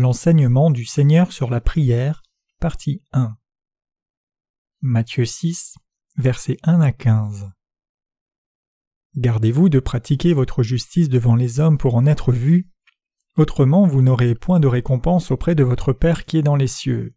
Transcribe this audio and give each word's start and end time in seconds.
L'enseignement 0.00 0.70
du 0.70 0.84
Seigneur 0.84 1.32
sur 1.32 1.50
la 1.50 1.60
prière, 1.60 2.22
partie 2.60 3.02
1 3.10 3.36
Matthieu 4.80 5.24
6, 5.24 5.74
versets 6.16 6.56
1 6.62 6.80
à 6.80 6.92
15 6.92 7.50
Gardez-vous 9.16 9.68
de 9.68 9.80
pratiquer 9.80 10.34
votre 10.34 10.62
justice 10.62 11.08
devant 11.08 11.34
les 11.34 11.58
hommes 11.58 11.78
pour 11.78 11.96
en 11.96 12.06
être 12.06 12.30
vu, 12.30 12.70
autrement 13.36 13.88
vous 13.88 14.00
n'aurez 14.00 14.36
point 14.36 14.60
de 14.60 14.68
récompense 14.68 15.32
auprès 15.32 15.56
de 15.56 15.64
votre 15.64 15.92
Père 15.92 16.26
qui 16.26 16.36
est 16.36 16.42
dans 16.42 16.54
les 16.54 16.68
cieux. 16.68 17.16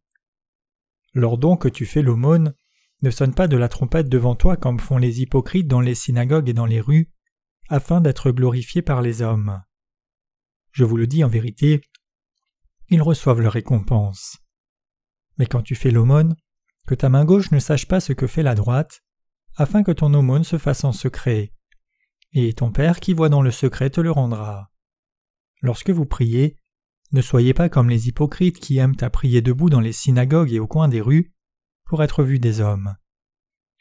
Lors 1.13 1.37
donc 1.37 1.61
que 1.61 1.69
tu 1.69 1.85
fais 1.85 2.01
l'aumône, 2.01 2.55
ne 3.03 3.11
sonne 3.11 3.35
pas 3.35 3.47
de 3.47 3.57
la 3.57 3.69
trompette 3.69 4.09
devant 4.09 4.33
toi 4.33 4.57
comme 4.57 4.79
font 4.79 4.97
les 4.97 5.21
hypocrites 5.21 5.67
dans 5.67 5.81
les 5.81 5.93
synagogues 5.93 6.49
et 6.49 6.53
dans 6.53 6.65
les 6.65 6.81
rues, 6.81 7.11
afin 7.69 8.01
d'être 8.01 8.31
glorifiés 8.31 8.81
par 8.81 9.03
les 9.03 9.21
hommes. 9.21 9.61
Je 10.71 10.83
vous 10.83 10.97
le 10.97 11.05
dis 11.05 11.23
en 11.23 11.27
vérité, 11.27 11.83
ils 12.91 13.01
reçoivent 13.01 13.39
leur 13.39 13.53
récompense. 13.53 14.37
Mais 15.37 15.45
quand 15.45 15.61
tu 15.61 15.75
fais 15.75 15.91
l'aumône, 15.91 16.35
que 16.85 16.93
ta 16.93 17.07
main 17.07 17.23
gauche 17.23 17.51
ne 17.51 17.59
sache 17.59 17.87
pas 17.87 18.01
ce 18.01 18.11
que 18.11 18.27
fait 18.27 18.43
la 18.43 18.53
droite, 18.53 19.01
afin 19.55 19.81
que 19.81 19.93
ton 19.93 20.13
aumône 20.13 20.43
se 20.43 20.57
fasse 20.57 20.83
en 20.83 20.91
secret. 20.91 21.53
Et 22.33 22.51
ton 22.53 22.71
Père 22.71 22.99
qui 22.99 23.13
voit 23.13 23.29
dans 23.29 23.41
le 23.41 23.51
secret 23.51 23.89
te 23.89 24.01
le 24.01 24.11
rendra. 24.11 24.71
Lorsque 25.61 25.89
vous 25.89 26.05
priez, 26.05 26.57
ne 27.13 27.21
soyez 27.21 27.53
pas 27.53 27.69
comme 27.69 27.89
les 27.89 28.09
hypocrites 28.09 28.59
qui 28.59 28.77
aiment 28.77 28.97
à 28.99 29.09
prier 29.09 29.41
debout 29.41 29.69
dans 29.69 29.79
les 29.79 29.93
synagogues 29.93 30.51
et 30.51 30.59
au 30.59 30.67
coin 30.67 30.89
des 30.89 31.01
rues 31.01 31.33
pour 31.85 32.03
être 32.03 32.23
vus 32.23 32.39
des 32.39 32.59
hommes. 32.59 32.95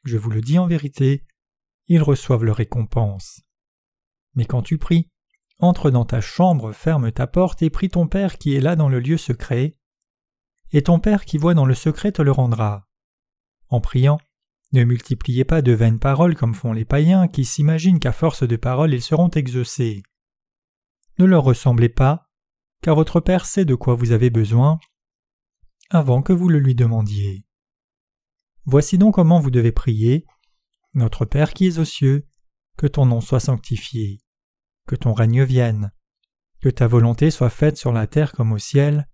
Je 0.04 0.18
vous 0.18 0.30
le 0.30 0.40
dis 0.40 0.58
en 0.58 0.68
vérité, 0.68 1.26
ils 1.88 2.02
reçoivent 2.02 2.44
leur 2.44 2.56
récompense. 2.56 3.40
Mais 4.34 4.44
quand 4.44 4.62
tu 4.62 4.78
pries, 4.78 5.09
entre 5.61 5.91
dans 5.91 6.05
ta 6.05 6.20
chambre, 6.20 6.72
ferme 6.72 7.12
ta 7.12 7.27
porte 7.27 7.62
et 7.62 7.70
prie 7.70 7.89
ton 7.89 8.06
Père 8.06 8.39
qui 8.39 8.55
est 8.55 8.61
là 8.61 8.77
dans 8.77 8.89
le 8.89 9.00
lieu 9.00 9.16
secret, 9.16 9.77
et 10.72 10.83
ton 10.83 10.98
Père 10.98 11.25
qui 11.25 11.39
voit 11.39 11.55
dans 11.55 11.66
le 11.66 11.75
secret 11.75 12.12
te 12.12 12.22
le 12.22 12.33
rendra. 12.33 12.86
En 13.69 13.81
priant, 13.81 14.19
ne 14.72 14.84
multipliez 14.84 15.44
pas 15.44 15.62
de 15.62 15.72
vaines 15.72 15.98
paroles 15.98 16.36
comme 16.36 16.55
font 16.55 16.72
les 16.72 16.84
païens 16.84 17.28
qui 17.28 17.44
s'imaginent 17.44 17.98
qu'à 17.98 18.12
force 18.12 18.47
de 18.47 18.56
paroles 18.56 18.94
ils 18.94 19.03
seront 19.03 19.28
exaucés. 19.31 20.03
Ne 21.19 21.25
leur 21.25 21.44
ressemblez 21.44 21.88
pas, 21.88 22.31
car 22.83 22.94
votre 22.94 23.20
Père 23.20 23.47
sait 23.47 23.64
de 23.64 23.75
quoi 23.75 23.94
vous 23.94 24.12
avez 24.12 24.31
besoin 24.31 24.78
avant 25.91 26.22
que 26.22 26.33
vous 26.33 26.48
le 26.48 26.61
lui 26.61 26.77
demandiez. 26.77 27.44
Voici 28.64 28.97
donc 28.97 29.16
comment 29.16 29.41
vous 29.41 29.50
devez 29.50 29.72
prier. 29.72 30.25
Notre 30.94 31.25
Père 31.25 31.53
qui 31.53 31.66
es 31.66 31.78
aux 31.78 31.84
cieux, 31.84 32.28
que 32.77 32.86
ton 32.86 33.06
nom 33.06 33.20
soit 33.20 33.41
sanctifié 33.41 34.20
que 34.86 34.96
ton 34.96 35.12
règne 35.12 35.44
vienne, 35.44 35.92
que 36.60 36.68
ta 36.68 36.86
volonté 36.86 37.30
soit 37.30 37.50
faite 37.50 37.76
sur 37.76 37.92
la 37.92 38.06
terre 38.06 38.32
comme 38.32 38.52
au 38.52 38.58
ciel. 38.58 39.08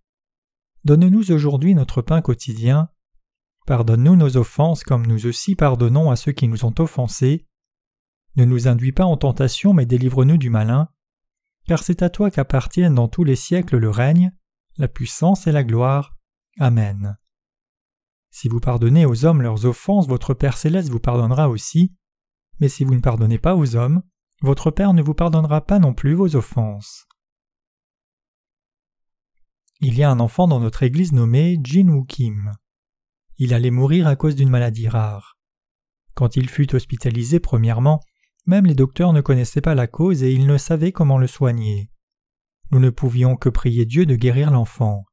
Donne-nous 0.85 1.33
aujourd'hui 1.33 1.75
notre 1.75 2.03
pain 2.03 2.21
quotidien. 2.21 2.89
Pardonne-nous 3.67 4.17
nos 4.17 4.37
offenses 4.37 4.85
comme 4.85 5.07
nous 5.07 5.27
aussi 5.27 5.57
pardonnons 5.57 6.11
à 6.11 6.17
ceux 6.17 6.33
qui 6.33 6.49
nous 6.49 6.65
ont 6.65 6.75
offensés. 6.79 7.47
Ne 8.37 8.45
nous 8.45 8.69
induis 8.69 8.93
pas 8.93 9.05
en 9.05 9.17
tentation, 9.17 9.73
mais 9.73 9.87
délivre-nous 9.87 10.37
du 10.37 10.51
malin, 10.51 10.89
car 11.67 11.83
c'est 11.83 12.03
à 12.03 12.11
toi 12.11 12.31
qu'appartiennent 12.31 12.95
dans 12.95 13.09
tous 13.09 13.25
les 13.25 13.37
siècles 13.37 13.79
le 13.79 13.91
règne, 13.91 14.33
la 14.77 14.89
puissance 14.89 15.47
et 15.47 15.53
la 15.53 15.65
gloire. 15.65 16.17
Amen. 16.59 17.17
Si 18.31 18.49
vous 18.49 18.61
pardonnez 18.61 19.07
aux 19.07 19.25
hommes 19.25 19.43
leurs 19.43 19.65
offenses, 19.65 20.07
votre 20.07 20.35
Père 20.35 20.59
céleste 20.59 20.91
vous 20.91 21.01
pardonnera 21.01 21.49
aussi, 21.49 21.95
mais 22.61 22.69
si 22.69 22.85
vous 22.85 22.95
ne 22.95 23.01
pardonnez 23.01 23.39
pas 23.39 23.57
aux 23.57 23.77
hommes, 23.77 24.03
votre 24.43 24.71
Père 24.71 24.93
ne 24.93 25.03
vous 25.03 25.15
pardonnera 25.15 25.63
pas 25.63 25.79
non 25.79 25.95
plus 25.95 26.15
vos 26.15 26.37
offenses. 26.37 27.07
Il 29.81 29.97
y 29.97 30.03
a 30.03 30.11
un 30.11 30.21
enfant 30.21 30.49
dans 30.49 30.61
notre 30.61 30.83
église 30.83 31.13
nommé 31.13 31.59
Jin 31.63 31.89
Woo 31.89 32.05
Kim. 32.05 32.53
Il 33.39 33.53
allait 33.53 33.71
mourir 33.71 34.07
à 34.07 34.17
cause 34.17 34.35
d'une 34.35 34.49
maladie 34.49 34.89
rare. 34.89 35.37
Quand 36.15 36.37
il 36.37 36.49
fut 36.49 36.75
hospitalisé 36.75 37.41
premièrement, 37.41 38.01
même 38.47 38.67
les 38.67 38.75
docteurs 38.75 39.13
ne 39.13 39.21
connaissaient 39.21 39.61
pas 39.61 39.75
la 39.75 39.87
cause 39.87 40.23
et 40.23 40.33
ils 40.33 40.47
ne 40.47 40.57
savaient 40.57 40.93
comment 40.93 41.19
le 41.19 41.27
soigner. 41.27 41.91
Nous 42.71 42.79
ne 42.79 42.91
pouvions 42.91 43.37
que 43.37 43.49
prier 43.49 43.85
Dieu 43.85 44.07
de 44.07 44.17
guérir 44.17 44.51
l'enfant. 44.51 45.05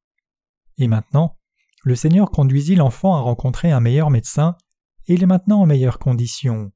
Et 0.77 0.87
maintenant, 0.87 1.37
le 1.83 1.95
Seigneur 1.95 2.31
conduisit 2.31 2.75
l'enfant 2.75 3.15
à 3.15 3.19
rencontrer 3.19 3.71
un 3.71 3.81
meilleur 3.81 4.09
médecin, 4.09 4.55
et 5.07 5.15
il 5.15 5.23
est 5.23 5.27
maintenant 5.27 5.61
en 5.61 5.65
meilleure 5.65 5.99
condition. 5.99 6.71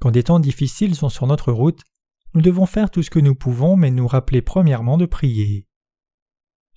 Quand 0.00 0.10
des 0.10 0.22
temps 0.22 0.40
difficiles 0.40 0.94
sont 0.94 1.10
sur 1.10 1.26
notre 1.26 1.52
route, 1.52 1.82
nous 2.34 2.40
devons 2.40 2.66
faire 2.66 2.90
tout 2.90 3.02
ce 3.02 3.10
que 3.10 3.18
nous 3.18 3.34
pouvons, 3.34 3.76
mais 3.76 3.90
nous 3.90 4.06
rappeler 4.06 4.40
premièrement 4.40 4.96
de 4.96 5.06
prier. 5.06 5.66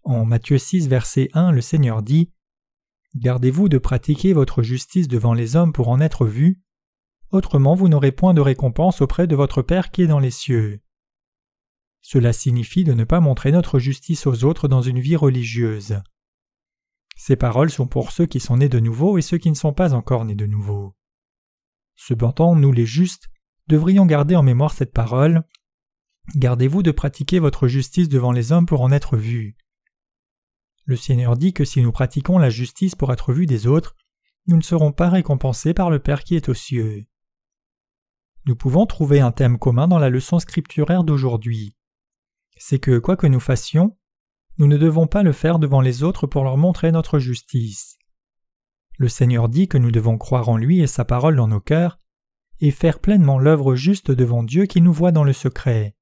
En 0.04 0.26
Matthieu 0.26 0.58
6, 0.58 0.90
verset 0.90 1.30
1, 1.34 1.52
le 1.52 1.62
Seigneur 1.62 2.02
dit 2.02 2.32
Gardez-vous 3.16 3.70
de 3.70 3.78
pratiquer 3.78 4.34
votre 4.34 4.64
justice 4.64 5.08
devant 5.08 5.34
les 5.34 5.56
hommes 5.56 5.72
pour 5.72 5.88
en 5.88 6.02
être 6.02 6.26
vus, 6.26 6.62
autrement 7.32 7.76
vous 7.76 7.88
n'aurez 7.88 8.12
point 8.12 8.34
de 8.34 8.42
récompense 8.42 9.02
auprès 9.02 9.28
de 9.28 9.36
votre 9.36 9.62
Père 9.62 9.92
qui 9.92 10.02
est 10.02 10.08
dans 10.08 10.20
les 10.20 10.32
cieux. 10.32 10.82
Cela 12.02 12.34
signifie 12.34 12.84
de 12.84 12.94
ne 12.94 13.06
pas 13.06 13.22
montrer 13.22 13.54
notre 13.54 13.80
justice 13.80 14.28
aux 14.28 14.44
autres 14.44 14.68
dans 14.68 14.82
une 14.82 15.00
vie 15.00 15.16
religieuse. 15.16 16.02
Ces 17.16 17.38
paroles 17.38 17.70
sont 17.70 17.88
pour 17.88 18.12
ceux 18.12 18.26
qui 18.26 18.42
sont 18.42 18.58
nés 18.58 18.68
de 18.68 18.80
nouveau 18.80 19.18
et 19.18 19.22
ceux 19.22 19.38
qui 19.38 19.50
ne 19.50 19.56
sont 19.56 19.72
pas 19.72 19.94
encore 19.94 20.26
nés 20.26 20.36
de 20.36 20.46
nouveau. 20.46 20.96
Cependant, 21.96 22.56
nous 22.56 22.72
les 22.72 22.86
justes 22.86 23.30
devrions 23.68 24.06
garder 24.06 24.36
en 24.36 24.44
mémoire 24.44 24.74
cette 24.74 24.94
parole. 24.94 25.44
Gardez-vous 26.36 26.84
de 26.84 26.92
pratiquer 26.92 27.40
votre 27.40 27.68
justice 27.68 28.10
devant 28.10 28.32
les 28.32 28.52
hommes 28.52 28.66
pour 28.66 28.82
en 28.82 28.92
être 28.92 29.18
vus. 29.18 29.56
Le 30.86 30.96
Seigneur 30.96 31.38
dit 31.38 31.54
que 31.54 31.66
si 31.66 31.82
nous 31.82 31.92
pratiquons 31.92 32.38
la 32.38 32.50
justice 32.50 32.96
pour 32.96 33.14
être 33.14 33.34
vus 33.34 33.46
des 33.46 33.68
autres, 33.68 33.96
nous 34.48 34.58
ne 34.58 34.62
serons 34.62 34.92
pas 34.92 35.10
récompensés 35.10 35.74
par 35.74 35.90
le 35.90 36.00
Père 36.00 36.24
qui 36.24 36.36
est 36.36 36.50
aux 36.50 36.54
cieux. 36.54 37.06
Nous 38.46 38.56
pouvons 38.58 38.86
trouver 38.86 39.22
un 39.22 39.32
thème 39.32 39.58
commun 39.58 39.88
dans 39.88 40.00
la 40.00 40.10
leçon 40.10 40.40
scripturaire 40.40 41.06
d'aujourd'hui. 41.06 41.78
C'est 42.58 42.80
que 42.80 43.00
quoi 43.00 43.16
que 43.16 43.28
nous 43.28 43.40
fassions, 43.40 43.98
nous 44.58 44.68
ne 44.68 44.78
devons 44.78 45.08
pas 45.08 45.24
le 45.24 45.32
faire 45.32 45.60
devant 45.60 45.80
les 45.80 46.04
autres 46.04 46.28
pour 46.28 46.44
leur 46.44 46.58
montrer 46.58 46.92
notre 46.92 47.20
justice. 47.20 47.98
Le 48.98 49.08
Seigneur 49.08 49.50
dit 49.50 49.68
que 49.68 49.78
nous 49.78 49.92
devons 49.92 50.18
croire 50.18 50.50
en 50.50 50.58
lui 50.58 50.82
et 50.82 50.88
sa 50.88 51.06
parole 51.06 51.36
dans 51.36 51.48
nos 51.48 51.60
cœurs, 51.60 51.98
et 52.60 52.72
faire 52.72 53.00
pleinement 53.00 53.40
l'œuvre 53.40 53.76
juste 53.76 54.12
devant 54.12 54.44
Dieu 54.44 54.66
qui 54.66 54.82
nous 54.82 54.94
voit 54.94 55.12
dans 55.12 55.24
le 55.24 55.34
secret. 55.34 55.96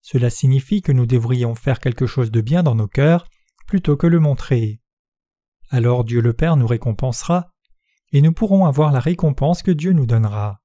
Cela 0.00 0.30
signifie 0.30 0.82
que 0.82 0.92
nous 0.92 1.06
devrions 1.06 1.54
faire 1.54 1.80
quelque 1.80 2.06
chose 2.06 2.30
de 2.30 2.40
bien 2.40 2.62
dans 2.62 2.76
nos 2.76 2.86
cœurs 2.86 3.26
plutôt 3.66 3.96
que 3.96 4.06
le 4.06 4.20
montrer. 4.20 4.80
Alors 5.70 6.04
Dieu 6.04 6.20
le 6.20 6.32
Père 6.32 6.56
nous 6.56 6.66
récompensera, 6.66 7.50
et 8.12 8.22
nous 8.22 8.32
pourrons 8.32 8.66
avoir 8.66 8.92
la 8.92 9.00
récompense 9.00 9.62
que 9.62 9.72
Dieu 9.72 9.92
nous 9.92 10.06
donnera. 10.06 10.62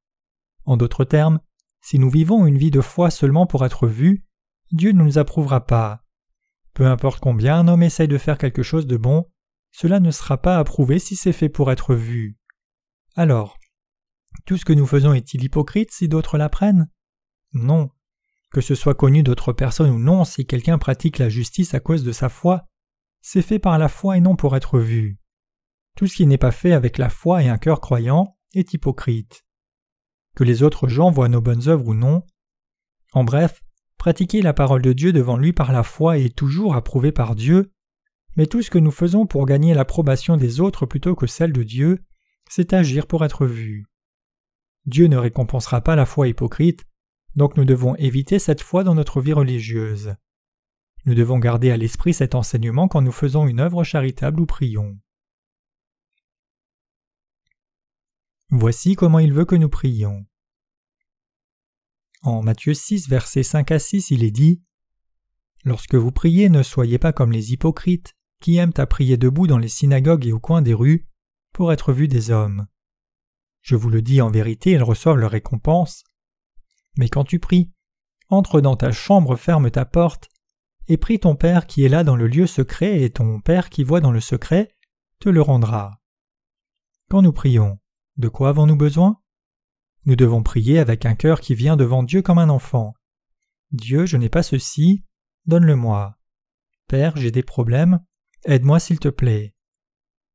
En 0.66 0.78
d'autres 0.78 1.06
termes, 1.06 1.40
si 1.82 1.98
nous 1.98 2.12
vivons 2.12 2.46
une 2.46 2.58
vie 2.58 2.70
de 2.70 2.82
foi 2.82 3.10
seulement 3.10 3.48
pour 3.48 3.66
être 3.66 3.88
vus, 3.88 4.24
Dieu 4.72 4.92
ne 4.92 5.04
nous 5.04 5.18
approuvera 5.18 5.66
pas. 5.66 6.04
Peu 6.74 6.86
importe 6.86 7.20
combien 7.20 7.58
un 7.58 7.68
homme 7.68 7.84
essaye 7.84 8.08
de 8.08 8.20
faire 8.20 8.38
quelque 8.38 8.64
chose 8.64 8.86
de 8.86 8.96
bon, 8.96 9.26
cela 9.72 10.00
ne 10.00 10.12
sera 10.12 10.38
pas 10.42 10.58
approuvé 10.58 11.00
si 11.00 11.16
c'est 11.16 11.34
fait 11.34 11.50
pour 11.50 11.72
être 11.72 11.96
vu. 11.96 12.38
Alors, 13.16 13.58
tout 14.46 14.58
ce 14.58 14.66
que 14.66 14.74
nous 14.74 14.86
faisons 14.86 15.14
est-il 15.14 15.44
hypocrite 15.44 15.92
si 15.92 16.08
d'autres 16.08 16.38
l'apprennent? 16.38 16.90
Non. 17.54 17.90
Que 18.52 18.62
ce 18.62 18.76
soit 18.76 18.96
connu 18.96 19.24
d'autres 19.24 19.54
personnes 19.54 19.92
ou 19.92 20.00
non, 20.00 20.26
si 20.26 20.46
quelqu'un 20.46 20.78
pratique 20.78 21.18
la 21.18 21.30
justice 21.30 21.74
à 21.74 21.80
cause 21.80 22.04
de 22.04 22.12
sa 22.12 22.30
foi, 22.30 22.68
c'est 23.22 23.42
fait 23.42 23.60
par 23.60 23.78
la 23.78 23.88
foi 23.88 24.18
et 24.18 24.22
non 24.22 24.36
pour 24.36 24.56
être 24.56 24.80
vu. 24.80 25.20
Tout 25.96 26.08
ce 26.08 26.16
qui 26.16 26.26
n'est 26.26 26.38
pas 26.38 26.52
fait 26.52 26.74
avec 26.74 26.98
la 26.98 27.10
foi 27.10 27.44
et 27.44 27.50
un 27.50 27.58
cœur 27.58 27.80
croyant 27.82 28.38
est 28.54 28.74
hypocrite. 28.74 29.46
Que 30.36 30.44
les 30.44 30.64
autres 30.64 30.88
gens 30.88 31.12
voient 31.12 31.30
nos 31.30 31.42
bonnes 31.42 31.68
œuvres 31.68 31.88
ou 31.88 31.94
non. 31.94 32.24
En 33.14 33.24
bref, 33.24 33.62
pratiquer 33.98 34.42
la 34.42 34.54
parole 34.54 34.82
de 34.82 34.94
Dieu 34.94 35.14
devant 35.14 35.38
lui 35.38 35.54
par 35.54 35.72
la 35.72 35.84
foi 35.84 36.18
est 36.18 36.36
toujours 36.36 36.76
approuvé 36.76 37.12
par 37.12 37.36
Dieu, 37.36 37.74
mais 38.36 38.46
tout 38.46 38.62
ce 38.62 38.70
que 38.70 38.78
nous 38.78 38.92
faisons 38.92 39.26
pour 39.26 39.46
gagner 39.46 39.74
l'approbation 39.74 40.38
des 40.38 40.60
autres 40.60 40.86
plutôt 40.86 41.16
que 41.16 41.28
celle 41.28 41.54
de 41.54 41.64
Dieu, 41.64 42.04
c'est 42.50 42.74
agir 42.74 43.08
pour 43.08 43.26
être 43.26 43.46
vu. 43.46 43.86
Dieu 44.86 45.08
ne 45.08 45.18
récompensera 45.18 45.82
pas 45.82 45.96
la 45.96 46.06
foi 46.06 46.28
hypocrite, 46.28 46.86
donc 47.36 47.56
nous 47.56 47.66
devons 47.66 47.96
éviter 47.96 48.40
cette 48.40 48.62
foi 48.62 48.84
dans 48.84 48.96
notre 48.96 49.22
vie 49.22 49.34
religieuse. 49.34 50.16
Nous 51.06 51.16
devons 51.16 51.40
garder 51.40 51.72
à 51.72 51.78
l'esprit 51.78 52.14
cet 52.14 52.36
enseignement 52.36 52.88
quand 52.88 53.02
nous 53.02 53.12
faisons 53.12 53.48
une 53.48 53.60
œuvre 53.60 53.84
charitable 53.84 54.42
ou 54.42 54.46
prions. 54.46 55.00
Voici 58.50 58.96
comment 58.96 59.20
il 59.20 59.34
veut 59.34 59.46
que 59.46 59.56
nous 59.56 59.70
prions. 59.70 60.26
En 62.22 62.44
Matthieu 62.44 62.74
6, 62.74 63.08
versets 63.08 63.44
5 63.44 63.72
à 63.72 63.80
6, 63.80 64.12
il 64.12 64.24
est 64.24 64.32
dit 64.32 64.62
Lorsque 65.64 65.96
vous 65.96 66.12
priez, 66.12 66.50
ne 66.50 66.62
soyez 66.62 67.00
pas 67.00 67.14
comme 67.14 67.32
les 67.32 67.54
hypocrites, 67.54 68.16
qui 68.42 68.58
aiment 68.58 68.74
à 68.76 68.86
prier 68.86 69.16
debout 69.16 69.48
dans 69.48 69.58
les 69.58 69.70
synagogues 69.70 70.26
et 70.26 70.34
au 70.34 70.40
coin 70.40 70.62
des 70.62 70.74
rues, 70.74 71.08
pour 71.54 71.72
être 71.72 71.94
vus 71.94 72.10
des 72.10 72.32
hommes. 72.32 72.68
Je 73.62 73.76
vous 73.76 73.90
le 73.90 74.02
dis 74.02 74.22
en 74.22 74.30
vérité, 74.30 74.72
ils 74.72 74.84
reçoivent 74.84 75.18
leur 75.18 75.32
récompense. 75.32 76.04
Mais 76.98 77.08
quand 77.08 77.24
tu 77.24 77.40
pries, 77.40 77.72
entre 78.30 78.60
dans 78.60 78.76
ta 78.76 78.92
chambre, 78.92 79.36
ferme 79.36 79.70
ta 79.72 79.86
porte, 79.86 80.30
et 80.88 80.98
prie 80.98 81.20
ton 81.20 81.36
Père 81.36 81.68
qui 81.68 81.84
est 81.84 81.90
là 81.90 82.04
dans 82.04 82.16
le 82.16 82.28
lieu 82.28 82.48
secret, 82.48 83.02
et 83.02 83.12
ton 83.12 83.40
Père 83.40 83.70
qui 83.70 83.84
voit 83.84 84.02
dans 84.02 84.12
le 84.12 84.20
secret 84.20 84.76
te 85.20 85.30
le 85.30 85.42
rendra. 85.42 86.02
Quand 87.10 87.22
nous 87.22 87.34
prions, 87.34 87.80
de 88.18 88.28
quoi 88.28 88.50
avons-nous 88.50 88.76
besoin? 88.76 89.22
Nous 90.06 90.16
devons 90.16 90.42
prier 90.42 90.80
avec 90.80 91.06
un 91.06 91.14
cœur 91.14 91.42
qui 91.42 91.54
vient 91.54 91.78
devant 91.78 92.02
Dieu 92.02 92.22
comme 92.22 92.40
un 92.40 92.50
enfant. 92.50 92.96
Dieu, 93.72 94.06
je 94.06 94.18
n'ai 94.18 94.30
pas 94.30 94.44
ceci, 94.44 95.06
donne-le-moi. 95.46 96.18
Père, 96.88 97.16
j'ai 97.16 97.32
des 97.32 97.44
problèmes, 97.44 98.04
aide-moi 98.46 98.80
s'il 98.80 99.00
te 99.00 99.10
plaît. 99.10 99.54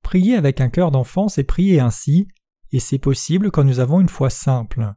Prier 0.03 0.37
avec 0.37 0.61
un 0.61 0.69
cœur 0.69 0.91
d'enfant, 0.91 1.29
c'est 1.29 1.45
prier 1.45 1.81
ainsi, 1.81 2.29
et 2.73 2.81
c'est 2.81 2.99
possible 2.99 3.51
quand 3.51 3.65
nous 3.65 3.81
avons 3.81 4.01
une 4.01 4.09
foi 4.09 4.31
simple. 4.31 4.95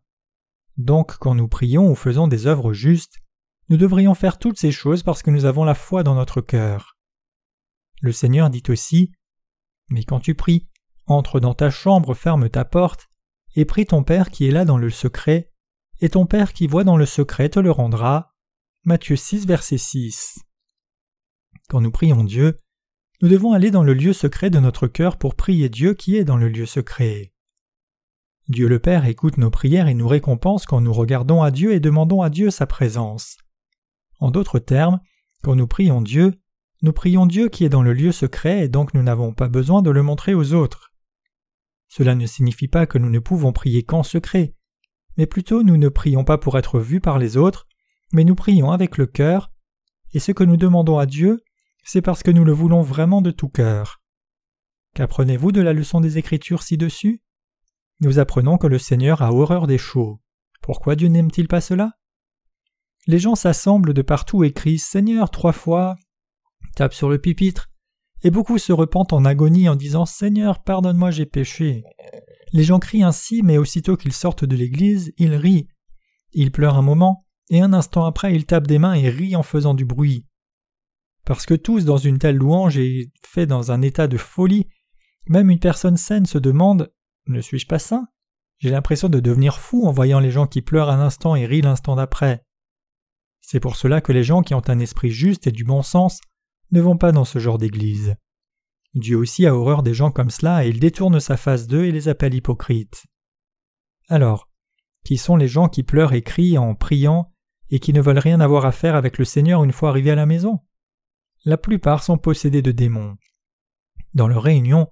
Donc 0.77 1.17
quand 1.17 1.35
nous 1.35 1.47
prions 1.47 1.89
ou 1.89 1.95
faisons 1.95 2.27
des 2.27 2.47
œuvres 2.47 2.73
justes, 2.73 3.19
nous 3.69 3.77
devrions 3.77 4.15
faire 4.15 4.39
toutes 4.39 4.57
ces 4.57 4.71
choses 4.71 5.03
parce 5.03 5.21
que 5.21 5.31
nous 5.31 5.45
avons 5.45 5.63
la 5.63 5.75
foi 5.75 6.03
dans 6.03 6.15
notre 6.15 6.41
cœur. 6.41 6.97
Le 8.01 8.11
Seigneur 8.11 8.49
dit 8.49 8.63
aussi 8.69 9.11
Mais 9.89 10.03
quand 10.03 10.19
tu 10.19 10.35
pries, 10.35 10.67
entre 11.05 11.39
dans 11.39 11.53
ta 11.53 11.69
chambre, 11.69 12.13
ferme 12.13 12.49
ta 12.49 12.65
porte, 12.65 13.09
et 13.55 13.65
prie 13.65 13.85
ton 13.85 14.03
Père 14.03 14.29
qui 14.29 14.47
est 14.47 14.51
là 14.51 14.65
dans 14.65 14.77
le 14.77 14.89
secret, 14.89 15.51
et 15.99 16.09
ton 16.09 16.25
Père 16.25 16.53
qui 16.53 16.67
voit 16.67 16.83
dans 16.83 16.97
le 16.97 17.05
secret 17.05 17.49
te 17.49 17.59
le 17.59 17.71
rendra. 17.71 18.33
Matthieu 18.85 19.15
6, 19.15 19.45
verset 19.45 19.77
6. 19.77 20.39
Quand 21.67 21.81
nous 21.81 21.91
prions 21.91 22.23
Dieu, 22.23 22.59
nous 23.21 23.27
devons 23.27 23.51
aller 23.51 23.69
dans 23.69 23.83
le 23.83 23.93
lieu 23.93 24.13
secret 24.13 24.49
de 24.49 24.59
notre 24.59 24.87
cœur 24.87 25.17
pour 25.17 25.35
prier 25.35 25.67
Dieu 25.67 25.93
qui 25.93 26.15
est 26.15 26.23
dans 26.23 26.37
le 26.37 26.47
lieu 26.47 26.65
secret. 26.65 27.33
Dieu 28.47 28.69
le 28.69 28.79
Père 28.79 29.05
écoute 29.05 29.37
nos 29.37 29.51
prières 29.51 29.89
et 29.89 29.93
nous 29.93 30.07
récompense 30.07 30.65
quand 30.65 30.79
nous 30.79 30.93
regardons 30.93 31.43
à 31.43 31.51
Dieu 31.51 31.73
et 31.73 31.81
demandons 31.81 32.21
à 32.21 32.29
Dieu 32.29 32.49
sa 32.49 32.65
présence. 32.65 33.37
En 34.19 34.31
d'autres 34.31 34.59
termes, 34.59 35.01
quand 35.43 35.55
nous 35.55 35.67
prions 35.67 36.01
Dieu, 36.01 36.39
nous 36.81 36.93
prions 36.93 37.25
Dieu 37.25 37.49
qui 37.49 37.65
est 37.65 37.69
dans 37.69 37.83
le 37.83 37.91
lieu 37.91 38.13
secret 38.13 38.63
et 38.63 38.69
donc 38.69 38.93
nous 38.93 39.03
n'avons 39.03 39.33
pas 39.33 39.49
besoin 39.49 39.81
de 39.81 39.89
le 39.89 40.01
montrer 40.01 40.33
aux 40.33 40.53
autres. 40.53 40.93
Cela 41.89 42.15
ne 42.15 42.25
signifie 42.25 42.69
pas 42.69 42.85
que 42.85 42.97
nous 42.97 43.09
ne 43.09 43.19
pouvons 43.19 43.51
prier 43.51 43.83
qu'en 43.83 44.03
secret, 44.03 44.55
mais 45.17 45.25
plutôt 45.25 45.61
nous 45.61 45.75
ne 45.75 45.89
prions 45.89 46.23
pas 46.23 46.37
pour 46.37 46.57
être 46.57 46.79
vus 46.79 47.01
par 47.01 47.19
les 47.19 47.35
autres, 47.35 47.67
mais 48.13 48.23
nous 48.23 48.35
prions 48.35 48.71
avec 48.71 48.97
le 48.97 49.07
cœur, 49.07 49.51
et 50.13 50.19
ce 50.19 50.31
que 50.31 50.45
nous 50.45 50.57
demandons 50.57 50.97
à 50.97 51.05
Dieu, 51.05 51.41
c'est 51.91 52.03
parce 52.03 52.21
que 52.21 52.29
nous 52.29 52.45
le 52.45 52.51
voulons 52.51 52.83
vraiment 52.83 53.19
de 53.19 53.31
tout 53.31 53.49
cœur. 53.49 53.99
Qu'apprenez-vous 54.93 55.51
de 55.51 55.59
la 55.59 55.73
leçon 55.73 56.01
des 56.01 56.19
Écritures 56.19 56.61
ci-dessus? 56.61 57.23
Nous 57.99 58.19
apprenons 58.19 58.59
que 58.59 58.67
le 58.67 58.77
Seigneur 58.77 59.23
a 59.23 59.33
horreur 59.33 59.65
des 59.65 59.79
chaux. 59.79 60.21
Pourquoi 60.61 60.95
Dieu 60.95 61.07
n'aime-t-il 61.07 61.47
pas 61.47 61.61
cela? 61.61 61.93
Les 63.07 63.17
gens 63.17 63.33
s'assemblent 63.33 63.95
de 63.95 64.03
partout 64.03 64.43
et 64.43 64.53
crient 64.53 64.77
Seigneur 64.77 65.31
trois 65.31 65.51
fois, 65.51 65.95
tapent 66.75 66.93
sur 66.93 67.09
le 67.09 67.17
pupitre, 67.17 67.71
et 68.21 68.29
beaucoup 68.29 68.59
se 68.59 68.71
repentent 68.71 69.13
en 69.13 69.25
agonie 69.25 69.67
en 69.67 69.75
disant 69.75 70.05
Seigneur, 70.05 70.61
pardonne-moi, 70.61 71.09
j'ai 71.09 71.25
péché. 71.25 71.83
Les 72.53 72.63
gens 72.63 72.77
crient 72.77 73.01
ainsi, 73.01 73.41
mais 73.41 73.57
aussitôt 73.57 73.97
qu'ils 73.97 74.13
sortent 74.13 74.45
de 74.45 74.55
l'église, 74.55 75.11
ils 75.17 75.33
rient. 75.33 75.67
Ils 76.33 76.51
pleurent 76.51 76.77
un 76.77 76.83
moment, 76.83 77.25
et 77.49 77.61
un 77.61 77.73
instant 77.73 78.05
après 78.05 78.35
ils 78.35 78.45
tapent 78.45 78.67
des 78.67 78.77
mains 78.77 78.93
et 78.93 79.09
rient 79.09 79.35
en 79.35 79.41
faisant 79.41 79.73
du 79.73 79.85
bruit 79.85 80.28
parce 81.25 81.45
que 81.45 81.53
tous 81.53 81.85
dans 81.85 81.97
une 81.97 82.17
telle 82.17 82.37
louange 82.37 82.77
et 82.77 83.11
fait 83.25 83.45
dans 83.45 83.71
un 83.71 83.81
état 83.81 84.07
de 84.07 84.17
folie, 84.17 84.67
même 85.27 85.49
une 85.49 85.59
personne 85.59 85.97
saine 85.97 86.25
se 86.25 86.37
demande 86.37 86.91
Ne 87.27 87.41
suis-je 87.41 87.67
pas 87.67 87.79
sain 87.79 88.07
J'ai 88.57 88.71
l'impression 88.71 89.09
de 89.09 89.19
devenir 89.19 89.59
fou 89.59 89.85
en 89.87 89.91
voyant 89.91 90.19
les 90.19 90.31
gens 90.31 90.47
qui 90.47 90.61
pleurent 90.61 90.89
un 90.89 90.99
instant 90.99 91.35
et 91.35 91.45
rient 91.45 91.61
l'instant 91.61 91.95
d'après. 91.95 92.43
C'est 93.41 93.59
pour 93.59 93.75
cela 93.75 94.01
que 94.01 94.11
les 94.11 94.23
gens 94.23 94.41
qui 94.41 94.53
ont 94.53 94.67
un 94.67 94.79
esprit 94.79 95.11
juste 95.11 95.47
et 95.47 95.51
du 95.51 95.63
bon 95.63 95.81
sens 95.81 96.19
ne 96.71 96.81
vont 96.81 96.97
pas 96.97 97.11
dans 97.11 97.25
ce 97.25 97.39
genre 97.39 97.57
d'église. 97.57 98.15
Dieu 98.95 99.17
aussi 99.17 99.45
a 99.45 99.55
horreur 99.55 99.83
des 99.83 99.93
gens 99.93 100.11
comme 100.11 100.29
cela 100.29 100.65
et 100.65 100.69
il 100.69 100.79
détourne 100.79 101.19
sa 101.19 101.37
face 101.37 101.67
d'eux 101.67 101.85
et 101.85 101.91
les 101.91 102.07
appelle 102.07 102.33
hypocrites. 102.33 103.05
Alors, 104.07 104.49
qui 105.03 105.17
sont 105.17 105.35
les 105.35 105.47
gens 105.47 105.69
qui 105.69 105.83
pleurent 105.83 106.13
et 106.13 106.21
crient 106.21 106.57
en 106.57 106.75
priant 106.75 107.31
et 107.69 107.79
qui 107.79 107.93
ne 107.93 108.01
veulent 108.01 108.19
rien 108.19 108.39
avoir 108.39 108.65
à 108.65 108.71
faire 108.71 108.95
avec 108.95 109.17
le 109.17 109.25
Seigneur 109.25 109.63
une 109.63 109.71
fois 109.71 109.89
arrivés 109.89 110.11
à 110.11 110.15
la 110.15 110.25
maison? 110.25 110.59
La 111.45 111.57
plupart 111.57 112.03
sont 112.03 112.17
possédés 112.17 112.61
de 112.61 112.71
démons. 112.71 113.17
Dans 114.13 114.27
leurs 114.27 114.43
réunions, 114.43 114.87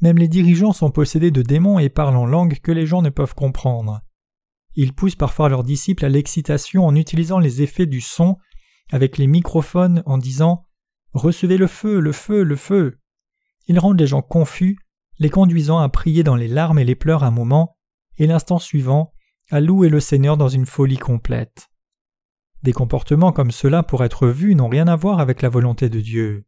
même 0.00 0.18
les 0.18 0.28
dirigeants 0.28 0.72
sont 0.72 0.90
possédés 0.90 1.30
de 1.30 1.42
démons 1.42 1.78
et 1.78 1.88
parlent 1.88 2.16
en 2.16 2.26
langue 2.26 2.58
que 2.60 2.72
les 2.72 2.86
gens 2.86 3.02
ne 3.02 3.10
peuvent 3.10 3.34
comprendre. 3.34 4.00
Ils 4.74 4.94
poussent 4.94 5.16
parfois 5.16 5.48
leurs 5.48 5.64
disciples 5.64 6.04
à 6.04 6.08
l'excitation 6.08 6.86
en 6.86 6.96
utilisant 6.96 7.38
les 7.38 7.62
effets 7.62 7.86
du 7.86 8.00
son 8.00 8.36
avec 8.90 9.18
les 9.18 9.26
microphones 9.26 10.02
en 10.06 10.18
disant 10.18 10.66
Recevez 11.12 11.58
le 11.58 11.66
feu, 11.66 12.00
le 12.00 12.12
feu, 12.12 12.42
le 12.42 12.56
feu. 12.56 12.98
Ils 13.68 13.78
rendent 13.78 14.00
les 14.00 14.06
gens 14.06 14.22
confus, 14.22 14.78
les 15.18 15.30
conduisant 15.30 15.78
à 15.78 15.88
prier 15.88 16.22
dans 16.22 16.36
les 16.36 16.48
larmes 16.48 16.78
et 16.78 16.84
les 16.84 16.94
pleurs 16.94 17.22
un 17.22 17.30
moment, 17.30 17.76
et 18.16 18.26
l'instant 18.26 18.58
suivant, 18.58 19.12
à 19.50 19.60
louer 19.60 19.90
le 19.90 20.00
Seigneur 20.00 20.36
dans 20.38 20.48
une 20.48 20.66
folie 20.66 20.98
complète. 20.98 21.68
Des 22.62 22.72
comportements 22.72 23.32
comme 23.32 23.50
cela 23.50 23.82
pour 23.82 24.04
être 24.04 24.28
vus 24.28 24.54
n'ont 24.54 24.68
rien 24.68 24.86
à 24.86 24.96
voir 24.96 25.18
avec 25.18 25.42
la 25.42 25.48
volonté 25.48 25.88
de 25.88 26.00
Dieu. 26.00 26.44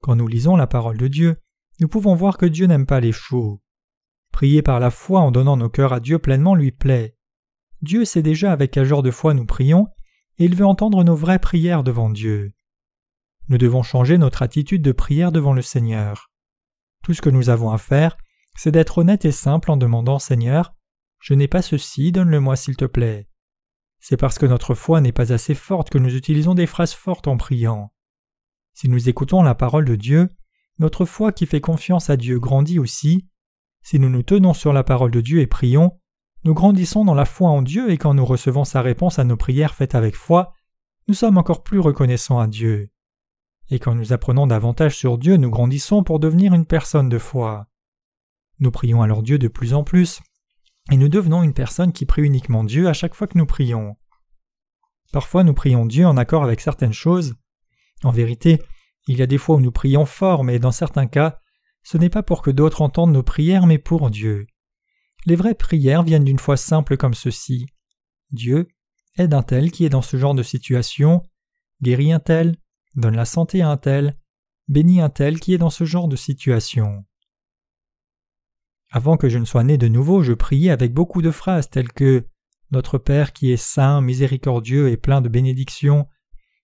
Quand 0.00 0.16
nous 0.16 0.26
lisons 0.26 0.56
la 0.56 0.66
parole 0.66 0.96
de 0.96 1.08
Dieu, 1.08 1.36
nous 1.80 1.88
pouvons 1.88 2.14
voir 2.14 2.38
que 2.38 2.46
Dieu 2.46 2.66
n'aime 2.66 2.86
pas 2.86 3.00
les 3.00 3.12
faux. 3.12 3.60
Prier 4.32 4.62
par 4.62 4.80
la 4.80 4.90
foi 4.90 5.20
en 5.20 5.30
donnant 5.30 5.56
nos 5.56 5.68
cœurs 5.68 5.92
à 5.92 6.00
Dieu 6.00 6.18
pleinement 6.18 6.54
lui 6.54 6.72
plaît. 6.72 7.16
Dieu 7.82 8.04
sait 8.04 8.22
déjà 8.22 8.52
avec 8.52 8.70
quel 8.70 8.84
genre 8.84 9.02
de 9.02 9.10
foi 9.10 9.34
nous 9.34 9.46
prions, 9.46 9.88
et 10.38 10.44
il 10.44 10.54
veut 10.54 10.66
entendre 10.66 11.04
nos 11.04 11.14
vraies 11.14 11.38
prières 11.38 11.84
devant 11.84 12.10
Dieu. 12.10 12.52
Nous 13.48 13.58
devons 13.58 13.82
changer 13.82 14.18
notre 14.18 14.42
attitude 14.42 14.82
de 14.82 14.92
prière 14.92 15.32
devant 15.32 15.52
le 15.52 15.62
Seigneur. 15.62 16.30
Tout 17.04 17.14
ce 17.14 17.22
que 17.22 17.30
nous 17.30 17.50
avons 17.50 17.70
à 17.70 17.78
faire, 17.78 18.16
c'est 18.56 18.72
d'être 18.72 18.98
honnête 18.98 19.24
et 19.24 19.32
simple 19.32 19.70
en 19.70 19.76
demandant 19.76 20.18
Seigneur, 20.18 20.74
je 21.20 21.34
n'ai 21.34 21.48
pas 21.48 21.62
ceci, 21.62 22.12
donne-le-moi 22.12 22.56
s'il 22.56 22.76
te 22.76 22.84
plaît. 22.84 23.28
C'est 24.00 24.16
parce 24.16 24.38
que 24.38 24.46
notre 24.46 24.74
foi 24.74 25.00
n'est 25.00 25.12
pas 25.12 25.32
assez 25.32 25.54
forte 25.54 25.90
que 25.90 25.98
nous 25.98 26.14
utilisons 26.14 26.54
des 26.54 26.66
phrases 26.66 26.94
fortes 26.94 27.28
en 27.28 27.36
priant. 27.36 27.92
Si 28.74 28.88
nous 28.88 29.08
écoutons 29.08 29.42
la 29.42 29.54
parole 29.54 29.84
de 29.84 29.96
Dieu, 29.96 30.28
notre 30.78 31.04
foi 31.04 31.32
qui 31.32 31.46
fait 31.46 31.60
confiance 31.60 32.10
à 32.10 32.16
Dieu 32.16 32.38
grandit 32.38 32.78
aussi. 32.78 33.28
Si 33.82 33.98
nous 33.98 34.08
nous 34.08 34.22
tenons 34.22 34.54
sur 34.54 34.72
la 34.72 34.84
parole 34.84 35.10
de 35.10 35.20
Dieu 35.20 35.40
et 35.40 35.46
prions, 35.46 35.98
nous 36.44 36.54
grandissons 36.54 37.04
dans 37.04 37.14
la 37.14 37.24
foi 37.24 37.50
en 37.50 37.62
Dieu 37.62 37.90
et 37.90 37.98
quand 37.98 38.14
nous 38.14 38.24
recevons 38.24 38.64
sa 38.64 38.80
réponse 38.80 39.18
à 39.18 39.24
nos 39.24 39.36
prières 39.36 39.74
faites 39.74 39.96
avec 39.96 40.14
foi, 40.14 40.52
nous 41.08 41.14
sommes 41.14 41.38
encore 41.38 41.64
plus 41.64 41.80
reconnaissants 41.80 42.38
à 42.38 42.46
Dieu. 42.46 42.90
Et 43.70 43.78
quand 43.78 43.94
nous 43.94 44.12
apprenons 44.12 44.46
davantage 44.46 44.96
sur 44.96 45.18
Dieu, 45.18 45.36
nous 45.36 45.50
grandissons 45.50 46.04
pour 46.04 46.20
devenir 46.20 46.54
une 46.54 46.64
personne 46.64 47.08
de 47.08 47.18
foi. 47.18 47.66
Nous 48.60 48.70
prions 48.70 49.02
alors 49.02 49.22
Dieu 49.22 49.38
de 49.38 49.48
plus 49.48 49.74
en 49.74 49.84
plus, 49.84 50.20
et 50.90 50.96
nous 50.96 51.08
devenons 51.08 51.42
une 51.42 51.54
personne 51.54 51.92
qui 51.92 52.06
prie 52.06 52.22
uniquement 52.22 52.64
Dieu 52.64 52.88
à 52.88 52.92
chaque 52.92 53.14
fois 53.14 53.26
que 53.26 53.38
nous 53.38 53.46
prions. 53.46 53.96
Parfois 55.12 55.44
nous 55.44 55.54
prions 55.54 55.86
Dieu 55.86 56.06
en 56.06 56.16
accord 56.16 56.44
avec 56.44 56.60
certaines 56.60 56.92
choses. 56.92 57.34
En 58.04 58.10
vérité, 58.10 58.62
il 59.06 59.18
y 59.18 59.22
a 59.22 59.26
des 59.26 59.38
fois 59.38 59.56
où 59.56 59.60
nous 59.60 59.72
prions 59.72 60.06
fort, 60.06 60.44
mais 60.44 60.58
dans 60.58 60.72
certains 60.72 61.06
cas, 61.06 61.40
ce 61.82 61.96
n'est 61.96 62.10
pas 62.10 62.22
pour 62.22 62.42
que 62.42 62.50
d'autres 62.50 62.82
entendent 62.82 63.12
nos 63.12 63.22
prières, 63.22 63.66
mais 63.66 63.78
pour 63.78 64.10
Dieu. 64.10 64.46
Les 65.26 65.36
vraies 65.36 65.54
prières 65.54 66.02
viennent 66.02 66.24
d'une 66.24 66.38
foi 66.38 66.56
simple 66.56 66.96
comme 66.96 67.14
ceci. 67.14 67.66
Dieu 68.30 68.66
aide 69.16 69.34
un 69.34 69.42
tel 69.42 69.70
qui 69.70 69.84
est 69.84 69.90
dans 69.90 70.02
ce 70.02 70.16
genre 70.16 70.34
de 70.34 70.42
situation, 70.42 71.22
guérit 71.82 72.12
un 72.12 72.20
tel, 72.20 72.56
donne 72.94 73.16
la 73.16 73.24
santé 73.24 73.62
à 73.62 73.70
un 73.70 73.76
tel, 73.76 74.18
bénit 74.68 75.00
un 75.00 75.08
tel 75.08 75.40
qui 75.40 75.54
est 75.54 75.58
dans 75.58 75.70
ce 75.70 75.84
genre 75.84 76.08
de 76.08 76.16
situation. 76.16 77.04
Avant 78.90 79.16
que 79.16 79.28
je 79.28 79.38
ne 79.38 79.44
sois 79.44 79.64
né 79.64 79.76
de 79.76 79.88
nouveau, 79.88 80.22
je 80.22 80.32
priais 80.32 80.70
avec 80.70 80.94
beaucoup 80.94 81.20
de 81.20 81.30
phrases 81.30 81.68
telles 81.68 81.92
que 81.92 82.26
Notre 82.70 82.98
Père 82.98 83.32
qui 83.32 83.52
est 83.52 83.58
saint, 83.58 84.00
miséricordieux 84.00 84.88
et 84.88 84.96
plein 84.96 85.20
de 85.20 85.28
bénédictions, 85.28 86.06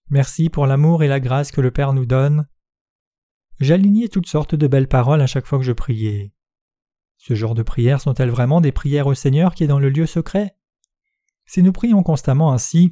merci 0.09 0.49
pour 0.49 0.67
l'amour 0.67 1.03
et 1.03 1.09
la 1.09 1.21
grâce 1.21 1.51
que 1.51 1.61
le 1.61 1.71
Père 1.71 1.93
nous 1.93 2.07
donne. 2.07 2.47
J'alignais 3.61 4.09
toutes 4.09 4.27
sortes 4.27 4.55
de 4.55 4.67
belles 4.67 4.89
paroles 4.89 5.21
à 5.21 5.27
chaque 5.27 5.47
fois 5.47 5.59
que 5.59 5.65
je 5.65 5.73
priais. 5.73 6.33
Ce 7.19 7.35
genre 7.35 7.55
de 7.55 7.63
prières 7.63 8.01
sont-elles 8.01 8.31
vraiment 8.31 8.61
des 8.61 8.73
prières 8.73 9.07
au 9.07 9.15
Seigneur 9.15 9.55
qui 9.55 9.65
est 9.65 9.69
dans 9.69 9.79
le 9.79 9.91
lieu 9.91 10.07
secret? 10.07 10.57
Si 11.47 11.63
nous 11.63 11.73
prions 11.73 12.03
constamment 12.03 12.53
ainsi, 12.53 12.91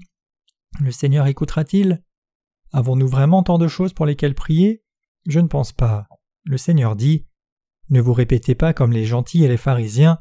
le 0.81 0.91
Seigneur 0.91 1.27
écoutera-t-il? 1.27 2.03
Avons-nous 2.73 3.09
vraiment 3.09 3.43
tant 3.43 3.59
de 3.59 3.69
choses 3.69 3.93
pour 3.93 4.07
lesquelles 4.07 4.35
prier? 4.35 4.83
Je 5.27 5.41
ne 5.41 5.49
pense 5.49 5.73
pas. 5.73 6.07
Le 6.45 6.57
Seigneur 6.57 6.97
dit 6.97 7.27
ne 7.93 8.01
vous 8.01 8.15
répétez 8.15 8.55
pas 8.55 8.73
comme 8.73 8.91
les 8.91 9.05
gentils 9.05 9.45
et 9.45 9.49
les 9.49 9.59
pharisiens. 9.59 10.19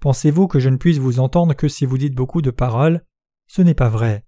Pensez-vous 0.00 0.46
que 0.46 0.60
je 0.60 0.68
ne 0.68 0.76
puisse 0.76 0.98
vous 0.98 1.20
entendre 1.20 1.54
que 1.54 1.66
si 1.66 1.86
vous 1.86 1.96
dites 1.96 2.14
beaucoup 2.14 2.42
de 2.42 2.50
paroles? 2.50 3.02
Ce 3.46 3.62
n'est 3.62 3.74
pas 3.74 3.88
vrai. 3.88 4.26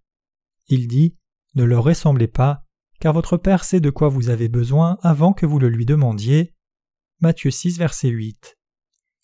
Il 0.67 0.89
dit 0.89 1.15
Ne 1.55 1.65
leur 1.65 1.85
ressemblez 1.85 2.27
pas, 2.27 2.65
car 2.99 3.13
votre 3.13 3.37
Père 3.37 3.65
sait 3.65 3.81
de 3.81 3.91
quoi 3.91 4.09
vous 4.09 4.31
avez 4.31 4.49
besoin 4.49 4.99
avant 5.03 5.35
que 5.35 5.45
vous 5.45 5.59
le 5.59 5.69
lui 5.69 5.85
demandiez. 5.85 6.55
Matthieu 7.21 7.51
6, 7.51 7.79
verset 7.79 8.09
8. 8.09 8.57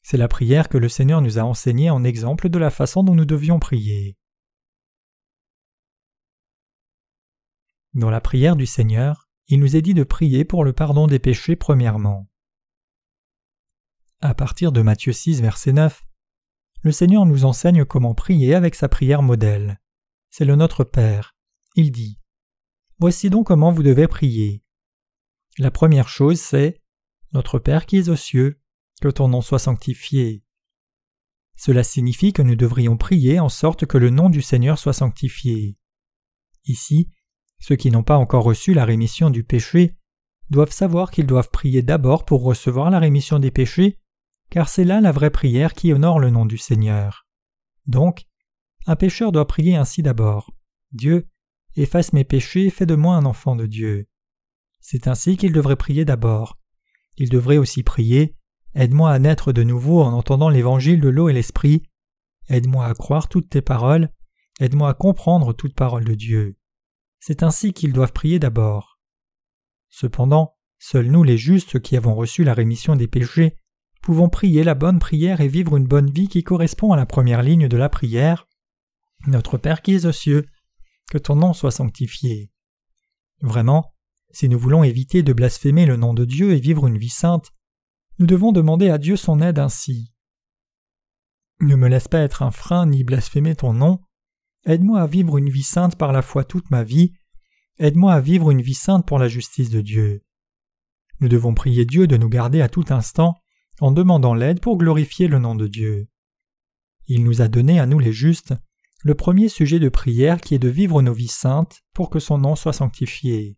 C'est 0.02 0.18
la 0.18 0.28
prière 0.28 0.68
que 0.68 0.76
le 0.76 0.90
Seigneur 0.90 1.22
nous 1.22 1.38
a 1.38 1.42
enseignée 1.42 1.88
en 1.88 2.04
exemple 2.04 2.50
de 2.50 2.58
la 2.58 2.70
façon 2.70 3.04
dont 3.04 3.14
nous 3.14 3.24
devions 3.24 3.58
prier. 3.58 4.18
Dans 7.94 8.10
la 8.10 8.20
prière 8.20 8.54
du 8.54 8.66
Seigneur, 8.66 9.30
il 9.48 9.60
nous 9.60 9.76
est 9.76 9.82
dit 9.82 9.94
de 9.94 10.04
prier 10.04 10.44
pour 10.44 10.62
le 10.62 10.74
pardon 10.74 11.06
des 11.06 11.18
péchés 11.18 11.56
premièrement. 11.56 12.28
À 14.22 14.34
partir 14.34 14.72
de 14.72 14.80
Matthieu 14.80 15.12
6, 15.12 15.42
verset 15.42 15.72
9, 15.72 16.02
le 16.82 16.90
Seigneur 16.90 17.26
nous 17.26 17.44
enseigne 17.44 17.84
comment 17.84 18.14
prier 18.14 18.54
avec 18.54 18.74
sa 18.74 18.88
prière 18.88 19.22
modèle. 19.22 19.80
C'est 20.30 20.46
le 20.46 20.56
Notre 20.56 20.84
Père. 20.84 21.36
Il 21.74 21.92
dit 21.92 22.18
Voici 22.98 23.28
donc 23.28 23.46
comment 23.46 23.72
vous 23.72 23.82
devez 23.82 24.08
prier. 24.08 24.62
La 25.58 25.70
première 25.70 26.08
chose, 26.08 26.40
c'est 26.40 26.80
Notre 27.32 27.58
Père 27.58 27.84
qui 27.84 27.98
es 27.98 28.08
aux 28.08 28.16
cieux, 28.16 28.60
que 29.02 29.08
ton 29.08 29.28
nom 29.28 29.42
soit 29.42 29.58
sanctifié. 29.58 30.42
Cela 31.56 31.84
signifie 31.84 32.32
que 32.32 32.42
nous 32.42 32.56
devrions 32.56 32.96
prier 32.96 33.38
en 33.38 33.50
sorte 33.50 33.84
que 33.84 33.98
le 33.98 34.10
nom 34.10 34.30
du 34.30 34.40
Seigneur 34.40 34.78
soit 34.78 34.92
sanctifié. 34.94 35.76
Ici, 36.64 37.10
ceux 37.58 37.76
qui 37.76 37.90
n'ont 37.90 38.02
pas 38.02 38.16
encore 38.16 38.44
reçu 38.44 38.72
la 38.72 38.86
rémission 38.86 39.28
du 39.28 39.44
péché 39.44 39.96
doivent 40.48 40.72
savoir 40.72 41.10
qu'ils 41.10 41.26
doivent 41.26 41.50
prier 41.50 41.82
d'abord 41.82 42.24
pour 42.24 42.42
recevoir 42.42 42.90
la 42.90 42.98
rémission 42.98 43.38
des 43.38 43.50
péchés, 43.50 43.98
car 44.50 44.68
c'est 44.68 44.84
là 44.84 45.00
la 45.00 45.12
vraie 45.12 45.30
prière 45.30 45.74
qui 45.74 45.92
honore 45.92 46.18
le 46.18 46.30
nom 46.30 46.46
du 46.46 46.58
Seigneur. 46.58 47.26
Donc, 47.86 48.26
un 48.86 48.96
pécheur 48.96 49.32
doit 49.32 49.46
prier 49.46 49.76
ainsi 49.76 50.02
d'abord. 50.02 50.54
Dieu, 50.92 51.28
efface 51.74 52.12
mes 52.12 52.24
péchés 52.24 52.70
fais 52.70 52.86
de 52.86 52.94
moi 52.94 53.16
un 53.16 53.24
enfant 53.24 53.56
de 53.56 53.66
Dieu. 53.66 54.08
C'est 54.80 55.08
ainsi 55.08 55.36
qu'il 55.36 55.52
devrait 55.52 55.76
prier 55.76 56.04
d'abord. 56.04 56.58
Il 57.16 57.28
devrait 57.28 57.58
aussi 57.58 57.82
prier 57.82 58.36
Aide-moi 58.76 59.10
à 59.10 59.18
naître 59.18 59.52
de 59.52 59.62
nouveau 59.62 60.02
en 60.02 60.12
entendant 60.12 60.50
l'évangile 60.50 61.00
de 61.00 61.08
l'eau 61.08 61.30
et 61.30 61.32
l'esprit. 61.32 61.82
Aide-moi 62.50 62.84
à 62.84 62.92
croire 62.92 63.26
toutes 63.26 63.48
tes 63.48 63.62
paroles. 63.62 64.10
Aide-moi 64.60 64.90
à 64.90 64.94
comprendre 64.94 65.54
toute 65.54 65.74
parole 65.74 66.04
de 66.04 66.14
Dieu. 66.14 66.58
C'est 67.18 67.42
ainsi 67.42 67.72
qu'ils 67.72 67.94
doivent 67.94 68.12
prier 68.12 68.38
d'abord. 68.38 69.00
Cependant, 69.88 70.56
seuls 70.78 71.10
nous 71.10 71.22
les 71.22 71.38
justes 71.38 71.80
qui 71.80 71.96
avons 71.96 72.14
reçu 72.14 72.44
la 72.44 72.52
rémission 72.52 72.96
des 72.96 73.08
péchés 73.08 73.56
pouvons 74.06 74.28
prier 74.28 74.62
la 74.62 74.76
bonne 74.76 75.00
prière 75.00 75.40
et 75.40 75.48
vivre 75.48 75.76
une 75.76 75.88
bonne 75.88 76.12
vie 76.12 76.28
qui 76.28 76.44
correspond 76.44 76.92
à 76.92 76.96
la 76.96 77.06
première 77.06 77.42
ligne 77.42 77.66
de 77.66 77.76
la 77.76 77.88
prière. 77.88 78.46
Notre 79.26 79.58
Père 79.58 79.82
qui 79.82 79.94
es 79.94 80.06
aux 80.06 80.12
cieux, 80.12 80.46
que 81.10 81.18
ton 81.18 81.34
nom 81.34 81.52
soit 81.52 81.72
sanctifié. 81.72 82.52
Vraiment, 83.40 83.92
si 84.30 84.48
nous 84.48 84.60
voulons 84.60 84.84
éviter 84.84 85.24
de 85.24 85.32
blasphémer 85.32 85.86
le 85.86 85.96
nom 85.96 86.14
de 86.14 86.24
Dieu 86.24 86.52
et 86.52 86.60
vivre 86.60 86.86
une 86.86 86.98
vie 86.98 87.08
sainte, 87.08 87.50
nous 88.20 88.26
devons 88.26 88.52
demander 88.52 88.90
à 88.90 88.98
Dieu 88.98 89.16
son 89.16 89.40
aide 89.40 89.58
ainsi. 89.58 90.14
Ne 91.58 91.74
me 91.74 91.88
laisse 91.88 92.06
pas 92.06 92.20
être 92.20 92.44
un 92.44 92.52
frein 92.52 92.86
ni 92.86 93.02
blasphémer 93.02 93.56
ton 93.56 93.72
nom, 93.72 93.98
Aide-moi 94.66 95.00
à 95.00 95.08
vivre 95.08 95.36
une 95.36 95.50
vie 95.50 95.64
sainte 95.64 95.96
par 95.96 96.12
la 96.12 96.22
foi 96.22 96.44
toute 96.44 96.70
ma 96.70 96.84
vie. 96.84 97.12
Aide-moi 97.80 98.12
à 98.12 98.20
vivre 98.20 98.52
une 98.52 98.62
vie 98.62 98.74
sainte 98.74 99.04
pour 99.04 99.18
la 99.18 99.26
justice 99.26 99.70
de 99.70 99.80
Dieu. 99.80 100.22
Nous 101.18 101.28
devons 101.28 101.54
prier 101.54 101.84
Dieu 101.84 102.06
de 102.06 102.16
nous 102.16 102.28
garder 102.28 102.60
à 102.60 102.68
tout 102.68 102.84
instant 102.90 103.36
en 103.80 103.90
demandant 103.90 104.34
l'aide 104.34 104.60
pour 104.60 104.78
glorifier 104.78 105.28
le 105.28 105.38
nom 105.38 105.54
de 105.54 105.66
Dieu. 105.66 106.08
Il 107.06 107.24
nous 107.24 107.42
a 107.42 107.48
donné 107.48 107.78
à 107.78 107.86
nous 107.86 107.98
les 107.98 108.12
justes 108.12 108.54
le 109.02 109.14
premier 109.14 109.48
sujet 109.48 109.78
de 109.78 109.88
prière 109.88 110.40
qui 110.40 110.54
est 110.54 110.58
de 110.58 110.68
vivre 110.68 111.02
nos 111.02 111.12
vies 111.12 111.28
saintes 111.28 111.82
pour 111.92 112.10
que 112.10 112.18
son 112.18 112.38
nom 112.38 112.56
soit 112.56 112.72
sanctifié. 112.72 113.56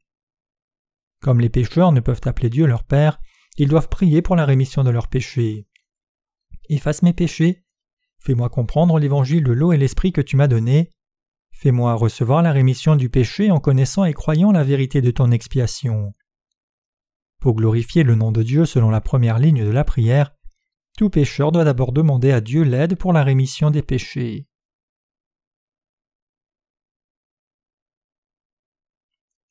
Comme 1.21 1.41
les 1.41 1.49
pécheurs 1.49 1.93
ne 1.93 2.01
peuvent 2.01 2.21
appeler 2.25 2.51
Dieu 2.51 2.67
leur 2.67 2.85
Père, 2.85 3.19
ils 3.57 3.69
doivent 3.69 3.89
prier 3.89 4.21
pour 4.21 4.37
la 4.37 4.45
rémission 4.45 4.85
de 4.85 4.91
leurs 4.91 5.09
péchés. 5.09 5.67
Efface 6.69 7.03
mes 7.03 7.15
péchés, 7.15 7.65
fais-moi 8.21 8.51
comprendre 8.51 8.99
l'évangile 8.99 9.45
de 9.45 9.53
l'eau 9.53 9.73
et 9.73 9.79
l'esprit 9.79 10.13
que 10.13 10.21
tu 10.21 10.37
m'as 10.37 10.49
donné, 10.49 10.91
Fais-moi 11.61 11.95
recevoir 11.95 12.41
la 12.43 12.53
rémission 12.53 12.95
du 12.95 13.11
péché 13.11 13.51
en 13.51 13.59
connaissant 13.59 14.05
et 14.05 14.15
croyant 14.15 14.53
la 14.53 14.63
vérité 14.63 15.03
de 15.03 15.11
ton 15.11 15.33
expiation. 15.33 16.15
Pour 17.41 17.55
glorifier 17.55 18.03
le 18.03 18.17
nom 18.17 18.33
de 18.33 18.43
Dieu 18.43 18.67
selon 18.67 18.91
la 18.91 19.01
première 19.01 19.39
ligne 19.39 19.65
de 19.65 19.71
la 19.71 19.85
prière, 19.85 20.35
tout 20.97 21.11
pécheur 21.11 21.53
doit 21.53 21.65
d'abord 21.65 21.93
demander 21.93 22.33
à 22.33 22.41
Dieu 22.41 22.63
l'aide 22.63 22.97
pour 22.97 23.13
la 23.13 23.23
rémission 23.23 23.71
des 23.71 23.83
péchés. 23.83 24.49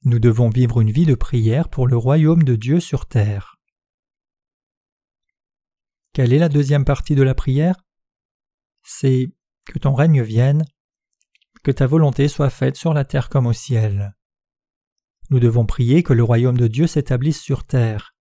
Nous 0.03 0.20
devons 0.20 0.50
vivre 0.50 0.82
une 0.82 0.91
vie 0.91 1.06
de 1.06 1.15
prière 1.15 1.70
pour 1.70 1.88
le 1.88 1.96
royaume 1.96 2.44
de 2.44 2.56
Dieu 2.56 2.79
sur 2.82 3.08
terre. 3.08 3.58
Quelle 6.12 6.34
est 6.34 6.39
la 6.39 6.50
deuxième 6.50 6.86
partie 6.86 7.15
de 7.15 7.24
la 7.24 7.36
prière? 7.36 7.75
C'est 8.84 9.27
que 9.65 9.79
ton 9.79 9.94
règne 9.94 10.22
vienne, 10.22 10.65
que 11.63 11.72
ta 11.72 11.88
volonté 11.88 12.27
soit 12.27 12.50
faite 12.50 12.75
sur 12.75 12.94
la 12.94 13.06
terre 13.06 13.29
comme 13.29 13.48
au 13.48 13.53
ciel. 13.53 14.16
Nous 15.29 15.39
devons 15.39 15.65
prier 15.65 16.03
que 16.03 16.13
le 16.13 16.24
royaume 16.24 16.57
de 16.57 16.67
Dieu 16.67 16.88
s'établisse 16.88 17.41
sur 17.41 17.65
terre. 17.65 18.15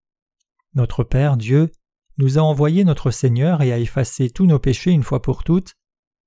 Notre 0.74 1.04
Père 1.04 1.36
Dieu 1.36 1.70
nous 2.18 2.38
a 2.38 2.42
envoyé 2.42 2.84
notre 2.84 3.10
Seigneur 3.10 3.62
et 3.62 3.72
a 3.72 3.78
effacé 3.78 4.30
tous 4.30 4.46
nos 4.46 4.58
péchés 4.58 4.90
une 4.90 5.02
fois 5.02 5.22
pour 5.22 5.44
toutes 5.44 5.74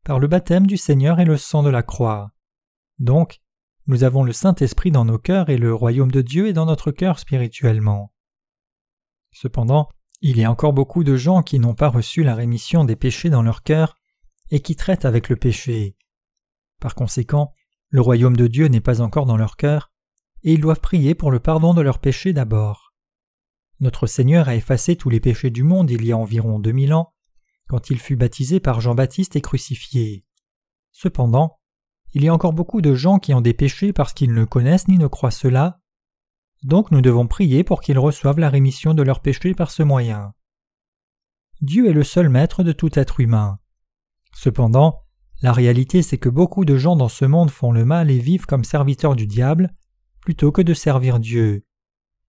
par 0.05 0.19
le 0.19 0.27
baptême 0.27 0.67
du 0.67 0.77
Seigneur 0.77 1.19
et 1.19 1.25
le 1.25 1.37
sang 1.37 1.63
de 1.63 1.69
la 1.69 1.83
croix. 1.83 2.31
Donc, 2.99 3.41
nous 3.87 4.03
avons 4.03 4.23
le 4.23 4.33
Saint-Esprit 4.33 4.91
dans 4.91 5.05
nos 5.05 5.17
cœurs 5.17 5.49
et 5.49 5.57
le 5.57 5.73
royaume 5.73 6.11
de 6.11 6.21
Dieu 6.21 6.47
est 6.47 6.53
dans 6.53 6.65
notre 6.65 6.91
cœur 6.91 7.19
spirituellement. 7.19 8.13
Cependant, 9.31 9.89
il 10.21 10.37
y 10.37 10.43
a 10.43 10.51
encore 10.51 10.73
beaucoup 10.73 11.03
de 11.03 11.15
gens 11.15 11.43
qui 11.43 11.59
n'ont 11.59 11.75
pas 11.75 11.89
reçu 11.89 12.23
la 12.23 12.35
rémission 12.35 12.83
des 12.83 12.95
péchés 12.95 13.29
dans 13.29 13.41
leur 13.41 13.63
cœur 13.63 13.95
et 14.51 14.61
qui 14.61 14.75
traitent 14.75 15.05
avec 15.05 15.29
le 15.29 15.35
péché. 15.35 15.95
Par 16.79 16.95
conséquent, 16.95 17.53
le 17.89 18.01
royaume 18.01 18.35
de 18.37 18.47
Dieu 18.47 18.67
n'est 18.67 18.81
pas 18.81 19.01
encore 19.01 19.25
dans 19.25 19.37
leur 19.37 19.57
cœur, 19.57 19.91
et 20.43 20.53
ils 20.53 20.61
doivent 20.61 20.79
prier 20.79 21.15
pour 21.15 21.31
le 21.31 21.39
pardon 21.39 21.73
de 21.73 21.81
leurs 21.81 21.99
péchés 21.99 22.33
d'abord. 22.33 22.93
Notre 23.79 24.07
Seigneur 24.07 24.49
a 24.49 24.55
effacé 24.55 24.95
tous 24.95 25.09
les 25.09 25.19
péchés 25.19 25.49
du 25.49 25.63
monde 25.63 25.89
il 25.89 26.05
y 26.05 26.11
a 26.11 26.17
environ 26.17 26.59
deux 26.59 26.71
mille 26.71 26.93
ans, 26.93 27.13
quand 27.67 27.89
il 27.89 27.99
fut 27.99 28.15
baptisé 28.15 28.59
par 28.59 28.81
Jean-Baptiste 28.81 29.35
et 29.35 29.41
crucifié. 29.41 30.25
Cependant, 30.91 31.59
il 32.13 32.23
y 32.23 32.27
a 32.27 32.33
encore 32.33 32.53
beaucoup 32.53 32.81
de 32.81 32.95
gens 32.95 33.19
qui 33.19 33.33
ont 33.33 33.41
des 33.41 33.53
péchés 33.53 33.93
parce 33.93 34.13
qu'ils 34.13 34.33
ne 34.33 34.43
connaissent 34.43 34.87
ni 34.87 34.97
ne 34.97 35.07
croient 35.07 35.31
cela. 35.31 35.79
Donc 36.63 36.91
nous 36.91 37.01
devons 37.01 37.27
prier 37.27 37.63
pour 37.63 37.81
qu'ils 37.81 37.99
reçoivent 37.99 38.39
la 38.39 38.49
rémission 38.49 38.93
de 38.93 39.03
leurs 39.03 39.21
péchés 39.21 39.53
par 39.53 39.71
ce 39.71 39.83
moyen. 39.83 40.33
Dieu 41.61 41.89
est 41.89 41.93
le 41.93 42.03
seul 42.03 42.29
maître 42.29 42.63
de 42.63 42.71
tout 42.71 42.97
être 42.97 43.19
humain. 43.19 43.59
Cependant, 44.33 45.03
la 45.41 45.53
réalité 45.53 46.01
c'est 46.01 46.17
que 46.17 46.29
beaucoup 46.29 46.65
de 46.65 46.77
gens 46.77 46.95
dans 46.95 47.09
ce 47.09 47.25
monde 47.25 47.51
font 47.51 47.71
le 47.71 47.85
mal 47.85 48.09
et 48.09 48.19
vivent 48.19 48.45
comme 48.45 48.63
serviteurs 48.63 49.15
du 49.15 49.27
diable 49.27 49.71
plutôt 50.29 50.51
que 50.51 50.61
de 50.61 50.75
servir 50.75 51.19
Dieu. 51.19 51.65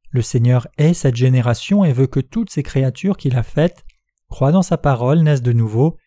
Le 0.09 0.23
Seigneur 0.23 0.67
hait 0.79 0.95
cette 0.95 1.17
génération 1.17 1.85
et 1.85 1.93
veut 1.93 2.07
que 2.07 2.21
toutes 2.21 2.49
ces 2.49 2.63
créatures 2.63 3.19
qu'il 3.19 3.37
a 3.37 3.43
faites 3.43 3.85
croient 4.31 4.53
dans 4.53 4.63
sa 4.63 4.79
parole, 4.79 5.21
naissent 5.21 5.43
de 5.43 5.53
nouveau 5.53 5.99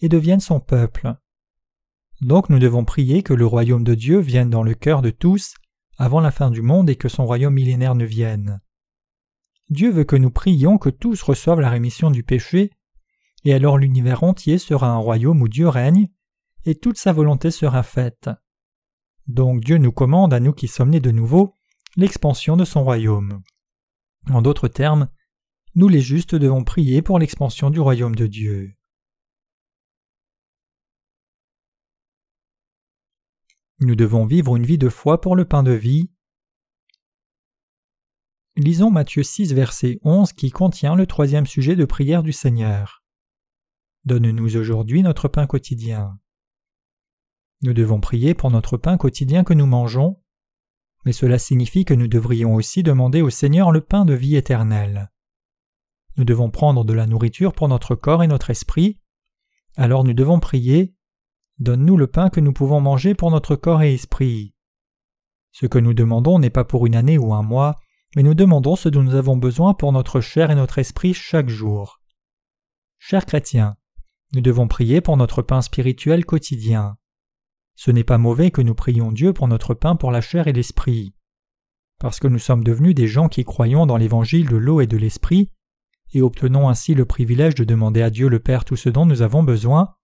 et 0.00 0.08
deviennent 0.08 0.40
son 0.40 0.60
peuple. 0.60 1.14
Donc 2.22 2.48
nous 2.48 2.58
devons 2.58 2.86
prier 2.86 3.22
que 3.22 3.34
le 3.34 3.44
royaume 3.44 3.84
de 3.84 3.94
Dieu 3.94 4.18
vienne 4.18 4.48
dans 4.48 4.62
le 4.62 4.72
cœur 4.72 5.02
de 5.02 5.10
tous 5.10 5.52
avant 5.98 6.20
la 6.22 6.30
fin 6.30 6.50
du 6.50 6.62
monde 6.62 6.88
et 6.88 6.96
que 6.96 7.10
son 7.10 7.26
royaume 7.26 7.52
millénaire 7.52 7.96
ne 7.96 8.06
vienne. 8.06 8.62
Dieu 9.68 9.90
veut 9.90 10.04
que 10.04 10.16
nous 10.16 10.30
prions 10.30 10.78
que 10.78 10.88
tous 10.88 11.20
reçoivent 11.20 11.60
la 11.60 11.68
rémission 11.68 12.10
du 12.10 12.22
péché, 12.22 12.70
et 13.44 13.52
alors 13.52 13.76
l'univers 13.76 14.22
entier 14.22 14.56
sera 14.56 14.88
un 14.88 14.96
royaume 14.96 15.42
où 15.42 15.48
Dieu 15.48 15.68
règne, 15.68 16.08
et 16.64 16.76
toute 16.76 16.96
sa 16.96 17.12
volonté 17.12 17.50
sera 17.50 17.82
faite. 17.82 18.30
Donc 19.26 19.62
Dieu 19.64 19.78
nous 19.78 19.92
commande, 19.92 20.34
à 20.34 20.40
nous 20.40 20.52
qui 20.52 20.68
sommes 20.68 20.90
nés 20.90 21.00
de 21.00 21.10
nouveau, 21.10 21.56
l'expansion 21.96 22.56
de 22.56 22.64
son 22.64 22.84
royaume. 22.84 23.42
En 24.30 24.42
d'autres 24.42 24.68
termes, 24.68 25.08
nous 25.74 25.88
les 25.88 26.00
justes 26.00 26.34
devons 26.34 26.64
prier 26.64 27.02
pour 27.02 27.18
l'expansion 27.18 27.70
du 27.70 27.80
royaume 27.80 28.14
de 28.14 28.26
Dieu. 28.26 28.74
Nous 33.80 33.96
devons 33.96 34.26
vivre 34.26 34.56
une 34.56 34.66
vie 34.66 34.78
de 34.78 34.88
foi 34.88 35.20
pour 35.20 35.34
le 35.34 35.44
pain 35.44 35.62
de 35.62 35.72
vie. 35.72 36.10
Lisons 38.54 38.90
Matthieu 38.90 39.22
6, 39.22 39.54
verset 39.54 39.98
11 40.02 40.32
qui 40.34 40.50
contient 40.50 40.94
le 40.94 41.06
troisième 41.06 41.46
sujet 41.46 41.74
de 41.74 41.84
prière 41.84 42.22
du 42.22 42.32
Seigneur. 42.32 43.02
Donne-nous 44.04 44.56
aujourd'hui 44.56 45.02
notre 45.02 45.26
pain 45.26 45.46
quotidien. 45.46 46.20
Nous 47.62 47.72
devons 47.72 48.00
prier 48.00 48.34
pour 48.34 48.50
notre 48.50 48.76
pain 48.76 48.96
quotidien 48.96 49.44
que 49.44 49.54
nous 49.54 49.66
mangeons, 49.66 50.20
mais 51.04 51.12
cela 51.12 51.38
signifie 51.38 51.84
que 51.84 51.94
nous 51.94 52.08
devrions 52.08 52.54
aussi 52.54 52.82
demander 52.82 53.22
au 53.22 53.30
Seigneur 53.30 53.70
le 53.70 53.80
pain 53.80 54.04
de 54.04 54.14
vie 54.14 54.36
éternelle. 54.36 55.10
Nous 56.16 56.24
devons 56.24 56.50
prendre 56.50 56.84
de 56.84 56.92
la 56.92 57.06
nourriture 57.06 57.52
pour 57.52 57.68
notre 57.68 57.94
corps 57.94 58.22
et 58.22 58.26
notre 58.26 58.50
esprit, 58.50 59.00
alors 59.76 60.04
nous 60.04 60.12
devons 60.12 60.40
prier 60.40 60.94
Donne-nous 61.58 61.96
le 61.96 62.08
pain 62.08 62.28
que 62.28 62.40
nous 62.40 62.52
pouvons 62.52 62.80
manger 62.80 63.14
pour 63.14 63.30
notre 63.30 63.54
corps 63.56 63.82
et 63.82 63.94
esprit. 63.94 64.54
Ce 65.52 65.66
que 65.66 65.78
nous 65.78 65.94
demandons 65.94 66.38
n'est 66.38 66.50
pas 66.50 66.64
pour 66.64 66.86
une 66.86 66.96
année 66.96 67.18
ou 67.18 67.34
un 67.34 67.42
mois, 67.42 67.78
mais 68.16 68.22
nous 68.22 68.34
demandons 68.34 68.74
ce 68.74 68.88
dont 68.88 69.02
nous 69.02 69.14
avons 69.14 69.36
besoin 69.36 69.74
pour 69.74 69.92
notre 69.92 70.20
chair 70.20 70.50
et 70.50 70.54
notre 70.54 70.78
esprit 70.78 71.14
chaque 71.14 71.48
jour. 71.48 72.00
Chers 72.98 73.26
chrétiens, 73.26 73.76
nous 74.34 74.40
devons 74.40 74.66
prier 74.66 75.00
pour 75.00 75.16
notre 75.16 75.42
pain 75.42 75.62
spirituel 75.62 76.24
quotidien. 76.24 76.96
Ce 77.74 77.90
n'est 77.90 78.04
pas 78.04 78.18
mauvais 78.18 78.50
que 78.50 78.62
nous 78.62 78.74
prions 78.74 79.12
Dieu 79.12 79.32
pour 79.32 79.48
notre 79.48 79.74
pain 79.74 79.96
pour 79.96 80.10
la 80.10 80.20
chair 80.20 80.46
et 80.48 80.52
l'esprit. 80.52 81.14
parce 81.98 82.18
que 82.18 82.26
nous 82.26 82.40
sommes 82.40 82.64
devenus 82.64 82.96
des 82.96 83.06
gens 83.06 83.28
qui 83.28 83.44
croyons 83.44 83.86
dans 83.86 83.96
l'évangile 83.96 84.48
de 84.48 84.56
l'eau 84.56 84.80
et 84.80 84.88
de 84.88 84.96
l'esprit, 84.96 85.52
et 86.12 86.20
obtenons 86.20 86.68
ainsi 86.68 86.94
le 86.94 87.04
privilège 87.04 87.54
de 87.54 87.62
demander 87.62 88.02
à 88.02 88.10
Dieu 88.10 88.28
le 88.28 88.40
Père 88.40 88.64
tout 88.64 88.74
ce 88.74 88.88
dont 88.88 89.06
nous 89.06 89.22
avons 89.22 89.44
besoin, 89.44 89.94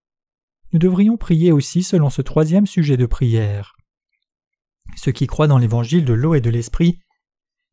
nous 0.73 0.79
devrions 0.79 1.17
prier 1.17 1.51
aussi 1.51 1.83
selon 1.83 2.09
ce 2.09 2.23
troisième 2.23 2.67
sujet 2.67 2.97
de 2.97 3.07
prière. 3.07 3.75
Ceux 4.97 5.13
qui 5.13 5.27
croient 5.27 5.49
dans 5.49 5.59
l'évangile 5.59 6.05
de 6.05 6.13
l'eau 6.13 6.35
et 6.35 6.41
de 6.41 6.51
l'esprit 6.51 7.01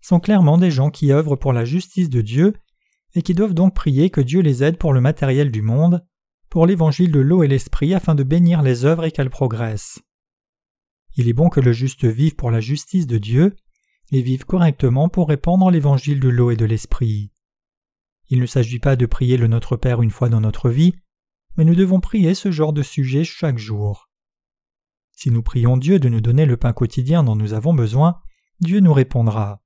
sont 0.01 0.19
clairement 0.19 0.57
des 0.57 0.71
gens 0.71 0.89
qui 0.89 1.11
œuvrent 1.11 1.35
pour 1.35 1.53
la 1.53 1.65
justice 1.65 2.09
de 2.09 2.21
Dieu 2.21 2.53
et 3.13 3.21
qui 3.21 3.33
doivent 3.33 3.53
donc 3.53 3.75
prier 3.75 4.09
que 4.09 4.21
Dieu 4.21 4.41
les 4.41 4.63
aide 4.63 4.77
pour 4.77 4.91
le 4.91 5.01
matériel 5.01 5.51
du 5.51 5.61
monde, 5.61 6.05
pour 6.55 6.67
l'évangile 6.67 7.11
de 7.11 7.19
l'eau 7.19 7.43
et 7.43 7.49
l'esprit 7.49 7.93
afin 7.93 8.15
de 8.15 8.23
bénir 8.23 8.61
les 8.61 8.85
œuvres 8.85 9.03
et 9.03 9.11
qu'elles 9.11 9.29
progressent. 9.29 9.99
Il 11.17 11.27
est 11.27 11.33
bon 11.33 11.49
que 11.49 11.59
le 11.59 11.73
juste 11.73 12.05
vive 12.05 12.35
pour 12.35 12.49
la 12.49 12.61
justice 12.61 13.07
de 13.07 13.17
Dieu 13.17 13.57
et 14.13 14.21
vive 14.21 14.45
correctement 14.45 15.09
pour 15.09 15.27
répandre 15.27 15.69
l'évangile 15.69 16.21
de 16.21 16.29
l'eau 16.29 16.51
et 16.51 16.55
de 16.55 16.63
l'esprit. 16.63 17.33
Il 18.29 18.39
ne 18.39 18.45
s'agit 18.45 18.79
pas 18.79 18.95
de 18.95 19.05
prier 19.05 19.35
le 19.35 19.47
Notre 19.47 19.75
Père 19.75 20.01
une 20.01 20.11
fois 20.11 20.29
dans 20.29 20.39
notre 20.39 20.69
vie, 20.69 20.93
mais 21.57 21.65
nous 21.65 21.75
devons 21.75 21.99
prier 21.99 22.33
ce 22.33 22.51
genre 22.51 22.71
de 22.71 22.83
sujet 22.83 23.25
chaque 23.25 23.57
jour. 23.57 24.09
Si 25.11 25.31
nous 25.31 25.43
prions 25.43 25.75
Dieu 25.75 25.99
de 25.99 26.07
nous 26.07 26.21
donner 26.21 26.45
le 26.45 26.55
pain 26.55 26.71
quotidien 26.71 27.25
dont 27.25 27.35
nous 27.35 27.51
avons 27.51 27.73
besoin, 27.73 28.21
Dieu 28.61 28.79
nous 28.79 28.93
répondra. 28.93 29.61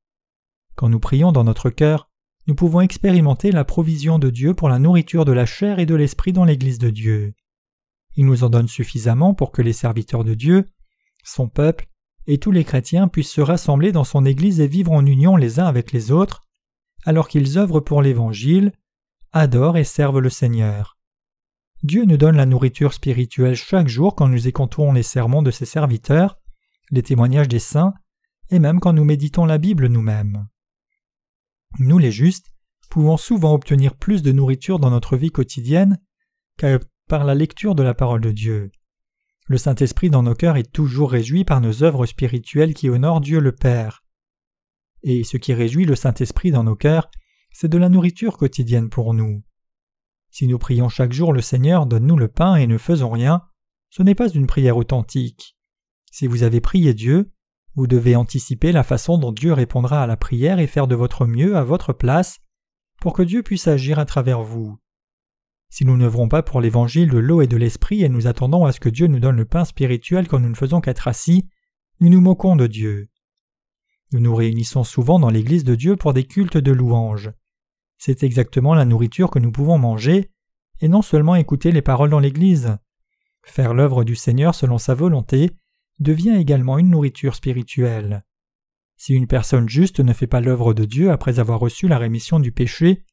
Quand 0.74 0.90
nous 0.90 1.00
prions 1.00 1.32
dans 1.32 1.44
notre 1.44 1.70
cœur, 1.70 2.09
nous 2.50 2.56
pouvons 2.56 2.82
expérimenter 2.82 3.52
la 3.52 3.64
provision 3.64 4.18
de 4.18 4.32
Dieu 4.32 4.56
pour 4.56 4.70
la 4.70 4.80
nourriture 4.80 5.24
de 5.24 5.32
la 5.32 5.46
chair 5.46 5.78
et 5.78 5.86
de 5.86 5.94
l'esprit 5.94 6.34
dans 6.34 6.46
l'Église 6.46 6.80
de 6.80 6.90
Dieu. 6.90 7.36
Il 8.16 8.26
nous 8.26 8.44
en 8.44 8.50
donne 8.50 8.68
suffisamment 8.68 9.36
pour 9.36 9.52
que 9.52 9.62
les 9.62 9.72
serviteurs 9.72 10.24
de 10.24 10.34
Dieu, 10.34 10.66
son 11.24 11.48
peuple 11.48 11.86
et 12.26 12.40
tous 12.40 12.50
les 12.50 12.64
chrétiens 12.64 13.08
puissent 13.08 13.32
se 13.32 13.42
rassembler 13.42 13.92
dans 13.92 14.04
son 14.04 14.26
Église 14.26 14.62
et 14.62 14.68
vivre 14.68 14.92
en 14.94 15.06
union 15.06 15.36
les 15.36 15.60
uns 15.60 15.68
avec 15.68 15.92
les 15.92 16.10
autres, 16.10 16.42
alors 17.06 17.28
qu'ils 17.28 17.60
œuvrent 17.60 17.82
pour 17.82 18.02
l'Évangile, 18.02 18.72
adorent 19.32 19.78
et 19.78 19.84
servent 19.84 20.20
le 20.20 20.32
Seigneur. 20.32 20.98
Dieu 21.84 22.04
nous 22.06 22.18
donne 22.18 22.38
la 22.38 22.48
nourriture 22.48 22.94
spirituelle 22.94 23.54
chaque 23.54 23.90
jour 23.90 24.16
quand 24.16 24.28
nous 24.28 24.48
écoutons 24.48 24.92
les 24.92 25.04
sermons 25.04 25.44
de 25.44 25.52
ses 25.52 25.66
serviteurs, 25.66 26.40
les 26.90 27.04
témoignages 27.04 27.48
des 27.48 27.60
saints, 27.60 27.94
et 28.50 28.58
même 28.58 28.80
quand 28.80 28.94
nous 28.94 29.06
méditons 29.06 29.46
la 29.46 29.60
Bible 29.60 29.86
nous-mêmes. 29.86 30.48
Nous 31.78 32.00
les 32.00 32.12
justes 32.12 32.52
pouvons 32.90 33.18
souvent 33.18 33.54
obtenir 33.54 33.96
plus 33.96 34.24
de 34.24 34.32
nourriture 34.32 34.80
dans 34.80 34.90
notre 34.90 35.16
vie 35.16 35.30
quotidienne 35.30 36.00
que 36.58 36.80
par 37.08 37.24
la 37.24 37.36
lecture 37.36 37.76
de 37.76 37.84
la 37.84 37.94
parole 37.94 38.22
de 38.22 38.32
Dieu. 38.32 38.72
Le 39.48 39.58
Saint-Esprit 39.58 40.10
dans 40.10 40.24
nos 40.24 40.36
cœurs 40.36 40.58
est 40.58 40.72
toujours 40.72 41.12
réjoui 41.12 41.44
par 41.44 41.62
nos 41.62 41.84
œuvres 41.84 42.06
spirituelles 42.06 42.74
qui 42.74 42.90
honorent 42.90 43.22
Dieu 43.22 43.40
le 43.40 43.52
Père. 43.52 44.04
Et 45.04 45.24
ce 45.24 45.38
qui 45.38 45.54
réjouit 45.54 45.86
le 45.86 45.96
Saint-Esprit 45.96 46.52
dans 46.52 46.64
nos 46.64 46.76
cœurs, 46.76 47.10
c'est 47.52 47.68
de 47.68 47.78
la 47.78 47.90
nourriture 47.90 48.38
quotidienne 48.38 48.90
pour 48.90 49.14
nous. 49.14 49.44
Si 50.30 50.46
nous 50.48 50.60
prions 50.60 50.90
chaque 50.90 51.14
jour 51.14 51.34
le 51.34 51.42
Seigneur 51.42 51.86
donne-nous 51.86 52.18
le 52.18 52.28
pain 52.28 52.56
et 52.56 52.68
ne 52.68 52.78
faisons 52.78 53.10
rien, 53.10 53.44
ce 53.90 54.04
n'est 54.04 54.16
pas 54.16 54.30
une 54.30 54.46
prière 54.46 54.78
authentique. 54.78 55.58
Si 56.12 56.28
vous 56.28 56.44
avez 56.44 56.62
prié 56.62 56.94
Dieu, 56.94 57.32
vous 57.80 57.88
devez 57.88 58.18
anticiper 58.18 58.74
la 58.74 58.84
façon 58.84 59.18
dont 59.18 59.32
Dieu 59.32 59.54
répondra 59.54 60.04
à 60.04 60.06
la 60.06 60.18
prière 60.18 60.60
et 60.60 60.68
faire 60.68 60.86
de 60.86 60.96
votre 60.96 61.26
mieux 61.26 61.56
à 61.56 61.64
votre 61.64 61.94
place 61.94 62.42
pour 63.00 63.14
que 63.14 63.22
Dieu 63.22 63.42
puisse 63.42 63.70
agir 63.70 64.00
à 64.00 64.06
travers 64.06 64.44
vous. 64.44 64.78
Si 65.70 65.86
nous 65.86 65.96
n'œuvrons 65.96 66.28
pas 66.28 66.44
pour 66.44 66.60
l'évangile 66.60 67.10
de 67.10 67.18
l'eau 67.18 67.42
et 67.42 67.48
de 67.48 67.56
l'esprit 67.56 68.04
et 68.04 68.10
nous 68.10 68.28
attendons 68.28 68.66
à 68.66 68.74
ce 68.74 68.82
que 68.82 68.90
Dieu 68.90 69.08
nous 69.08 69.22
donne 69.22 69.38
le 69.38 69.46
pain 69.46 69.64
spirituel 69.64 70.28
quand 70.28 70.42
nous 70.42 70.50
ne 70.50 70.56
faisons 70.56 70.82
qu'être 70.82 71.08
assis, 71.08 71.48
nous 72.02 72.10
nous 72.10 72.20
moquons 72.20 72.58
de 72.58 72.68
Dieu. 72.68 73.08
Nous 74.12 74.20
nous 74.20 74.36
réunissons 74.36 74.84
souvent 74.84 75.18
dans 75.18 75.30
l'Église 75.30 75.64
de 75.64 75.76
Dieu 75.76 75.96
pour 75.96 76.12
des 76.12 76.26
cultes 76.26 76.58
de 76.58 76.74
louanges. 76.74 77.32
C'est 77.98 78.24
exactement 78.24 78.74
la 78.74 78.84
nourriture 78.84 79.32
que 79.32 79.40
nous 79.40 79.54
pouvons 79.54 79.78
manger, 79.78 80.32
et 80.82 80.90
non 80.90 81.02
seulement 81.02 81.36
écouter 81.36 81.72
les 81.72 81.82
paroles 81.82 82.10
dans 82.10 82.20
l'Église. 82.20 82.76
Faire 83.42 83.74
l'œuvre 83.74 84.04
du 84.04 84.18
Seigneur 84.18 84.54
selon 84.54 84.78
sa 84.78 84.96
volonté 84.96 85.52
devient 86.00 86.36
également 86.38 86.78
une 86.78 86.90
nourriture 86.90 87.36
spirituelle. 87.36 88.24
Si 88.98 89.14
une 89.14 89.28
personne 89.28 89.70
juste 89.70 90.00
ne 90.00 90.14
fait 90.14 90.28
pas 90.28 90.42
l'œuvre 90.42 90.74
de 90.74 90.86
Dieu 90.86 91.12
après 91.12 91.40
avoir 91.40 91.60
reçu 91.60 91.88
la 91.88 91.98
rémission 91.98 92.40
du 92.40 92.52
péché, 92.52 93.06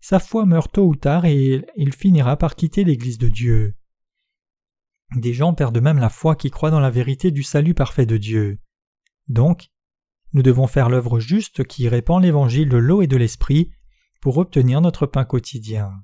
sa 0.00 0.18
foi 0.18 0.44
meurt 0.46 0.72
tôt 0.72 0.86
ou 0.86 0.96
tard 0.96 1.24
et 1.24 1.64
il 1.76 1.92
finira 1.92 2.36
par 2.36 2.56
quitter 2.56 2.84
l'Église 2.84 3.18
de 3.18 3.28
Dieu. 3.28 3.74
Des 5.16 5.32
gens 5.32 5.54
perdent 5.54 5.80
même 5.80 5.98
la 5.98 6.08
foi 6.08 6.36
qui 6.36 6.50
croient 6.50 6.70
dans 6.70 6.80
la 6.80 6.90
vérité 6.90 7.30
du 7.30 7.42
salut 7.42 7.74
parfait 7.74 8.06
de 8.06 8.16
Dieu. 8.16 8.58
Donc, 9.28 9.68
nous 10.32 10.42
devons 10.42 10.66
faire 10.66 10.88
l'œuvre 10.88 11.20
juste 11.20 11.64
qui 11.64 11.88
répand 11.88 12.22
l'évangile 12.22 12.68
de 12.68 12.78
l'eau 12.78 13.02
et 13.02 13.06
de 13.06 13.16
l'esprit 13.16 13.70
pour 14.20 14.38
obtenir 14.38 14.80
notre 14.80 15.06
pain 15.06 15.24
quotidien. 15.24 16.02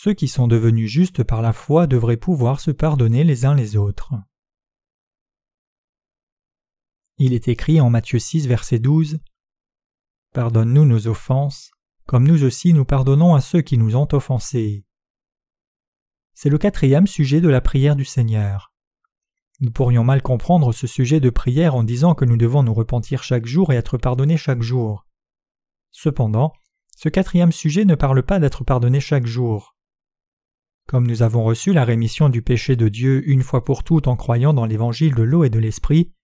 Ceux 0.00 0.14
qui 0.14 0.28
sont 0.28 0.46
devenus 0.46 0.88
justes 0.88 1.24
par 1.24 1.42
la 1.42 1.52
foi 1.52 1.88
devraient 1.88 2.16
pouvoir 2.16 2.60
se 2.60 2.70
pardonner 2.70 3.24
les 3.24 3.44
uns 3.44 3.56
les 3.56 3.76
autres. 3.76 4.14
Il 7.16 7.32
est 7.32 7.48
écrit 7.48 7.80
en 7.80 7.90
Matthieu 7.90 8.20
6, 8.20 8.46
verset 8.46 8.78
12 8.78 9.18
Pardonne-nous 10.32 10.84
nos 10.84 11.08
offenses, 11.08 11.72
comme 12.06 12.28
nous 12.28 12.44
aussi 12.44 12.74
nous 12.74 12.84
pardonnons 12.84 13.34
à 13.34 13.40
ceux 13.40 13.60
qui 13.60 13.76
nous 13.76 13.96
ont 13.96 14.06
offensés. 14.12 14.84
C'est 16.32 16.48
le 16.48 16.58
quatrième 16.58 17.08
sujet 17.08 17.40
de 17.40 17.48
la 17.48 17.60
prière 17.60 17.96
du 17.96 18.04
Seigneur. 18.04 18.72
Nous 19.58 19.72
pourrions 19.72 20.04
mal 20.04 20.22
comprendre 20.22 20.72
ce 20.72 20.86
sujet 20.86 21.18
de 21.18 21.30
prière 21.30 21.74
en 21.74 21.82
disant 21.82 22.14
que 22.14 22.24
nous 22.24 22.36
devons 22.36 22.62
nous 22.62 22.72
repentir 22.72 23.24
chaque 23.24 23.46
jour 23.46 23.72
et 23.72 23.76
être 23.76 23.98
pardonnés 23.98 24.36
chaque 24.36 24.62
jour. 24.62 25.08
Cependant, 25.90 26.52
ce 26.96 27.08
quatrième 27.08 27.50
sujet 27.50 27.84
ne 27.84 27.96
parle 27.96 28.22
pas 28.22 28.38
d'être 28.38 28.62
pardonné 28.62 29.00
chaque 29.00 29.26
jour. 29.26 29.74
Comme 30.88 31.06
nous 31.06 31.22
avons 31.22 31.44
reçu 31.44 31.74
la 31.74 31.84
rémission 31.84 32.30
du 32.30 32.40
péché 32.40 32.74
de 32.74 32.88
Dieu 32.88 33.22
une 33.28 33.42
fois 33.42 33.62
pour 33.62 33.84
toutes 33.84 34.08
en 34.08 34.16
croyant 34.16 34.54
dans 34.54 34.64
l'évangile 34.64 35.14
de 35.14 35.22
l'eau 35.22 35.44
et 35.44 35.50
de 35.50 35.58
l'esprit, 35.58 36.14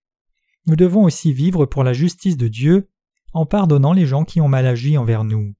nous 0.67 0.75
devons 0.75 1.05
aussi 1.05 1.35
vivre 1.35 1.67
pour 1.67 1.85
la 1.85 1.93
justice 1.93 2.39
de 2.39 2.49
Dieu 2.49 2.89
en 3.35 3.45
pardonnant 3.45 3.93
les 3.93 4.07
gens 4.07 4.25
qui 4.25 4.41
ont 4.41 4.49
mal 4.49 4.67
agi 4.67 4.97
envers 4.97 5.23
nous. 5.23 5.55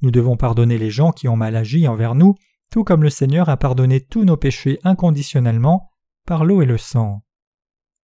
Nous 0.00 0.10
devons 0.10 0.38
pardonner 0.38 0.78
les 0.78 0.88
gens 0.88 1.12
qui 1.12 1.28
ont 1.28 1.36
mal 1.36 1.56
agi 1.56 1.86
envers 1.86 2.14
nous, 2.14 2.34
tout 2.70 2.84
comme 2.84 3.02
le 3.02 3.10
Seigneur 3.10 3.50
a 3.50 3.58
pardonné 3.58 4.00
tous 4.00 4.24
nos 4.24 4.38
péchés 4.38 4.78
inconditionnellement 4.82 5.90
par 6.26 6.46
l'eau 6.46 6.62
et 6.62 6.66
le 6.66 6.78
sang. 6.78 7.22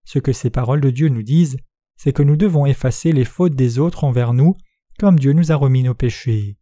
Ce 0.04 0.18
que 0.18 0.34
ces 0.34 0.50
paroles 0.50 0.82
de 0.82 0.90
Dieu 0.90 1.08
nous 1.08 1.22
disent, 1.22 1.56
c'est 1.96 2.12
que 2.12 2.22
nous 2.22 2.36
devons 2.36 2.66
effacer 2.66 3.12
les 3.12 3.24
fautes 3.24 3.54
des 3.54 3.78
autres 3.78 4.04
envers 4.04 4.34
nous, 4.34 4.56
comme 4.98 5.18
Dieu 5.18 5.32
nous 5.32 5.52
a 5.52 5.56
remis 5.56 5.82
nos 5.82 5.94
péchés. 5.94 6.58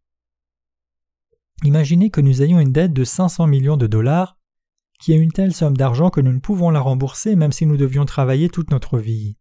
Imaginez 1.62 2.10
que 2.10 2.20
nous 2.22 2.42
ayons 2.42 2.58
une 2.58 2.72
dette 2.72 2.94
de 2.94 3.04
500 3.04 3.46
millions 3.46 3.76
de 3.76 3.86
dollars, 3.86 4.38
qui 4.98 5.12
est 5.12 5.16
une 5.16 5.32
telle 5.32 5.54
somme 5.54 5.76
d'argent 5.76 6.10
que 6.10 6.20
nous 6.20 6.32
ne 6.32 6.40
pouvons 6.40 6.70
la 6.70 6.80
rembourser 6.80 7.36
même 7.36 7.52
si 7.52 7.66
nous 7.66 7.76
devions 7.76 8.04
travailler 8.04 8.48
toute 8.48 8.70
notre 8.70 8.98
vie. 8.98 9.36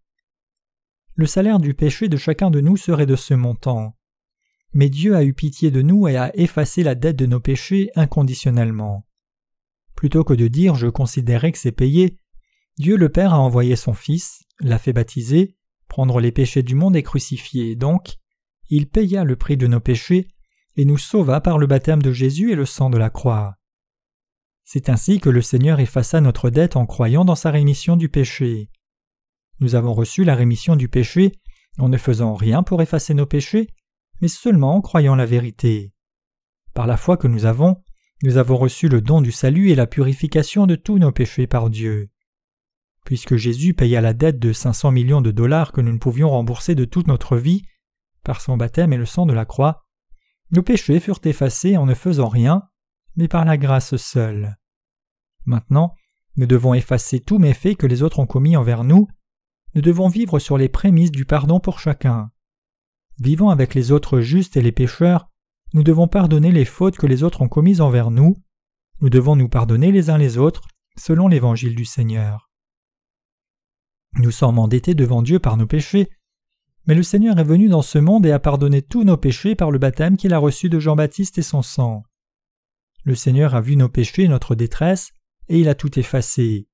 Le 1.15 1.25
salaire 1.25 1.60
du 1.60 1.73
péché 1.73 2.08
de 2.08 2.17
chacun 2.17 2.49
de 2.49 2.62
nous 2.62 2.77
serait 2.77 3.05
de 3.05 3.15
ce 3.15 3.34
montant. 3.34 3.95
Mais 4.73 4.89
Dieu 4.89 5.15
a 5.15 5.23
eu 5.23 5.34
pitié 5.34 5.71
de 5.71 5.82
nous 5.82 6.08
et 6.08 6.17
a 6.17 6.36
effacé 6.38 6.84
la 6.84 6.95
dette 6.95 7.17
de 7.17 7.25
nos 7.25 7.39
péchés 7.39 7.89
inconditionnellement. 7.95 9.05
Plutôt 9.95 10.23
que 10.23 10.34
de 10.34 10.47
dire 10.47 10.75
je 10.75 10.88
considérais 10.88 11.51
que 11.51 11.58
c'est 11.58 11.71
payé, 11.71 12.17
Dieu 12.77 12.95
le 12.95 13.10
Père 13.10 13.34
a 13.34 13.39
envoyé 13.39 13.75
son 13.75 13.93
Fils, 13.93 14.43
l'a 14.60 14.77
fait 14.77 14.93
baptiser, 14.93 15.58
prendre 15.88 16.19
les 16.19 16.32
péchés 16.32 16.63
du 16.63 16.75
monde 16.75 16.95
et 16.95 17.03
crucifier, 17.03 17.75
donc 17.75 18.15
il 18.69 18.88
paya 18.88 19.23
le 19.23 19.36
prix 19.36 19.58
de 19.58 19.67
nos 19.67 19.79
péchés 19.79 20.27
et 20.75 20.86
nous 20.86 20.97
sauva 20.97 21.41
par 21.41 21.58
le 21.58 21.67
baptême 21.67 22.01
de 22.01 22.12
Jésus 22.12 22.51
et 22.51 22.55
le 22.55 22.65
sang 22.65 22.89
de 22.89 22.97
la 22.97 23.10
croix. 23.10 23.55
C'est 24.65 24.89
ainsi 24.89 25.19
que 25.19 25.29
le 25.29 25.41
Seigneur 25.41 25.79
effaça 25.79 26.21
notre 26.21 26.49
dette 26.49 26.75
en 26.75 26.86
croyant 26.86 27.25
dans 27.25 27.36
sa 27.36 27.51
rémission 27.51 27.95
du 27.95 28.08
péché. 28.08 28.69
Nous 29.60 29.75
avons 29.75 29.93
reçu 29.93 30.23
la 30.23 30.36
rémission 30.36 30.75
du 30.75 30.88
péché 30.88 31.34
en 31.79 31.89
ne 31.89 31.97
faisant 31.97 32.36
rien 32.36 32.63
pour 32.63 32.82
effacer 32.82 33.13
nos 33.13 33.25
péchés, 33.25 33.67
mais 34.21 34.27
seulement 34.27 34.75
en 34.75 34.82
croyant 34.82 35.15
la 35.15 35.25
vérité. 35.25 35.91
Par 36.73 36.88
la 36.88 36.97
foi 36.97 37.17
que 37.17 37.27
nous 37.27 37.45
avons, 37.45 37.82
nous 38.21 38.38
avons 38.38 38.58
reçu 38.58 38.89
le 38.89 39.01
don 39.01 39.21
du 39.21 39.32
salut 39.32 39.69
et 39.69 39.75
la 39.75 39.88
purification 39.88 40.67
de 40.67 40.75
tous 40.75 40.99
nos 40.99 41.12
péchés 41.12 41.47
par 41.47 41.69
Dieu. 41.69 42.10
Puisque 43.05 43.38
Jésus 43.38 43.73
paya 43.73 44.01
la 44.01 44.13
dette 44.13 44.39
de 44.39 44.53
500 44.53 44.91
millions 44.91 45.21
de 45.21 45.32
dollars 45.32 45.71
que 45.71 45.82
nous 45.82 45.93
ne 45.93 45.97
pouvions 45.97 46.29
rembourser 46.29 46.75
de 46.75 46.86
toute 46.86 47.08
notre 47.08 47.38
vie, 47.38 47.63
par 48.23 48.41
son 48.41 48.58
baptême 48.58 48.93
et 48.93 48.97
le 48.97 49.05
sang 49.05 49.25
de 49.25 49.34
la 49.34 49.45
croix, 49.45 49.86
nos 50.52 50.64
péchés 50.64 51.00
furent 51.00 51.20
effacés 51.24 51.78
en 51.78 51.86
ne 51.86 51.94
faisant 51.94 52.28
rien, 52.28 52.64
mais 53.16 53.28
par 53.28 53.46
la 53.46 53.58
grâce 53.58 53.96
seule. 53.98 54.58
Maintenant, 55.46 55.94
nous 56.36 56.46
devons 56.46 56.74
effacer 56.74 57.20
tous 57.20 57.38
méfaits 57.38 57.76
que 57.76 57.88
les 57.88 58.02
autres 58.02 58.20
ont 58.20 58.26
commis 58.26 58.56
envers 58.56 58.84
nous, 58.84 59.08
nous 59.76 59.82
devons 59.82 60.08
vivre 60.08 60.40
sur 60.40 60.58
les 60.58 60.70
prémices 60.70 61.12
du 61.12 61.26
pardon 61.26 61.60
pour 61.60 61.80
chacun. 61.80 62.32
Vivant 63.20 63.50
avec 63.50 63.76
les 63.76 63.92
autres 63.92 64.22
justes 64.22 64.58
et 64.58 64.62
les 64.62 64.72
pécheurs, 64.72 65.30
nous 65.74 65.84
devons 65.84 66.08
pardonner 66.08 66.52
les 66.52 66.66
fautes 66.66 66.98
que 66.98 67.06
les 67.06 67.24
autres 67.24 67.42
ont 67.42 67.50
commises 67.50 67.82
envers 67.82 68.10
nous, 68.10 68.36
nous 69.02 69.10
devons 69.10 69.36
nous 69.36 69.50
pardonner 69.50 69.92
les 69.92 70.10
uns 70.10 70.18
les 70.18 70.38
autres 70.38 70.68
selon 70.98 71.28
l'évangile 71.28 71.76
du 71.76 71.86
Seigneur. 71.86 72.50
Nous 74.16 74.32
sommes 74.32 74.58
endettés 74.58 74.96
devant 74.96 75.22
Dieu 75.22 75.40
par 75.40 75.58
nos 75.58 75.68
péchés, 75.68 76.10
mais 76.86 76.96
le 76.96 77.04
Seigneur 77.04 77.38
est 77.38 77.44
venu 77.44 77.70
dans 77.70 77.82
ce 77.82 77.98
monde 77.98 78.26
et 78.26 78.32
a 78.32 78.39
pardonné 78.39 78.82
tous 78.82 79.04
nos 79.04 79.18
péchés 79.18 79.56
par 79.56 79.72
le 79.72 79.80
baptême 79.80 80.18
qu'il 80.18 80.34
a 80.34 80.38
reçu 80.39 80.70
de 80.70 80.80
Jean-Baptiste 80.80 81.38
et 81.38 81.44
son 81.44 81.62
sang. 81.62 82.04
Le 83.04 83.15
Seigneur 83.15 83.56
a 83.56 83.62
vu 83.62 83.76
nos 83.76 83.89
péchés 83.89 84.24
et 84.24 84.28
notre 84.28 84.56
détresse, 84.56 85.12
et 85.48 85.60
il 85.60 85.70
a 85.70 85.76
tout 85.76 85.98
effacé. 86.00 86.68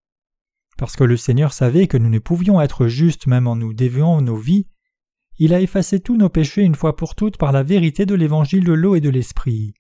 Parce 0.78 0.96
que 0.96 1.04
le 1.04 1.18
Seigneur 1.18 1.54
savait 1.54 1.88
que 1.88 1.98
nous 1.98 2.10
ne 2.10 2.20
pouvions 2.20 2.62
être 2.62 2.88
justes 2.88 3.28
même 3.28 3.48
en 3.48 3.56
nous 3.56 3.74
déviant 3.74 4.22
nos 4.22 4.36
vies, 4.36 4.68
il 5.38 5.54
a 5.54 5.62
effacé 5.62 6.00
tous 6.00 6.18
nos 6.18 6.30
péchés 6.30 6.62
une 6.62 6.76
fois 6.76 6.96
pour 6.96 7.16
toutes 7.16 7.38
par 7.38 7.52
la 7.52 7.64
vérité 7.64 8.06
de 8.06 8.16
l'évangile 8.16 8.64
de 8.64 8.74
l'eau 8.74 8.96
et 8.96 9.02
de 9.02 9.10
l'esprit. 9.10 9.74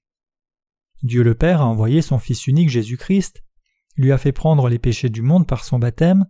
Dieu 1.02 1.24
le 1.24 1.36
Père 1.36 1.62
a 1.62 1.66
envoyé 1.66 2.02
son 2.02 2.20
Fils 2.20 2.48
unique 2.48 2.70
Jésus-Christ, 2.70 3.44
lui 3.96 4.12
a 4.12 4.18
fait 4.18 4.34
prendre 4.34 4.68
les 4.68 4.80
péchés 4.80 5.10
du 5.10 5.22
monde 5.22 5.48
par 5.48 5.64
son 5.64 5.80
baptême, 5.80 6.26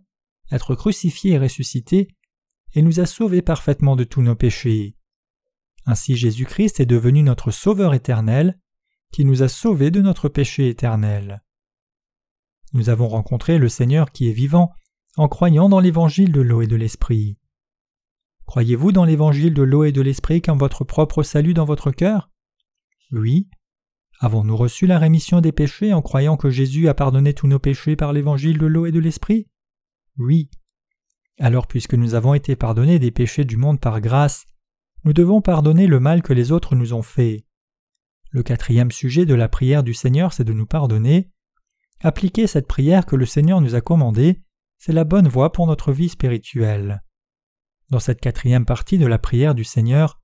être 0.52 0.74
crucifié 0.76 1.32
et 1.32 1.38
ressuscité, 1.38 2.08
et 2.74 2.82
nous 2.82 3.00
a 3.00 3.06
sauvés 3.06 3.42
parfaitement 3.42 3.96
de 3.96 4.04
tous 4.04 4.22
nos 4.22 4.34
péchés. 4.34 4.96
Ainsi 5.86 6.16
Jésus-Christ 6.16 6.80
est 6.80 6.86
devenu 6.86 7.22
notre 7.22 7.50
Sauveur 7.50 7.94
éternel, 7.94 8.58
qui 9.12 9.24
nous 9.24 9.42
a 9.42 9.48
sauvés 9.48 9.90
de 9.90 10.02
notre 10.02 10.28
péché 10.28 10.68
éternel. 10.68 11.42
Nous 12.72 12.90
avons 12.90 13.08
rencontré 13.08 13.58
le 13.58 13.68
Seigneur 13.68 14.10
qui 14.10 14.28
est 14.28 14.32
vivant 14.32 14.72
en 15.16 15.28
croyant 15.28 15.68
dans 15.68 15.80
l'évangile 15.80 16.32
de 16.32 16.40
l'eau 16.40 16.60
et 16.60 16.66
de 16.66 16.76
l'esprit. 16.76 17.38
Croyez-vous 18.44 18.92
dans 18.92 19.04
l'évangile 19.04 19.54
de 19.54 19.62
l'eau 19.62 19.84
et 19.84 19.92
de 19.92 20.02
l'esprit 20.02 20.42
comme 20.42 20.58
votre 20.58 20.84
propre 20.84 21.22
salut 21.22 21.54
dans 21.54 21.64
votre 21.64 21.90
cœur? 21.90 22.30
Oui. 23.12 23.48
Avons-nous 24.20 24.56
reçu 24.56 24.86
la 24.86 24.98
rémission 24.98 25.40
des 25.40 25.52
péchés 25.52 25.92
en 25.92 26.02
croyant 26.02 26.36
que 26.36 26.50
Jésus 26.50 26.88
a 26.88 26.94
pardonné 26.94 27.34
tous 27.34 27.46
nos 27.46 27.58
péchés 27.58 27.96
par 27.96 28.12
l'évangile 28.12 28.58
de 28.58 28.66
l'eau 28.66 28.86
et 28.86 28.92
de 28.92 29.00
l'esprit? 29.00 29.48
Oui. 30.18 30.50
Alors 31.38 31.66
puisque 31.66 31.94
nous 31.94 32.14
avons 32.14 32.34
été 32.34 32.56
pardonnés 32.56 32.98
des 32.98 33.10
péchés 33.10 33.44
du 33.44 33.56
monde 33.56 33.80
par 33.80 34.00
grâce, 34.00 34.46
nous 35.04 35.12
devons 35.12 35.40
pardonner 35.40 35.86
le 35.86 36.00
mal 36.00 36.22
que 36.22 36.32
les 36.32 36.50
autres 36.50 36.74
nous 36.74 36.94
ont 36.94 37.02
fait. 37.02 37.44
Le 38.30 38.42
quatrième 38.42 38.90
sujet 38.90 39.26
de 39.26 39.34
la 39.34 39.48
prière 39.48 39.82
du 39.82 39.94
Seigneur, 39.94 40.32
c'est 40.32 40.44
de 40.44 40.52
nous 40.52 40.66
pardonner. 40.66 41.30
Appliquer 42.02 42.46
cette 42.46 42.66
prière 42.66 43.06
que 43.06 43.16
le 43.16 43.26
Seigneur 43.26 43.60
nous 43.60 43.74
a 43.74 43.80
commandée, 43.80 44.42
c'est 44.78 44.92
la 44.92 45.04
bonne 45.04 45.28
voie 45.28 45.52
pour 45.52 45.66
notre 45.66 45.92
vie 45.92 46.08
spirituelle. 46.08 47.02
Dans 47.90 48.00
cette 48.00 48.20
quatrième 48.20 48.66
partie 48.66 48.98
de 48.98 49.06
la 49.06 49.18
prière 49.18 49.54
du 49.54 49.64
Seigneur, 49.64 50.20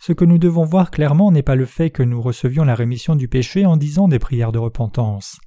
ce 0.00 0.12
que 0.12 0.24
nous 0.24 0.38
devons 0.38 0.64
voir 0.64 0.90
clairement 0.90 1.32
n'est 1.32 1.42
pas 1.42 1.56
le 1.56 1.66
fait 1.66 1.90
que 1.90 2.02
nous 2.02 2.22
recevions 2.22 2.64
la 2.64 2.74
rémission 2.74 3.16
du 3.16 3.28
péché 3.28 3.66
en 3.66 3.76
disant 3.76 4.08
des 4.08 4.18
prières 4.18 4.52
de 4.52 4.58
repentance. 4.58 5.38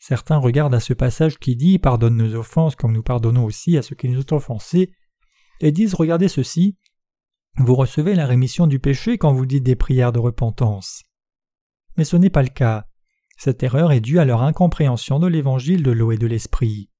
Certains 0.00 0.38
regardent 0.38 0.74
à 0.74 0.80
ce 0.80 0.94
passage 0.94 1.38
qui 1.38 1.56
dit 1.56 1.78
Pardonne 1.78 2.16
nos 2.16 2.34
offenses 2.34 2.74
comme 2.74 2.92
nous 2.92 3.02
pardonnons 3.02 3.44
aussi 3.44 3.76
à 3.76 3.82
ceux 3.82 3.94
qui 3.94 4.08
nous 4.08 4.20
ont 4.20 4.32
offensés, 4.36 4.90
et 5.60 5.72
disent 5.72 5.94
Regardez 5.94 6.28
ceci, 6.28 6.78
vous 7.58 7.74
recevez 7.74 8.14
la 8.14 8.26
rémission 8.26 8.66
du 8.66 8.80
péché 8.80 9.18
quand 9.18 9.34
vous 9.34 9.44
dites 9.44 9.62
des 9.62 9.76
prières 9.76 10.12
de 10.12 10.18
repentance. 10.18 11.02
Mais 11.96 12.04
ce 12.04 12.16
n'est 12.16 12.30
pas 12.30 12.42
le 12.42 12.48
cas. 12.48 12.86
Cette 13.36 13.62
erreur 13.62 13.92
est 13.92 14.00
due 14.00 14.18
à 14.18 14.24
leur 14.24 14.42
incompréhension 14.42 15.18
de 15.18 15.26
l'évangile 15.26 15.82
de 15.82 15.90
l'eau 15.90 16.12
et 16.12 16.18
de 16.18 16.26
l'esprit. 16.26 16.90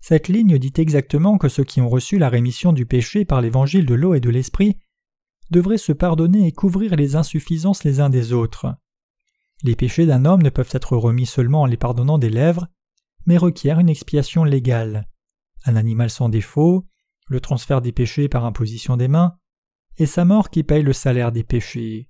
Cette 0.00 0.28
ligne 0.28 0.58
dit 0.58 0.72
exactement 0.76 1.38
que 1.38 1.48
ceux 1.48 1.64
qui 1.64 1.80
ont 1.80 1.88
reçu 1.88 2.18
la 2.18 2.28
rémission 2.28 2.72
du 2.72 2.86
péché 2.86 3.24
par 3.24 3.40
l'évangile 3.40 3.86
de 3.86 3.94
l'eau 3.94 4.14
et 4.14 4.20
de 4.20 4.30
l'esprit 4.30 4.78
devraient 5.50 5.78
se 5.78 5.92
pardonner 5.92 6.46
et 6.46 6.52
couvrir 6.52 6.94
les 6.94 7.16
insuffisances 7.16 7.82
les 7.82 7.98
uns 7.98 8.10
des 8.10 8.32
autres. 8.32 8.76
Les 9.62 9.76
péchés 9.76 10.06
d'un 10.06 10.24
homme 10.24 10.42
ne 10.42 10.50
peuvent 10.50 10.70
être 10.72 10.96
remis 10.96 11.26
seulement 11.26 11.62
en 11.62 11.66
les 11.66 11.76
pardonnant 11.76 12.18
des 12.18 12.30
lèvres, 12.30 12.66
mais 13.26 13.36
requièrent 13.36 13.78
une 13.78 13.88
expiation 13.88 14.44
légale. 14.44 15.08
Un 15.64 15.76
animal 15.76 16.10
sans 16.10 16.28
défaut, 16.28 16.86
le 17.28 17.40
transfert 17.40 17.80
des 17.80 17.92
péchés 17.92 18.28
par 18.28 18.44
imposition 18.44 18.96
des 18.96 19.08
mains, 19.08 19.36
et 19.98 20.06
sa 20.06 20.24
mort 20.24 20.50
qui 20.50 20.64
paye 20.64 20.82
le 20.82 20.92
salaire 20.92 21.32
des 21.32 21.44
péchés. 21.44 22.08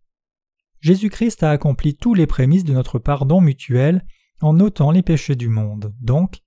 Jésus-Christ 0.81 1.43
a 1.43 1.51
accompli 1.51 1.95
tous 1.95 2.15
les 2.15 2.27
prémices 2.27 2.65
de 2.65 2.73
notre 2.73 2.99
pardon 2.99 3.41
mutuel 3.41 4.05
en 4.41 4.59
ôtant 4.59 4.91
les 4.91 5.03
péchés 5.03 5.37
du 5.37 5.49
monde. 5.49 5.95
Donc, 6.01 6.41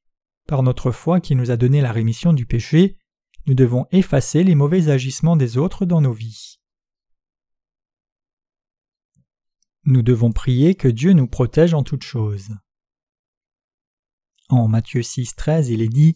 par 0.48 0.64
notre 0.64 0.92
foi 0.92 1.20
qui 1.20 1.36
nous 1.36 1.52
a 1.52 1.58
donné 1.58 1.82
la 1.82 1.92
rémission 1.92 2.34
du 2.34 2.46
péché, 2.46 2.98
nous 3.48 3.54
devons 3.54 3.86
effacer 3.92 4.44
les 4.44 4.56
mauvais 4.56 4.90
agissements 4.90 5.38
des 5.38 5.58
autres 5.58 5.86
dans 5.86 6.02
nos 6.02 6.12
vies. 6.12 6.60
Nous 9.86 10.02
devons 10.02 10.32
prier 10.32 10.76
que 10.76 10.88
Dieu 10.88 11.14
nous 11.14 11.28
protège 11.28 11.74
en 11.74 11.84
toutes 11.84 12.04
choses. 12.04 12.50
En 14.50 14.68
Matthieu 14.68 15.04
6, 15.04 15.36
13, 15.36 15.70
il 15.70 15.82
est 15.82 15.90
dit 15.90 16.16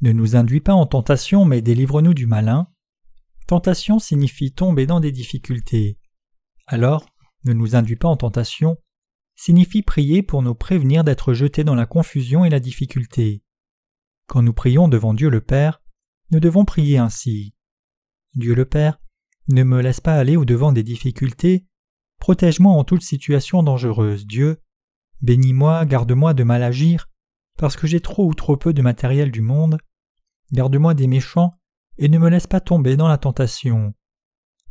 Ne 0.00 0.12
nous 0.12 0.36
induis 0.36 0.60
pas 0.60 0.74
en 0.74 0.86
tentation, 0.86 1.44
mais 1.44 1.62
délivre-nous 1.62 2.14
du 2.14 2.26
malin. 2.26 2.68
Tentation 3.46 3.98
signifie 3.98 4.52
tomber 4.52 4.86
dans 4.86 5.00
des 5.00 5.12
difficultés. 5.12 5.98
Alors, 6.66 7.06
ne 7.44 7.52
nous 7.52 7.76
induis 7.76 7.96
pas 7.96 8.08
en 8.08 8.16
tentation 8.16 8.78
signifie 9.38 9.82
prier 9.82 10.24
pour 10.24 10.42
nous 10.42 10.54
prévenir 10.54 11.04
d'être 11.04 11.32
jetés 11.32 11.62
dans 11.62 11.76
la 11.76 11.86
confusion 11.86 12.44
et 12.44 12.50
la 12.50 12.58
difficulté. 12.58 13.44
Quand 14.26 14.42
nous 14.42 14.52
prions 14.52 14.88
devant 14.88 15.14
Dieu 15.14 15.30
le 15.30 15.40
Père, 15.40 15.80
nous 16.32 16.40
devons 16.40 16.64
prier 16.64 16.98
ainsi. 16.98 17.54
Dieu 18.34 18.54
le 18.54 18.64
Père, 18.64 19.00
ne 19.48 19.62
me 19.62 19.80
laisse 19.80 20.00
pas 20.00 20.16
aller 20.16 20.36
au-devant 20.36 20.72
des 20.72 20.82
difficultés, 20.82 21.64
Protège-moi 22.18 22.72
en 22.72 22.84
toute 22.84 23.02
situation 23.02 23.62
dangereuse, 23.62 24.26
Dieu. 24.26 24.62
Bénis-moi, 25.20 25.84
garde-moi 25.86 26.34
de 26.34 26.44
mal 26.44 26.62
agir, 26.62 27.08
parce 27.56 27.76
que 27.76 27.86
j'ai 27.86 28.00
trop 28.00 28.26
ou 28.26 28.34
trop 28.34 28.56
peu 28.56 28.72
de 28.72 28.82
matériel 28.82 29.30
du 29.30 29.40
monde. 29.40 29.78
Garde-moi 30.52 30.94
des 30.94 31.06
méchants, 31.06 31.54
et 31.98 32.08
ne 32.08 32.18
me 32.18 32.28
laisse 32.28 32.46
pas 32.46 32.60
tomber 32.60 32.96
dans 32.96 33.08
la 33.08 33.18
tentation. 33.18 33.94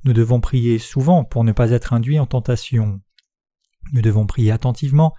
Nous 0.04 0.14
devons 0.14 0.40
prier 0.40 0.80
souvent 0.80 1.24
pour 1.24 1.44
ne 1.44 1.52
pas 1.52 1.72
être 1.72 1.94
induits 1.94 2.20
en 2.20 2.26
tentation. 2.26 3.02
Nous 3.94 4.02
devons 4.02 4.26
prier 4.26 4.52
attentivement, 4.52 5.14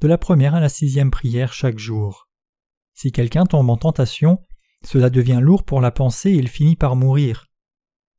de 0.00 0.08
la 0.08 0.18
première 0.18 0.54
à 0.54 0.60
la 0.60 0.68
sixième 0.68 1.10
prière 1.10 1.52
chaque 1.52 1.78
jour. 1.78 2.28
Si 2.94 3.12
quelqu'un 3.12 3.44
tombe 3.44 3.70
en 3.70 3.76
tentation, 3.76 4.40
cela 4.84 5.10
devient 5.10 5.40
lourd 5.42 5.64
pour 5.64 5.80
la 5.80 5.90
pensée 5.90 6.30
et 6.30 6.36
il 6.36 6.48
finit 6.48 6.76
par 6.76 6.96
mourir. 6.96 7.46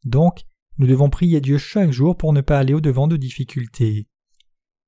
Donc, 0.03 0.43
nous 0.77 0.87
devons 0.87 1.09
prier 1.09 1.41
Dieu 1.41 1.57
chaque 1.57 1.91
jour 1.91 2.17
pour 2.17 2.33
ne 2.33 2.41
pas 2.41 2.59
aller 2.59 2.73
au-devant 2.73 3.07
de 3.07 3.17
difficultés. 3.17 4.07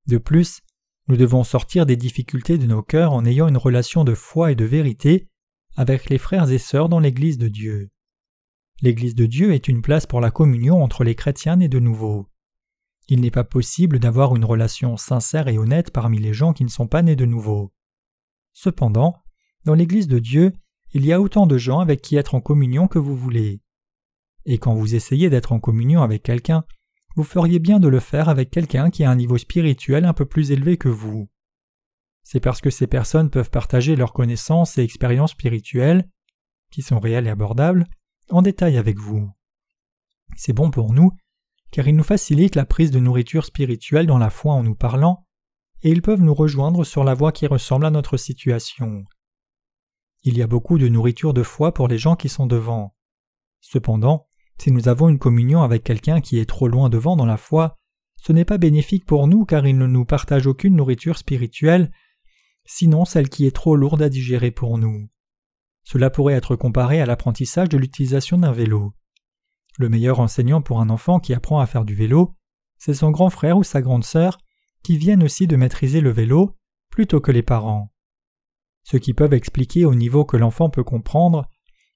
De 0.06 0.18
plus, 0.18 0.60
nous 1.08 1.16
devons 1.16 1.44
sortir 1.44 1.86
des 1.86 1.96
difficultés 1.96 2.58
de 2.58 2.66
nos 2.66 2.82
cœurs 2.82 3.12
en 3.12 3.24
ayant 3.24 3.48
une 3.48 3.56
relation 3.56 4.04
de 4.04 4.14
foi 4.14 4.52
et 4.52 4.54
de 4.54 4.64
vérité 4.64 5.28
avec 5.76 6.08
les 6.08 6.18
frères 6.18 6.50
et 6.50 6.58
sœurs 6.58 6.88
dans 6.88 7.00
l'Église 7.00 7.38
de 7.38 7.48
Dieu. 7.48 7.90
L'Église 8.80 9.14
de 9.14 9.26
Dieu 9.26 9.52
est 9.52 9.68
une 9.68 9.82
place 9.82 10.06
pour 10.06 10.20
la 10.20 10.30
communion 10.30 10.82
entre 10.82 11.04
les 11.04 11.14
chrétiens 11.14 11.56
nés 11.56 11.68
de 11.68 11.78
nouveau. 11.78 12.28
Il 13.08 13.20
n'est 13.20 13.30
pas 13.30 13.44
possible 13.44 13.98
d'avoir 13.98 14.34
une 14.34 14.44
relation 14.44 14.96
sincère 14.96 15.48
et 15.48 15.58
honnête 15.58 15.90
parmi 15.90 16.18
les 16.18 16.32
gens 16.32 16.52
qui 16.52 16.64
ne 16.64 16.70
sont 16.70 16.86
pas 16.86 17.02
nés 17.02 17.16
de 17.16 17.26
nouveau. 17.26 17.72
Cependant, 18.52 19.16
dans 19.64 19.74
l'Église 19.74 20.08
de 20.08 20.18
Dieu, 20.18 20.52
il 20.92 21.04
y 21.04 21.12
a 21.12 21.20
autant 21.20 21.46
de 21.46 21.58
gens 21.58 21.80
avec 21.80 22.00
qui 22.00 22.16
être 22.16 22.34
en 22.34 22.40
communion 22.40 22.88
que 22.88 22.98
vous 22.98 23.16
voulez. 23.16 23.60
Et 24.46 24.58
quand 24.58 24.74
vous 24.74 24.94
essayez 24.94 25.30
d'être 25.30 25.52
en 25.52 25.60
communion 25.60 26.02
avec 26.02 26.22
quelqu'un, 26.22 26.64
vous 27.16 27.24
feriez 27.24 27.58
bien 27.58 27.80
de 27.80 27.88
le 27.88 28.00
faire 28.00 28.28
avec 28.28 28.50
quelqu'un 28.50 28.90
qui 28.90 29.04
a 29.04 29.10
un 29.10 29.14
niveau 29.14 29.38
spirituel 29.38 30.04
un 30.04 30.12
peu 30.12 30.26
plus 30.26 30.50
élevé 30.50 30.76
que 30.76 30.88
vous. 30.88 31.28
C'est 32.24 32.40
parce 32.40 32.60
que 32.60 32.70
ces 32.70 32.86
personnes 32.86 33.30
peuvent 33.30 33.50
partager 33.50 33.96
leurs 33.96 34.12
connaissances 34.12 34.78
et 34.78 34.82
expériences 34.82 35.32
spirituelles, 35.32 36.08
qui 36.70 36.82
sont 36.82 36.98
réelles 36.98 37.26
et 37.26 37.30
abordables, 37.30 37.86
en 38.30 38.42
détail 38.42 38.78
avec 38.78 38.98
vous. 38.98 39.30
C'est 40.36 40.52
bon 40.52 40.70
pour 40.70 40.92
nous, 40.92 41.12
car 41.70 41.86
ils 41.86 41.96
nous 41.96 42.02
facilitent 42.02 42.56
la 42.56 42.64
prise 42.64 42.90
de 42.90 42.98
nourriture 42.98 43.44
spirituelle 43.44 44.06
dans 44.06 44.18
la 44.18 44.30
foi 44.30 44.54
en 44.54 44.62
nous 44.62 44.74
parlant, 44.74 45.26
et 45.82 45.90
ils 45.90 46.02
peuvent 46.02 46.22
nous 46.22 46.34
rejoindre 46.34 46.82
sur 46.84 47.04
la 47.04 47.14
voie 47.14 47.30
qui 47.30 47.46
ressemble 47.46 47.84
à 47.84 47.90
notre 47.90 48.16
situation. 48.16 49.04
Il 50.22 50.38
y 50.38 50.42
a 50.42 50.46
beaucoup 50.46 50.78
de 50.78 50.88
nourriture 50.88 51.34
de 51.34 51.42
foi 51.42 51.74
pour 51.74 51.86
les 51.86 51.98
gens 51.98 52.16
qui 52.16 52.30
sont 52.30 52.46
devant. 52.46 52.96
Cependant, 53.60 54.26
si 54.58 54.70
nous 54.70 54.88
avons 54.88 55.08
une 55.08 55.18
communion 55.18 55.62
avec 55.62 55.84
quelqu'un 55.84 56.20
qui 56.20 56.38
est 56.38 56.48
trop 56.48 56.68
loin 56.68 56.88
devant 56.88 57.16
dans 57.16 57.26
la 57.26 57.36
foi, 57.36 57.76
ce 58.16 58.32
n'est 58.32 58.44
pas 58.44 58.58
bénéfique 58.58 59.04
pour 59.04 59.26
nous 59.26 59.44
car 59.44 59.66
il 59.66 59.76
ne 59.76 59.86
nous 59.86 60.04
partage 60.04 60.46
aucune 60.46 60.76
nourriture 60.76 61.18
spirituelle, 61.18 61.90
sinon 62.64 63.04
celle 63.04 63.28
qui 63.28 63.46
est 63.46 63.54
trop 63.54 63.76
lourde 63.76 64.02
à 64.02 64.08
digérer 64.08 64.50
pour 64.50 64.78
nous. 64.78 65.08
Cela 65.82 66.08
pourrait 66.08 66.34
être 66.34 66.56
comparé 66.56 67.00
à 67.00 67.06
l'apprentissage 67.06 67.68
de 67.68 67.76
l'utilisation 67.76 68.38
d'un 68.38 68.52
vélo. 68.52 68.94
Le 69.78 69.88
meilleur 69.88 70.20
enseignant 70.20 70.62
pour 70.62 70.80
un 70.80 70.88
enfant 70.88 71.20
qui 71.20 71.34
apprend 71.34 71.60
à 71.60 71.66
faire 71.66 71.84
du 71.84 71.94
vélo, 71.94 72.34
c'est 72.78 72.94
son 72.94 73.10
grand 73.10 73.30
frère 73.30 73.58
ou 73.58 73.64
sa 73.64 73.82
grande 73.82 74.04
sœur 74.04 74.38
qui 74.82 74.96
viennent 74.96 75.22
aussi 75.22 75.46
de 75.46 75.56
maîtriser 75.56 76.00
le 76.00 76.10
vélo 76.10 76.56
plutôt 76.90 77.20
que 77.20 77.32
les 77.32 77.42
parents. 77.42 77.92
Ceux 78.84 78.98
qui 78.98 79.14
peuvent 79.14 79.34
expliquer 79.34 79.84
au 79.84 79.94
niveau 79.94 80.24
que 80.24 80.36
l'enfant 80.36 80.70
peut 80.70 80.84
comprendre 80.84 81.48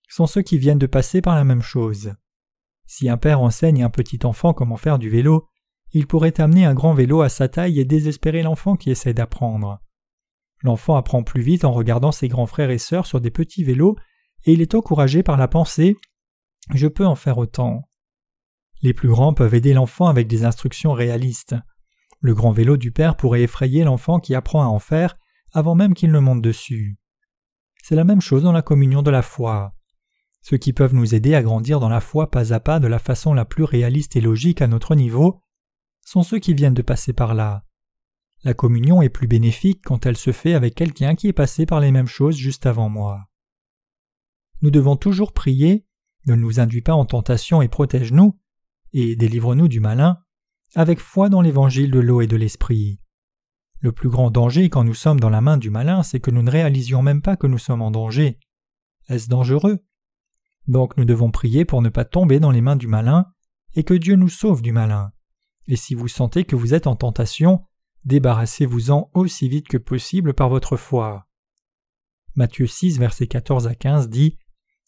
sont 0.09 0.27
ceux 0.27 0.43
qui 0.43 0.59
viennent 0.59 0.79
de 0.79 0.87
passer 0.87 1.21
par 1.21 1.37
la 1.37 1.45
même 1.45 1.63
chose. 1.63 2.15
Si 2.91 3.11
un 3.11 3.19
père 3.19 3.43
enseigne 3.43 3.83
à 3.83 3.87
un 3.87 3.91
petit 3.91 4.19
enfant 4.25 4.55
comment 4.55 4.79
faire 4.79 4.99
du 4.99 5.11
vélo, 5.11 5.47
il 5.93 6.07
pourrait 6.07 6.41
amener 6.41 6.65
un 6.65 6.73
grand 6.73 6.95
vélo 6.95 7.21
à 7.21 7.29
sa 7.29 7.47
taille 7.47 7.79
et 7.79 7.85
désespérer 7.85 8.43
l'enfant 8.43 8.77
qui 8.77 8.91
essaie 8.91 9.13
d'apprendre. 9.13 9.79
L'enfant 10.63 10.97
apprend 10.97 11.23
plus 11.23 11.43
vite 11.43 11.67
en 11.67 11.73
regardant 11.73 12.13
ses 12.13 12.29
grands 12.29 12.47
frères 12.47 12.71
et 12.71 12.79
sœurs 12.79 13.05
sur 13.05 13.21
des 13.21 13.31
petits 13.31 13.63
vélos, 13.63 13.97
et 14.45 14.53
il 14.55 14.63
est 14.63 14.75
encouragé 14.75 15.23
par 15.23 15.37
la 15.37 15.49
pensée 15.49 15.97
Je 16.75 16.89
peux 16.89 17.07
en 17.07 17.15
faire 17.15 17.37
autant. 17.37 17.91
Les 18.81 18.95
plus 18.95 19.09
grands 19.09 19.35
peuvent 19.35 19.55
aider 19.55 19.75
l'enfant 19.75 20.07
avec 20.07 20.27
des 20.27 20.47
instructions 20.47 20.95
réalistes. 20.95 21.57
Le 22.21 22.35
grand 22.35 22.53
vélo 22.53 22.79
du 22.79 22.91
père 22.91 23.17
pourrait 23.17 23.43
effrayer 23.43 23.85
l'enfant 23.85 24.19
qui 24.19 24.35
apprend 24.35 24.63
à 24.63 24.67
en 24.67 24.79
faire 24.79 25.19
avant 25.53 25.75
même 25.75 25.93
qu'il 25.93 26.11
ne 26.11 26.21
monte 26.21 26.41
dessus. 26.41 26.99
C'est 27.83 27.97
la 27.97 28.05
même 28.05 28.23
chose 28.23 28.45
dans 28.45 28.53
la 28.53 28.63
communion 28.63 29.03
de 29.03 29.11
la 29.11 29.23
foi. 29.23 29.75
Ceux 30.49 30.57
qui 30.57 30.73
peuvent 30.73 30.95
nous 30.95 31.15
aider 31.15 31.35
à 31.35 31.43
grandir 31.43 31.79
dans 31.79 31.91
la 31.91 32.01
foi 32.01 32.31
pas 32.31 32.55
à 32.55 32.61
pas 32.61 32.81
de 32.81 32.87
la 32.87 32.99
façon 32.99 33.35
la 33.35 33.45
plus 33.45 33.65
réaliste 33.65 34.17
et 34.17 34.23
logique 34.23 34.63
à 34.63 34.67
notre 34.67 34.95
niveau 34.95 35.43
sont 36.01 36.23
ceux 36.23 36.39
qui 36.39 36.55
viennent 36.55 36.73
de 36.73 36.81
passer 36.81 37.13
par 37.13 37.35
là. 37.35 37.67
La 38.45 38.55
communion 38.55 39.03
est 39.03 39.11
plus 39.11 39.27
bénéfique 39.27 39.83
quand 39.85 40.07
elle 40.07 40.17
se 40.17 40.33
fait 40.33 40.55
avec 40.55 40.75
quelqu'un 40.75 41.17
qui 41.17 41.29
est 41.29 41.35
passé 41.35 41.67
par 41.67 41.81
les 41.81 41.93
mêmes 41.93 42.07
choses 42.07 42.35
juste 42.35 42.65
avant 42.65 42.89
moi. 42.89 43.29
Nous 44.63 44.71
devons 44.71 44.97
toujours 44.97 45.35
prier, 45.35 45.85
ne 46.25 46.35
nous 46.35 46.61
induis 46.61 46.81
pas 46.81 46.95
en 46.95 47.05
tentation 47.05 47.61
et 47.61 47.69
protège-nous, 47.69 48.41
et 48.95 49.17
délivre-nous 49.17 49.69
du 49.69 49.81
malin, 49.81 50.19
avec 50.75 50.99
foi 50.99 51.29
dans 51.29 51.43
l'évangile 51.43 51.91
de 51.91 52.01
l'eau 52.01 52.23
et 52.23 52.27
de 52.27 52.37
l'esprit. 52.37 53.03
Le 53.81 53.93
plus 53.93 54.09
grand 54.09 54.31
danger 54.31 54.71
quand 54.71 54.85
nous 54.85 54.95
sommes 54.95 55.21
dans 55.21 55.29
la 55.29 55.43
main 55.43 55.59
du 55.59 55.69
malin, 55.69 56.03
c'est 56.03 56.21
que 56.21 56.31
nous 56.31 56.43
ne 56.43 56.51
réalisions 56.51 57.03
même 57.03 57.21
pas 57.21 57.37
que 57.37 57.47
nous 57.47 57.59
sommes 57.59 57.83
en 57.83 57.91
danger. 57.91 58.39
Est-ce 59.11 59.29
dangereux? 59.29 59.85
Donc 60.69 60.97
nous 60.97 61.05
devons 61.05 61.31
prier 61.31 61.65
pour 61.65 61.83
ne 61.83 61.89
pas 61.89 62.05
tomber 62.05 62.41
dans 62.41 62.51
les 62.51 62.61
mains 62.61 62.77
du 62.77 62.87
malin, 62.87 63.27
et 63.75 63.85
que 63.85 63.95
Dieu 63.95 64.17
nous 64.17 64.29
sauve 64.29 64.63
du 64.63 64.73
malin. 64.73 65.13
Et 65.67 65.77
si 65.77 65.95
vous 65.95 66.09
sentez 66.09 66.45
que 66.45 66.57
vous 66.57 66.75
êtes 66.75 66.87
en 66.87 66.97
tentation, 66.97 67.65
débarrassez-vous-en 68.05 69.11
aussi 69.15 69.49
vite 69.49 69.69
que 69.69 69.79
possible 69.79 70.35
par 70.35 70.49
votre 70.49 70.77
foi. 70.77 71.27
Matthieu 72.37 72.67
6, 72.67 72.99
versets 72.99 73.27
14 73.27 73.67
à 73.67 73.75
15 73.75 74.09
dit 74.09 74.39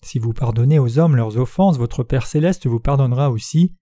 Si 0.02 0.18
vous 0.18 0.32
pardonnez 0.32 0.78
aux 0.78 0.98
hommes 0.98 1.16
leurs 1.16 1.36
offenses, 1.38 1.78
votre 1.78 2.04
Père 2.04 2.26
céleste 2.26 2.66
vous 2.66 2.80
pardonnera 2.80 3.30
aussi. 3.30 3.74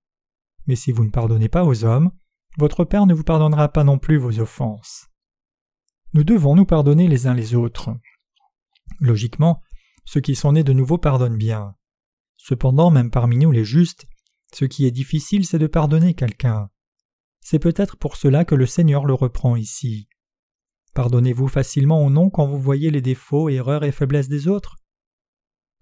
Mais 0.66 0.76
si 0.76 0.92
vous 0.92 1.04
ne 1.04 1.10
pardonnez 1.10 1.48
pas 1.48 1.64
aux 1.64 1.84
hommes, 1.84 2.10
votre 2.58 2.84
Père 2.84 3.06
ne 3.06 3.14
vous 3.14 3.24
pardonnera 3.24 3.68
pas 3.68 3.84
non 3.84 3.98
plus 3.98 4.18
vos 4.18 4.40
offenses. 4.40 5.08
Nous 6.12 6.24
devons 6.24 6.54
nous 6.54 6.64
pardonner 6.64 7.08
les 7.08 7.26
uns 7.26 7.34
les 7.34 7.54
autres. 7.54 7.90
Logiquement, 9.00 9.62
ceux 10.04 10.20
qui 10.20 10.34
sont 10.34 10.52
nés 10.52 10.64
de 10.64 10.72
nouveau 10.72 10.98
pardonnent 10.98 11.36
bien. 11.36 11.74
Cependant, 12.48 12.90
même 12.90 13.10
parmi 13.10 13.36
nous 13.36 13.50
les 13.50 13.66
justes, 13.66 14.06
ce 14.54 14.64
qui 14.64 14.86
est 14.86 14.90
difficile, 14.90 15.44
c'est 15.44 15.58
de 15.58 15.66
pardonner 15.66 16.14
quelqu'un. 16.14 16.70
C'est 17.42 17.58
peut-être 17.58 17.98
pour 17.98 18.16
cela 18.16 18.46
que 18.46 18.54
le 18.54 18.64
Seigneur 18.64 19.04
le 19.04 19.12
reprend 19.12 19.54
ici. 19.54 20.08
Pardonnez-vous 20.94 21.48
facilement 21.48 22.02
ou 22.02 22.08
non 22.08 22.30
quand 22.30 22.46
vous 22.46 22.58
voyez 22.58 22.90
les 22.90 23.02
défauts, 23.02 23.50
erreurs 23.50 23.84
et 23.84 23.92
faiblesses 23.92 24.30
des 24.30 24.48
autres 24.48 24.76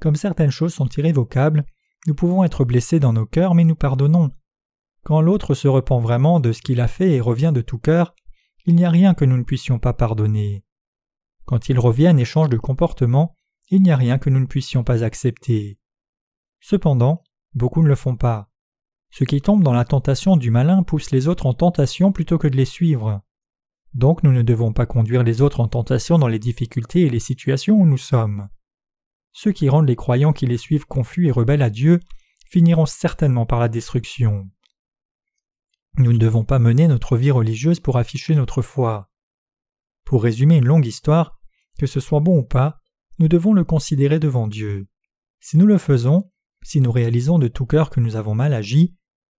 Comme 0.01 0.17
certaines 0.17 0.51
choses 0.51 0.75
sont 0.75 0.89
irrévocables, 0.89 1.65
nous 2.09 2.17
pouvons 2.17 2.43
être 2.43 2.65
blessés 2.65 2.99
dans 2.99 3.13
nos 3.13 3.27
cœurs, 3.27 3.55
mais 3.55 3.63
nous 3.63 3.77
pardonnons. 3.77 4.33
Quand 5.05 5.21
l'autre 5.21 5.55
se 5.55 5.69
repent 5.69 6.01
vraiment 6.01 6.41
de 6.41 6.51
ce 6.51 6.63
qu'il 6.63 6.81
a 6.81 6.89
fait 6.89 7.13
et 7.13 7.21
revient 7.21 7.53
de 7.55 7.63
tout 7.63 7.79
cœur, 7.79 8.13
il 8.65 8.75
n'y 8.75 8.85
a 8.85 8.91
rien 8.91 9.15
que 9.15 9.25
nous 9.25 9.37
ne 9.37 9.45
puissions 9.45 9.79
pas 9.79 9.93
pardonner. 9.93 10.65
Quand 11.45 11.69
ils 11.69 11.79
reviennent 11.79 12.19
et 12.19 12.25
changent 12.25 12.49
de 12.49 12.59
comportement, 12.59 13.37
il 13.71 13.83
n'y 13.83 13.93
a 13.93 13.97
rien 13.97 14.19
que 14.19 14.31
nous 14.31 14.41
ne 14.41 14.47
puissions 14.47 14.83
pas 14.83 15.05
accepter. 15.05 15.79
Cependant, 16.61 17.23
beaucoup 17.55 17.83
ne 17.83 17.89
le 17.89 17.95
font 17.95 18.17
pas. 18.17 18.51
Ceux 19.11 19.25
qui 19.25 19.41
tombent 19.41 19.63
dans 19.63 19.73
la 19.73 19.85
tentation 19.85 20.37
du 20.37 20.51
malin 20.51 20.83
poussent 20.83 21.11
les 21.11 21.29
autres 21.29 21.47
en 21.47 21.55
tentation 21.55 22.13
plutôt 22.13 22.39
que 22.39 22.49
de 22.49 22.57
les 22.57 22.65
suivre. 22.65 23.23
Donc 23.95 24.23
nous 24.23 24.33
ne 24.33 24.43
devons 24.43 24.73
pas 24.73 24.85
conduire 24.85 25.23
les 25.23 25.41
autres 25.41 25.61
en 25.61 25.69
tentation 25.69 26.19
dans 26.19 26.29
les 26.29 26.39
difficultés 26.39 27.03
et 27.03 27.11
les 27.11 27.21
situations 27.21 27.77
où 27.77 27.87
nous 27.87 27.99
sommes. 27.99 28.49
Ceux 29.33 29.53
qui 29.53 29.69
rendent 29.69 29.89
les 29.89 29.97
croyants 29.97 30.33
qui 30.33 30.47
les 30.47 30.59
suivent 30.59 30.87
confus 30.87 31.29
et 31.29 31.31
rebelles 31.31 31.63
à 31.63 31.71
Dieu 31.71 32.01
finiront 32.47 32.87
certainement 32.87 33.47
par 33.47 33.59
la 33.59 33.69
destruction. 33.69 34.51
Nous 35.99 36.13
ne 36.13 36.19
devons 36.19 36.45
pas 36.45 36.59
mener 36.59 36.89
notre 36.89 37.17
vie 37.17 37.31
religieuse 37.31 37.81
pour 37.81 37.97
afficher 37.97 38.35
notre 38.35 38.61
foi. 38.61 39.11
Pour 40.05 40.23
résumer 40.23 40.57
une 40.57 40.67
longue 40.67 40.87
histoire, 40.87 41.39
que 41.79 41.87
ce 41.87 42.01
soit 42.01 42.21
bon 42.21 42.39
ou 42.39 42.43
pas, 42.43 42.81
nous 43.19 43.29
devons 43.29 43.55
le 43.55 43.65
considérer 43.65 44.19
devant 44.19 44.47
Dieu. 44.47 44.89
Si 45.41 45.57
nous 45.57 45.67
le 45.67 45.79
faisons, 45.79 46.31
si 46.67 46.81
nous 46.81 46.91
réalisons 46.91 47.39
de 47.39 47.47
tout 47.47 47.65
cœur 47.65 47.91
que 47.91 48.01
nous 48.01 48.17
avons 48.17 48.35
mal 48.35 48.53
agi, 48.53 48.97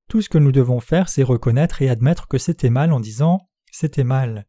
tout 0.08 0.22
ce 0.22 0.30
que 0.30 0.38
nous 0.38 0.54
devons 0.54 0.80
faire, 0.80 1.10
c'est 1.10 1.24
reconnaître 1.24 1.82
et 1.82 1.90
admettre 1.90 2.30
que 2.30 2.38
c'était 2.38 2.70
mal 2.70 2.94
en 2.94 3.02
disant 3.02 3.50
c'était 3.70 4.06
mal. 4.06 4.48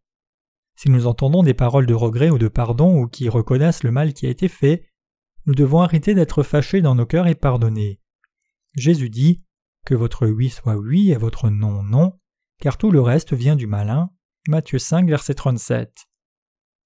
Si 0.76 0.88
nous 0.88 1.08
entendons 1.08 1.42
des 1.42 1.54
paroles 1.54 1.86
de 1.86 1.94
regret 1.94 2.30
ou 2.30 2.38
de 2.38 2.46
pardon 2.46 2.96
ou 2.96 3.08
qui 3.08 3.28
reconnaissent 3.28 3.82
le 3.82 3.90
mal 3.90 4.12
qui 4.12 4.26
a 4.26 4.30
été 4.30 4.46
fait, 4.46 4.86
nous 5.46 5.56
devons 5.56 5.80
arrêter 5.80 6.14
d'être 6.14 6.44
fâchés 6.44 6.80
dans 6.80 6.94
nos 6.94 7.04
cœurs 7.04 7.26
et 7.26 7.34
pardonner. 7.34 8.00
Jésus 8.76 9.10
dit 9.10 9.42
que 9.84 9.96
votre 9.96 10.28
oui 10.28 10.48
soit 10.48 10.76
oui 10.76 11.10
et 11.10 11.16
votre 11.16 11.50
non 11.50 11.82
non, 11.82 12.16
car 12.60 12.78
tout 12.78 12.92
le 12.92 13.00
reste 13.00 13.34
vient 13.34 13.56
du 13.56 13.66
malin. 13.66 14.12
Matthieu 14.46 14.78
5, 14.78 15.08
verset 15.08 15.34
37. 15.34 16.06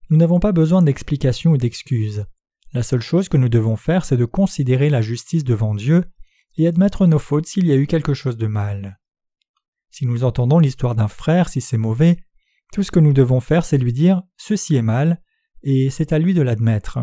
Nous 0.09 0.17
n'avons 0.17 0.41
pas 0.41 0.53
besoin 0.53 0.81
d'explications 0.81 1.51
ou 1.51 1.59
d'excuses. 1.59 2.25
La 2.73 2.83
seule 2.83 3.03
chose 3.03 3.29
que 3.29 3.37
nous 3.37 3.51
devons 3.51 3.77
faire, 3.77 4.05
c'est 4.05 4.17
de 4.17 4.25
considérer 4.25 4.89
la 4.89 5.03
justice 5.03 5.45
devant 5.45 5.75
Dieu 5.75 6.05
et 6.57 6.67
admettre 6.67 7.07
nos 7.07 7.19
fautes 7.19 7.47
s'il 7.47 7.67
y 7.67 7.73
a 7.73 7.77
eu 7.77 7.87
quelque 7.87 8.15
chose 8.15 8.37
de 8.37 8.47
mal. 8.47 8.99
Si 9.91 10.07
nous 10.07 10.25
entendons 10.25 10.59
l'histoire 10.59 10.95
d'un 10.95 11.09
frère, 11.09 11.51
si 11.51 11.61
c'est 11.61 11.77
mauvais, 11.77 12.17
tout 12.73 12.83
ce 12.83 12.91
que 12.91 13.01
nous 13.01 13.13
devons 13.13 13.41
faire, 13.41 13.65
c'est 13.65 13.77
lui 13.77 13.93
dire 13.93 14.23
ceci 14.39 14.75
est 14.77 14.83
mal, 14.83 15.23
et 15.63 15.91
c'est 15.91 16.13
à 16.13 16.19
lui 16.19 16.33
de 16.33 16.41
l'admettre. 16.41 16.99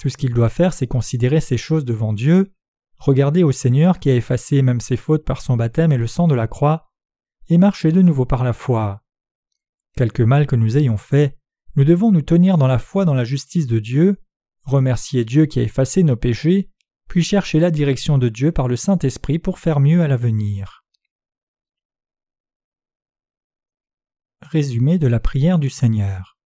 Tout 0.00 0.08
ce 0.08 0.16
qu'il 0.16 0.34
doit 0.34 0.48
faire, 0.48 0.74
c'est 0.74 0.88
considérer 0.88 1.40
ces 1.40 1.56
choses 1.56 1.84
devant 1.84 2.12
Dieu, 2.12 2.52
regarder 2.98 3.44
au 3.44 3.52
Seigneur 3.52 4.00
qui 4.00 4.10
a 4.10 4.16
effacé 4.16 4.62
même 4.62 4.80
ses 4.80 4.96
fautes 4.96 5.24
par 5.24 5.40
son 5.40 5.56
baptême 5.56 5.92
et 5.92 5.96
le 5.96 6.08
sang 6.08 6.26
de 6.26 6.34
la 6.34 6.48
croix, 6.48 6.90
et 7.48 7.58
marcher 7.58 7.92
de 7.92 8.02
nouveau 8.02 8.26
par 8.26 8.42
la 8.42 8.52
foi. 8.52 9.04
Quelque 9.96 10.24
mal 10.24 10.48
que 10.48 10.56
nous 10.56 10.76
ayons 10.76 10.96
fait, 10.96 11.38
nous 11.76 11.84
devons 11.84 12.10
nous 12.10 12.22
tenir 12.22 12.58
dans 12.58 12.66
la 12.66 12.78
foi 12.80 13.04
dans 13.04 13.14
la 13.14 13.24
justice 13.24 13.68
de 13.68 13.78
Dieu, 13.78 14.20
remercier 14.64 15.24
Dieu 15.24 15.46
qui 15.46 15.60
a 15.60 15.62
effacé 15.62 16.02
nos 16.02 16.16
péchés, 16.16 16.70
puis 17.08 17.22
chercher 17.22 17.60
la 17.60 17.70
direction 17.70 18.18
de 18.18 18.28
Dieu 18.28 18.52
par 18.52 18.68
le 18.68 18.76
Saint-Esprit 18.76 19.38
pour 19.38 19.58
faire 19.58 19.80
mieux 19.80 20.02
à 20.02 20.08
l'avenir. 20.08 20.84
Résumé 24.40 24.98
de 24.98 25.06
la 25.06 25.20
prière 25.20 25.58
du 25.58 25.70
Seigneur. 25.70 26.38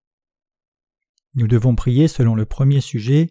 Nous 1.35 1.49
devons 1.49 1.75
prier 1.75 2.09
selon 2.09 2.35
le 2.35 2.47
premier 2.47 2.81
sujet 2.81 3.31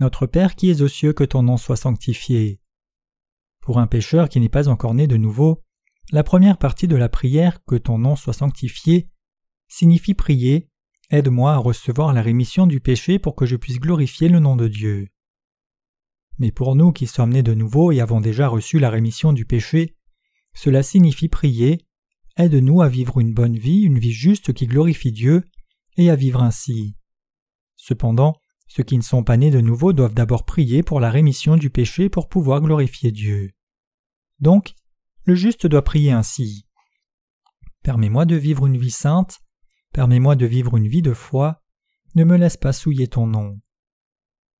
notre 0.00 0.26
Père 0.26 0.56
qui 0.56 0.70
es 0.70 0.82
aux 0.82 0.88
cieux, 0.88 1.12
que 1.12 1.24
ton 1.24 1.42
nom 1.42 1.56
soit 1.56 1.76
sanctifié. 1.76 2.60
Pour 3.60 3.78
un 3.78 3.86
pécheur 3.86 4.28
qui 4.28 4.40
n'est 4.40 4.48
pas 4.48 4.68
encore 4.68 4.94
né 4.94 5.06
de 5.06 5.16
nouveau, 5.16 5.62
la 6.10 6.24
première 6.24 6.58
partie 6.58 6.88
de 6.88 6.96
la 6.96 7.08
prière, 7.08 7.64
que 7.64 7.76
ton 7.76 7.98
nom 7.98 8.16
soit 8.16 8.32
sanctifié, 8.32 9.08
signifie 9.68 10.14
prier 10.14 10.68
Aide-moi 11.10 11.52
à 11.52 11.58
recevoir 11.58 12.12
la 12.12 12.22
rémission 12.22 12.66
du 12.66 12.80
péché 12.80 13.18
pour 13.18 13.36
que 13.36 13.46
je 13.46 13.56
puisse 13.56 13.78
glorifier 13.78 14.28
le 14.28 14.40
nom 14.40 14.56
de 14.56 14.68
Dieu. 14.68 15.08
Mais 16.38 16.50
pour 16.50 16.74
nous 16.74 16.92
qui 16.92 17.06
sommes 17.06 17.32
nés 17.32 17.42
de 17.42 17.54
nouveau 17.54 17.92
et 17.92 18.00
avons 18.00 18.20
déjà 18.20 18.48
reçu 18.48 18.78
la 18.78 18.90
rémission 18.90 19.32
du 19.32 19.44
péché, 19.44 19.96
cela 20.54 20.82
signifie 20.82 21.28
prier 21.28 21.86
Aide-nous 22.36 22.82
à 22.82 22.88
vivre 22.88 23.20
une 23.20 23.32
bonne 23.32 23.56
vie, 23.56 23.82
une 23.82 24.00
vie 24.00 24.12
juste 24.12 24.52
qui 24.52 24.66
glorifie 24.66 25.12
Dieu, 25.12 25.44
et 25.96 26.10
à 26.10 26.16
vivre 26.16 26.42
ainsi. 26.42 26.96
Cependant, 27.76 28.34
ceux 28.66 28.82
qui 28.82 28.96
ne 28.96 29.02
sont 29.02 29.22
pas 29.22 29.36
nés 29.36 29.52
de 29.52 29.60
nouveau 29.60 29.92
doivent 29.92 30.14
d'abord 30.14 30.44
prier 30.44 30.82
pour 30.82 30.98
la 30.98 31.10
rémission 31.10 31.56
du 31.56 31.70
péché 31.70 32.08
pour 32.08 32.28
pouvoir 32.28 32.60
glorifier 32.60 33.12
Dieu. 33.12 33.52
Donc, 34.40 34.74
le 35.24 35.36
juste 35.36 35.66
doit 35.68 35.84
prier 35.84 36.10
ainsi. 36.10 36.66
Permets-moi 37.84 38.24
de 38.24 38.34
vivre 38.34 38.66
une 38.66 38.78
vie 38.78 38.90
sainte, 38.90 39.43
permets-moi 39.94 40.36
de 40.36 40.44
vivre 40.44 40.76
une 40.76 40.88
vie 40.88 41.00
de 41.00 41.14
foi, 41.14 41.62
ne 42.16 42.24
me 42.24 42.36
laisse 42.36 42.58
pas 42.58 42.74
souiller 42.74 43.08
ton 43.08 43.26
nom. 43.26 43.60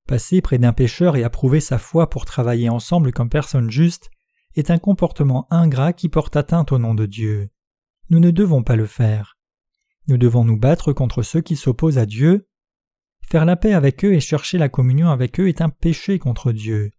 Passer 0.07 0.41
près 0.41 0.59
d'un 0.59 0.73
pécheur 0.73 1.17
et 1.17 1.25
approuver 1.25 1.61
sa 1.61 1.77
foi 1.77 2.09
pour 2.09 2.25
travailler 2.25 2.71
ensemble 2.71 3.13
comme 3.13 3.29
personne 3.29 3.71
juste 3.71 4.11
est 4.55 4.71
un 4.71 4.79
comportement 4.79 5.47
ingrat 5.51 5.93
qui 5.93 6.09
porte 6.09 6.37
atteinte 6.37 6.73
au 6.73 6.79
nom 6.79 6.95
de 6.95 7.05
Dieu. 7.05 7.51
Nous 8.11 8.21
ne 8.21 8.31
devons 8.31 8.63
pas 8.63 8.77
le 8.77 8.87
faire. 8.87 9.37
Nous 10.07 10.17
devons 10.17 10.45
nous 10.45 10.59
battre 10.59 10.93
contre 10.93 11.23
ceux 11.23 11.41
qui 11.41 11.57
s'opposent 11.57 11.99
à 11.99 12.07
Dieu 12.07 12.49
Faire 13.27 13.47
la 13.47 13.57
paix 13.57 13.73
avec 13.73 14.05
eux 14.05 14.13
et 14.13 14.21
chercher 14.21 14.59
la 14.59 14.69
communion 14.69 15.09
avec 15.09 15.41
eux 15.41 15.49
est 15.49 15.63
un 15.63 15.71
péché 15.71 16.19
contre 16.19 16.53
Dieu. 16.53 16.93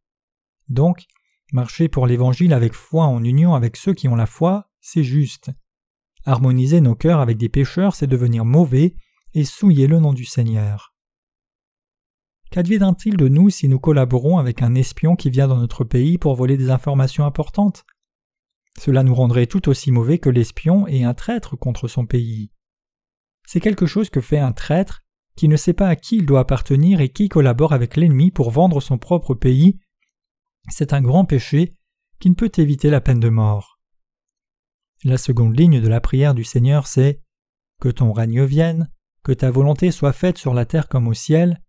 Donc, 0.68 1.06
marcher 1.54 1.88
pour 1.88 2.08
l'Évangile 2.08 2.52
avec 2.52 2.74
foi 2.74 3.06
en 3.06 3.24
union 3.24 3.54
avec 3.54 3.78
ceux 3.78 3.94
qui 3.94 4.08
ont 4.08 4.16
la 4.16 4.26
foi, 4.26 4.72
c'est 4.82 5.04
juste. 5.04 5.52
Harmoniser 6.26 6.82
nos 6.82 6.96
cœurs 6.96 7.20
avec 7.20 7.38
des 7.38 7.50
pécheurs, 7.50 7.96
c'est 7.96 8.08
devenir 8.08 8.46
mauvais 8.46 8.96
et 9.34 9.46
souiller 9.46 9.88
le 9.88 10.00
nom 10.00 10.14
du 10.14 10.26
Seigneur. 10.26 10.94
Qu'adviendra-t-il 12.52 13.18
de 13.18 13.28
nous 13.28 13.50
si 13.50 13.68
nous 13.68 13.80
collaborons 13.80 14.38
avec 14.38 14.62
un 14.62 14.76
espion 14.76 15.16
qui 15.16 15.30
vient 15.30 15.48
dans 15.48 15.58
notre 15.58 15.84
pays 15.84 16.18
pour 16.18 16.36
voler 16.36 16.58
des 16.58 16.70
informations 16.70 17.26
importantes? 17.26 17.86
Cela 18.80 19.04
nous 19.04 19.16
rendrait 19.16 19.46
tout 19.46 19.70
aussi 19.70 19.92
mauvais 19.92 20.20
que 20.20 20.30
l'espion 20.30 20.88
et 20.88 21.04
un 21.04 21.14
traître 21.14 21.58
contre 21.58 21.88
son 21.88 22.06
pays. 22.06 22.52
C'est 23.46 23.60
quelque 23.60 23.86
chose 23.86 24.10
que 24.10 24.22
fait 24.22 24.40
un 24.40 24.52
traître 24.52 25.02
qui 25.36 25.48
ne 25.48 25.58
sait 25.58 25.74
pas 25.74 25.88
à 25.88 25.96
qui 25.96 26.18
il 26.18 26.26
doit 26.26 26.42
appartenir 26.42 27.02
et 27.02 27.10
qui 27.10 27.30
collabore 27.30 27.74
avec 27.74 27.96
l'ennemi 27.98 28.32
pour 28.32 28.52
vendre 28.52 28.82
son 28.82 28.98
propre 28.98 29.34
pays, 29.34 29.80
c'est 30.70 30.94
un 30.94 31.02
grand 31.02 31.26
péché 31.26 31.74
qui 32.20 32.30
ne 32.30 32.36
peut 32.36 32.52
éviter 32.58 32.90
la 32.90 33.02
peine 33.02 33.20
de 33.20 33.30
mort. 33.30 33.75
La 35.06 35.20
seconde 35.20 35.56
ligne 35.56 35.82
de 35.82 35.88
la 35.88 36.02
prière 36.02 36.34
du 36.34 36.44
Seigneur, 36.44 36.88
c'est 36.88 37.22
Que 37.80 37.90
ton 37.90 38.12
règne 38.12 38.44
vienne, 38.44 38.90
que 39.22 39.34
ta 39.34 39.52
volonté 39.52 39.92
soit 39.92 40.14
faite 40.14 40.40
sur 40.40 40.56
la 40.56 40.66
terre 40.66 40.88
comme 40.88 41.08
au 41.08 41.14
ciel, 41.14 41.62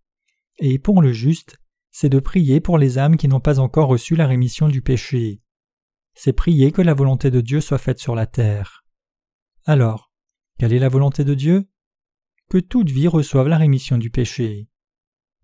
et 0.56 0.78
pour 0.78 1.02
le 1.02 1.12
juste, 1.12 1.58
c'est 1.90 2.08
de 2.08 2.18
prier 2.18 2.62
pour 2.62 2.78
les 2.78 2.96
âmes 2.96 3.18
qui 3.18 3.28
n'ont 3.28 3.40
pas 3.40 3.60
encore 3.60 3.88
reçu 3.88 4.16
la 4.16 4.26
rémission 4.26 4.68
du 4.68 4.80
péché. 4.80 5.42
C'est 6.14 6.32
prier 6.32 6.72
que 6.72 6.80
la 6.80 6.94
volonté 6.94 7.30
de 7.30 7.42
Dieu 7.42 7.60
soit 7.60 7.76
faite 7.76 7.98
sur 7.98 8.14
la 8.14 8.24
terre. 8.24 8.86
Alors, 9.66 10.10
quelle 10.58 10.72
est 10.72 10.78
la 10.78 10.88
volonté 10.88 11.22
de 11.22 11.34
Dieu? 11.34 11.68
Que 12.48 12.56
toute 12.56 12.88
vie 12.88 13.06
reçoive 13.06 13.48
la 13.48 13.58
rémission 13.58 13.98
du 13.98 14.08
péché. 14.08 14.70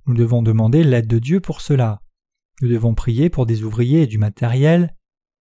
Nous 0.07 0.15
devons 0.15 0.41
demander 0.41 0.83
l'aide 0.83 1.09
de 1.09 1.19
Dieu 1.19 1.41
pour 1.41 1.61
cela. 1.61 2.01
Nous 2.63 2.71
devons 2.71 2.95
prier 2.95 3.29
pour 3.29 3.45
des 3.45 3.65
ouvriers 3.65 4.05
et 4.05 4.07
du 4.07 4.17
matériel, 4.17 4.97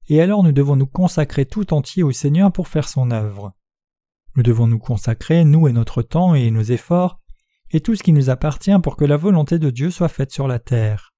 et 0.09 0.21
alors 0.21 0.43
nous 0.43 0.51
devons 0.51 0.75
nous 0.75 0.87
consacrer 0.87 1.45
tout 1.45 1.73
entier 1.73 2.03
au 2.03 2.11
Seigneur 2.11 2.51
pour 2.51 2.67
faire 2.67 2.87
son 2.87 3.11
œuvre. 3.11 3.53
Nous 4.35 4.43
devons 4.43 4.67
nous 4.67 4.79
consacrer, 4.79 5.43
nous 5.43 5.67
et 5.67 5.73
notre 5.73 6.01
temps 6.01 6.35
et 6.35 6.51
nos 6.51 6.61
efforts, 6.61 7.19
et 7.71 7.81
tout 7.81 7.95
ce 7.95 8.03
qui 8.03 8.13
nous 8.13 8.29
appartient 8.29 8.77
pour 8.81 8.95
que 8.95 9.05
la 9.05 9.17
volonté 9.17 9.59
de 9.59 9.69
Dieu 9.69 9.91
soit 9.91 10.09
faite 10.09 10.31
sur 10.31 10.47
la 10.47 10.59
terre. 10.59 11.13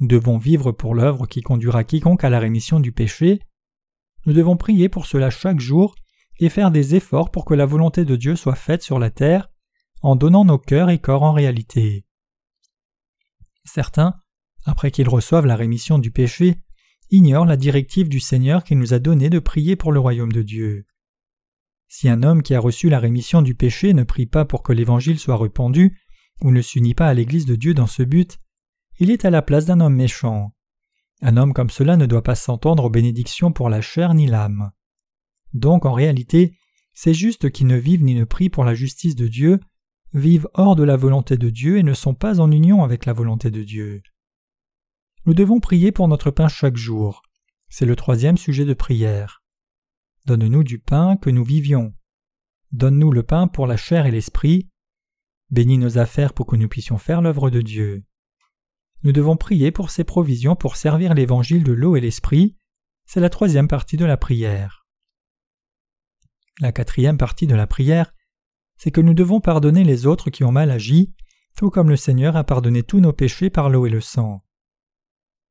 Nous 0.00 0.06
devons 0.06 0.38
vivre 0.38 0.72
pour 0.72 0.94
l'œuvre 0.94 1.26
qui 1.26 1.42
conduira 1.42 1.84
quiconque 1.84 2.24
à 2.24 2.30
la 2.30 2.40
rémission 2.40 2.80
du 2.80 2.92
péché. 2.92 3.40
Nous 4.26 4.32
devons 4.32 4.56
prier 4.56 4.88
pour 4.88 5.06
cela 5.06 5.30
chaque 5.30 5.60
jour 5.60 5.94
et 6.38 6.48
faire 6.48 6.70
des 6.70 6.94
efforts 6.94 7.30
pour 7.30 7.44
que 7.44 7.54
la 7.54 7.66
volonté 7.66 8.04
de 8.04 8.16
Dieu 8.16 8.36
soit 8.36 8.56
faite 8.56 8.82
sur 8.82 8.98
la 8.98 9.10
terre, 9.10 9.48
en 10.00 10.16
donnant 10.16 10.44
nos 10.44 10.58
cœurs 10.58 10.90
et 10.90 10.98
corps 10.98 11.22
en 11.22 11.32
réalité. 11.32 12.04
Certains, 13.64 14.14
après 14.64 14.90
qu'ils 14.90 15.08
reçoivent 15.08 15.46
la 15.46 15.56
rémission 15.56 15.98
du 15.98 16.10
péché, 16.10 16.58
ignorent 17.12 17.44
la 17.44 17.56
directive 17.56 18.08
du 18.08 18.18
Seigneur 18.18 18.64
qui 18.64 18.74
nous 18.74 18.94
a 18.94 18.98
donné 18.98 19.30
de 19.30 19.38
prier 19.38 19.76
pour 19.76 19.92
le 19.92 20.00
royaume 20.00 20.32
de 20.32 20.42
Dieu. 20.42 20.86
Si 21.86 22.08
un 22.08 22.22
homme 22.22 22.42
qui 22.42 22.54
a 22.54 22.60
reçu 22.60 22.88
la 22.88 22.98
rémission 22.98 23.42
du 23.42 23.54
péché 23.54 23.92
ne 23.92 24.02
prie 24.02 24.26
pas 24.26 24.46
pour 24.46 24.62
que 24.62 24.72
l'Évangile 24.72 25.18
soit 25.18 25.36
répandu, 25.36 26.00
ou 26.40 26.50
ne 26.50 26.62
s'unit 26.62 26.94
pas 26.94 27.06
à 27.06 27.14
l'Église 27.14 27.44
de 27.44 27.54
Dieu 27.54 27.74
dans 27.74 27.86
ce 27.86 28.02
but, 28.02 28.38
il 28.98 29.10
est 29.10 29.26
à 29.26 29.30
la 29.30 29.42
place 29.42 29.66
d'un 29.66 29.80
homme 29.80 29.94
méchant. 29.94 30.54
Un 31.20 31.36
homme 31.36 31.52
comme 31.52 31.70
cela 31.70 31.98
ne 31.98 32.06
doit 32.06 32.22
pas 32.22 32.34
s'entendre 32.34 32.84
aux 32.84 32.90
bénédictions 32.90 33.52
pour 33.52 33.68
la 33.68 33.82
chair 33.82 34.14
ni 34.14 34.26
l'âme. 34.26 34.72
Donc 35.52 35.84
en 35.84 35.92
réalité, 35.92 36.56
ces 36.94 37.12
justes 37.12 37.50
qui 37.50 37.66
ne 37.66 37.76
vivent 37.76 38.04
ni 38.04 38.14
ne 38.14 38.24
prient 38.24 38.50
pour 38.50 38.64
la 38.64 38.74
justice 38.74 39.14
de 39.14 39.28
Dieu 39.28 39.60
vivent 40.14 40.48
hors 40.54 40.76
de 40.76 40.82
la 40.82 40.96
volonté 40.96 41.36
de 41.36 41.50
Dieu 41.50 41.76
et 41.76 41.82
ne 41.82 41.94
sont 41.94 42.14
pas 42.14 42.40
en 42.40 42.50
union 42.50 42.82
avec 42.82 43.04
la 43.04 43.12
volonté 43.12 43.50
de 43.50 43.62
Dieu. 43.62 44.02
Nous 45.24 45.34
devons 45.34 45.60
prier 45.60 45.92
pour 45.92 46.08
notre 46.08 46.32
pain 46.32 46.48
chaque 46.48 46.76
jour. 46.76 47.22
C'est 47.68 47.86
le 47.86 47.94
troisième 47.94 48.36
sujet 48.36 48.64
de 48.64 48.74
prière. 48.74 49.42
Donne-nous 50.26 50.64
du 50.64 50.80
pain 50.80 51.16
que 51.16 51.30
nous 51.30 51.44
vivions. 51.44 51.94
Donne-nous 52.72 53.12
le 53.12 53.22
pain 53.22 53.46
pour 53.46 53.68
la 53.68 53.76
chair 53.76 54.06
et 54.06 54.10
l'esprit. 54.10 54.68
Bénis 55.50 55.78
nos 55.78 55.96
affaires 55.96 56.32
pour 56.32 56.46
que 56.46 56.56
nous 56.56 56.68
puissions 56.68 56.98
faire 56.98 57.22
l'œuvre 57.22 57.50
de 57.50 57.60
Dieu. 57.60 58.04
Nous 59.04 59.12
devons 59.12 59.36
prier 59.36 59.70
pour 59.70 59.90
ces 59.90 60.02
provisions 60.02 60.56
pour 60.56 60.74
servir 60.76 61.14
l'évangile 61.14 61.62
de 61.62 61.72
l'eau 61.72 61.94
et 61.94 62.00
l'esprit. 62.00 62.56
C'est 63.04 63.20
la 63.20 63.30
troisième 63.30 63.68
partie 63.68 63.96
de 63.96 64.04
la 64.04 64.16
prière. 64.16 64.86
La 66.60 66.72
quatrième 66.72 67.18
partie 67.18 67.46
de 67.46 67.54
la 67.54 67.66
prière, 67.68 68.12
c'est 68.76 68.90
que 68.90 69.00
nous 69.00 69.14
devons 69.14 69.40
pardonner 69.40 69.84
les 69.84 70.06
autres 70.06 70.30
qui 70.30 70.42
ont 70.42 70.52
mal 70.52 70.70
agi, 70.70 71.14
tout 71.56 71.70
comme 71.70 71.90
le 71.90 71.96
Seigneur 71.96 72.36
a 72.36 72.44
pardonné 72.44 72.82
tous 72.82 73.00
nos 73.00 73.12
péchés 73.12 73.50
par 73.50 73.70
l'eau 73.70 73.86
et 73.86 73.90
le 73.90 74.00
sang. 74.00 74.42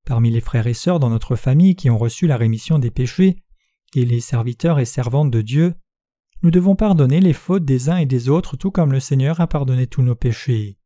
Parmi 0.06 0.32
les 0.32 0.42
frères 0.42 0.68
et 0.68 0.74
sœurs 0.74 1.00
dans 1.00 1.10
notre 1.10 1.36
famille 1.36 1.76
qui 1.76 1.90
ont 1.90 1.98
reçu 1.98 2.28
la 2.28 2.38
rémission 2.38 2.80
des 2.80 2.92
péchés, 2.92 3.44
et 3.96 4.06
les 4.06 4.22
serviteurs 4.22 4.80
et 4.80 4.86
servantes 4.86 5.32
de 5.32 5.42
Dieu, 5.42 5.76
nous 6.44 6.52
devons 6.52 6.76
pardonner 6.76 7.20
les 7.20 7.34
fautes 7.34 7.66
des 7.66 7.90
uns 7.90 7.98
et 7.98 8.06
des 8.06 8.30
autres 8.30 8.58
tout 8.58 8.72
comme 8.72 8.92
le 8.92 9.00
Seigneur 9.00 9.42
a 9.42 9.48
pardonné 9.48 9.86
tous 9.86 10.02
nos 10.02 10.16
péchés. 10.16 10.80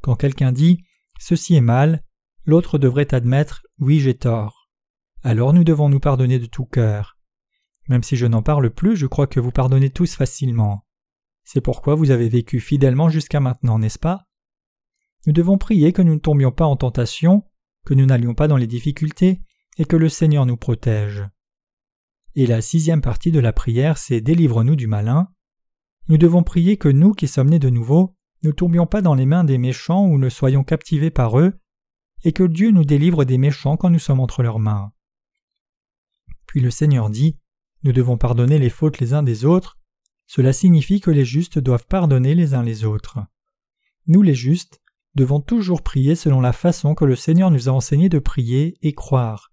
Quand 0.00 0.16
quelqu'un 0.16 0.52
dit 0.52 0.84
Ceci 1.18 1.54
est 1.54 1.60
mal, 1.60 2.04
l'autre 2.44 2.78
devrait 2.78 3.14
admettre 3.14 3.62
Oui, 3.78 4.00
j'ai 4.00 4.14
tort. 4.14 4.68
Alors 5.22 5.52
nous 5.52 5.64
devons 5.64 5.88
nous 5.88 6.00
pardonner 6.00 6.38
de 6.38 6.46
tout 6.46 6.66
cœur. 6.66 7.16
Même 7.88 8.02
si 8.02 8.16
je 8.16 8.26
n'en 8.26 8.42
parle 8.42 8.70
plus, 8.70 8.96
je 8.96 9.06
crois 9.06 9.26
que 9.26 9.40
vous 9.40 9.52
pardonnez 9.52 9.90
tous 9.90 10.14
facilement. 10.14 10.84
C'est 11.44 11.60
pourquoi 11.60 11.94
vous 11.94 12.10
avez 12.10 12.28
vécu 12.28 12.58
fidèlement 12.58 13.08
jusqu'à 13.08 13.40
maintenant, 13.40 13.78
n'est-ce 13.78 13.98
pas? 13.98 14.26
Nous 15.26 15.32
devons 15.32 15.58
prier 15.58 15.92
que 15.92 16.02
nous 16.02 16.14
ne 16.14 16.18
tombions 16.18 16.52
pas 16.52 16.66
en 16.66 16.76
tentation, 16.76 17.44
que 17.84 17.94
nous 17.94 18.06
n'allions 18.06 18.34
pas 18.34 18.48
dans 18.48 18.56
les 18.56 18.66
difficultés, 18.66 19.40
et 19.78 19.84
que 19.84 19.96
le 19.96 20.08
Seigneur 20.08 20.46
nous 20.46 20.56
protège. 20.56 21.24
Et 22.34 22.46
la 22.46 22.60
sixième 22.60 23.00
partie 23.00 23.30
de 23.30 23.40
la 23.40 23.52
prière, 23.52 23.98
c'est 23.98 24.20
Délivre-nous 24.20 24.76
du 24.76 24.86
malin. 24.86 25.28
Nous 26.08 26.18
devons 26.18 26.42
prier 26.42 26.76
que 26.76 26.88
nous 26.88 27.12
qui 27.12 27.28
sommes 27.28 27.50
nés 27.50 27.58
de 27.58 27.70
nouveau, 27.70 28.16
ne 28.42 28.50
tombions 28.50 28.86
pas 28.86 29.02
dans 29.02 29.14
les 29.14 29.26
mains 29.26 29.44
des 29.44 29.58
méchants 29.58 30.06
ou 30.06 30.18
ne 30.18 30.28
soyons 30.28 30.64
captivés 30.64 31.10
par 31.10 31.38
eux, 31.38 31.54
et 32.24 32.32
que 32.32 32.42
Dieu 32.42 32.70
nous 32.70 32.84
délivre 32.84 33.24
des 33.24 33.38
méchants 33.38 33.76
quand 33.76 33.90
nous 33.90 33.98
sommes 33.98 34.20
entre 34.20 34.42
leurs 34.42 34.58
mains. 34.58 34.92
Puis 36.46 36.60
le 36.60 36.70
Seigneur 36.70 37.10
dit 37.10 37.38
Nous 37.82 37.92
devons 37.92 38.18
pardonner 38.18 38.58
les 38.58 38.70
fautes 38.70 38.98
les 38.98 39.12
uns 39.12 39.22
des 39.22 39.44
autres. 39.44 39.78
Cela 40.26 40.52
signifie 40.52 41.00
que 41.00 41.10
les 41.10 41.24
justes 41.24 41.58
doivent 41.58 41.86
pardonner 41.86 42.34
les 42.34 42.54
uns 42.54 42.62
les 42.62 42.84
autres. 42.84 43.18
Nous 44.06 44.22
les 44.22 44.34
justes 44.34 44.80
devons 45.14 45.40
toujours 45.40 45.82
prier 45.82 46.14
selon 46.14 46.40
la 46.40 46.52
façon 46.52 46.94
que 46.94 47.04
le 47.04 47.16
Seigneur 47.16 47.50
nous 47.50 47.68
a 47.68 47.72
enseigné 47.72 48.08
de 48.08 48.18
prier 48.18 48.76
et 48.82 48.92
croire. 48.92 49.52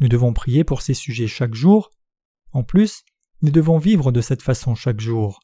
Nous 0.00 0.08
devons 0.08 0.32
prier 0.32 0.64
pour 0.64 0.82
ces 0.82 0.94
sujets 0.94 1.28
chaque 1.28 1.54
jour. 1.54 1.90
En 2.52 2.64
plus, 2.64 3.04
nous 3.42 3.50
devons 3.50 3.78
vivre 3.78 4.12
de 4.12 4.20
cette 4.20 4.42
façon 4.42 4.74
chaque 4.74 5.00
jour. 5.00 5.40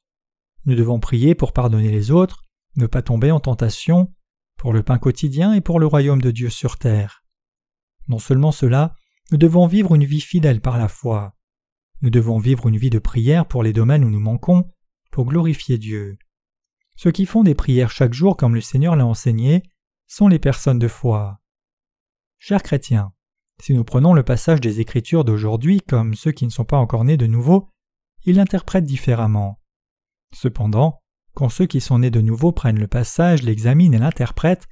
Nous 0.64 0.74
devons 0.74 1.00
prier 1.00 1.34
pour 1.34 1.52
pardonner 1.52 1.90
les 1.90 2.10
autres, 2.10 2.44
ne 2.76 2.86
pas 2.86 3.02
tomber 3.02 3.30
en 3.30 3.40
tentation, 3.40 4.12
pour 4.56 4.72
le 4.72 4.82
pain 4.82 4.98
quotidien 4.98 5.52
et 5.52 5.60
pour 5.60 5.78
le 5.78 5.86
royaume 5.86 6.20
de 6.20 6.30
Dieu 6.30 6.50
sur 6.50 6.76
terre. 6.76 7.24
Non 8.08 8.18
seulement 8.18 8.52
cela, 8.52 8.94
nous 9.30 9.38
devons 9.38 9.66
vivre 9.66 9.94
une 9.94 10.04
vie 10.04 10.20
fidèle 10.20 10.60
par 10.60 10.78
la 10.78 10.88
foi. 10.88 11.36
Nous 12.00 12.10
devons 12.10 12.38
vivre 12.38 12.68
une 12.68 12.76
vie 12.76 12.90
de 12.90 12.98
prière 12.98 13.46
pour 13.46 13.62
les 13.62 13.72
domaines 13.72 14.04
où 14.04 14.10
nous 14.10 14.20
manquons, 14.20 14.70
pour 15.10 15.26
glorifier 15.26 15.78
Dieu. 15.78 16.18
Ceux 16.98 17.12
qui 17.12 17.26
font 17.26 17.44
des 17.44 17.54
prières 17.54 17.92
chaque 17.92 18.12
jour 18.12 18.36
comme 18.36 18.56
le 18.56 18.60
Seigneur 18.60 18.96
l'a 18.96 19.06
enseigné 19.06 19.62
sont 20.08 20.26
les 20.26 20.40
personnes 20.40 20.80
de 20.80 20.88
foi. 20.88 21.38
Chers 22.38 22.64
chrétiens, 22.64 23.12
si 23.60 23.72
nous 23.72 23.84
prenons 23.84 24.14
le 24.14 24.24
passage 24.24 24.60
des 24.60 24.80
Écritures 24.80 25.24
d'aujourd'hui 25.24 25.80
comme 25.80 26.16
ceux 26.16 26.32
qui 26.32 26.44
ne 26.44 26.50
sont 26.50 26.64
pas 26.64 26.76
encore 26.76 27.04
nés 27.04 27.16
de 27.16 27.28
nouveau, 27.28 27.70
ils 28.24 28.34
l'interprètent 28.34 28.84
différemment. 28.84 29.60
Cependant, 30.34 31.00
quand 31.34 31.48
ceux 31.48 31.66
qui 31.66 31.80
sont 31.80 32.00
nés 32.00 32.10
de 32.10 32.20
nouveau 32.20 32.50
prennent 32.50 32.80
le 32.80 32.88
passage, 32.88 33.44
l'examinent 33.44 33.94
et 33.94 34.00
l'interprètent, 34.00 34.66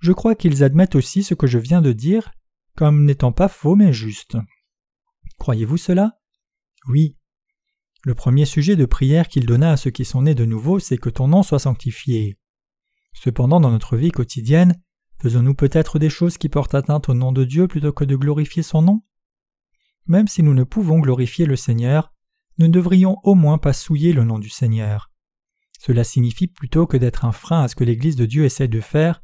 je 0.00 0.12
crois 0.12 0.34
qu'ils 0.34 0.64
admettent 0.64 0.94
aussi 0.94 1.22
ce 1.22 1.34
que 1.34 1.46
je 1.46 1.58
viens 1.58 1.82
de 1.82 1.92
dire 1.92 2.32
comme 2.74 3.04
n'étant 3.04 3.32
pas 3.32 3.48
faux 3.48 3.76
mais 3.76 3.92
juste. 3.92 4.38
Croyez-vous 5.38 5.76
cela? 5.76 6.18
Oui. 6.88 7.18
Le 8.06 8.14
premier 8.14 8.46
sujet 8.46 8.76
de 8.76 8.86
prière 8.86 9.28
qu'il 9.28 9.44
donna 9.44 9.72
à 9.72 9.76
ceux 9.76 9.90
qui 9.90 10.04
sont 10.04 10.22
nés 10.22 10.34
de 10.34 10.44
nouveau, 10.44 10.78
c'est 10.78 10.96
que 10.96 11.10
ton 11.10 11.28
nom 11.28 11.42
soit 11.42 11.58
sanctifié. 11.58 12.38
Cependant, 13.12 13.60
dans 13.60 13.70
notre 13.70 13.96
vie 13.96 14.12
quotidienne, 14.12 14.80
Faisons-nous 15.20 15.54
peut-être 15.54 15.98
des 15.98 16.10
choses 16.10 16.36
qui 16.36 16.48
portent 16.48 16.74
atteinte 16.74 17.08
au 17.08 17.14
nom 17.14 17.32
de 17.32 17.44
Dieu 17.44 17.68
plutôt 17.68 17.92
que 17.92 18.04
de 18.04 18.16
glorifier 18.16 18.62
son 18.62 18.82
nom? 18.82 19.02
Même 20.06 20.28
si 20.28 20.42
nous 20.42 20.54
ne 20.54 20.64
pouvons 20.64 20.98
glorifier 20.98 21.46
le 21.46 21.56
Seigneur, 21.56 22.12
nous 22.58 22.66
ne 22.66 22.72
devrions 22.72 23.18
au 23.22 23.34
moins 23.34 23.58
pas 23.58 23.72
souiller 23.72 24.12
le 24.12 24.24
nom 24.24 24.38
du 24.38 24.50
Seigneur. 24.50 25.10
Cela 25.80 26.04
signifie 26.04 26.46
plutôt 26.46 26.86
que 26.86 26.96
d'être 26.96 27.24
un 27.24 27.32
frein 27.32 27.62
à 27.62 27.68
ce 27.68 27.74
que 27.74 27.84
l'Église 27.84 28.16
de 28.16 28.26
Dieu 28.26 28.44
essaie 28.44 28.68
de 28.68 28.80
faire, 28.80 29.22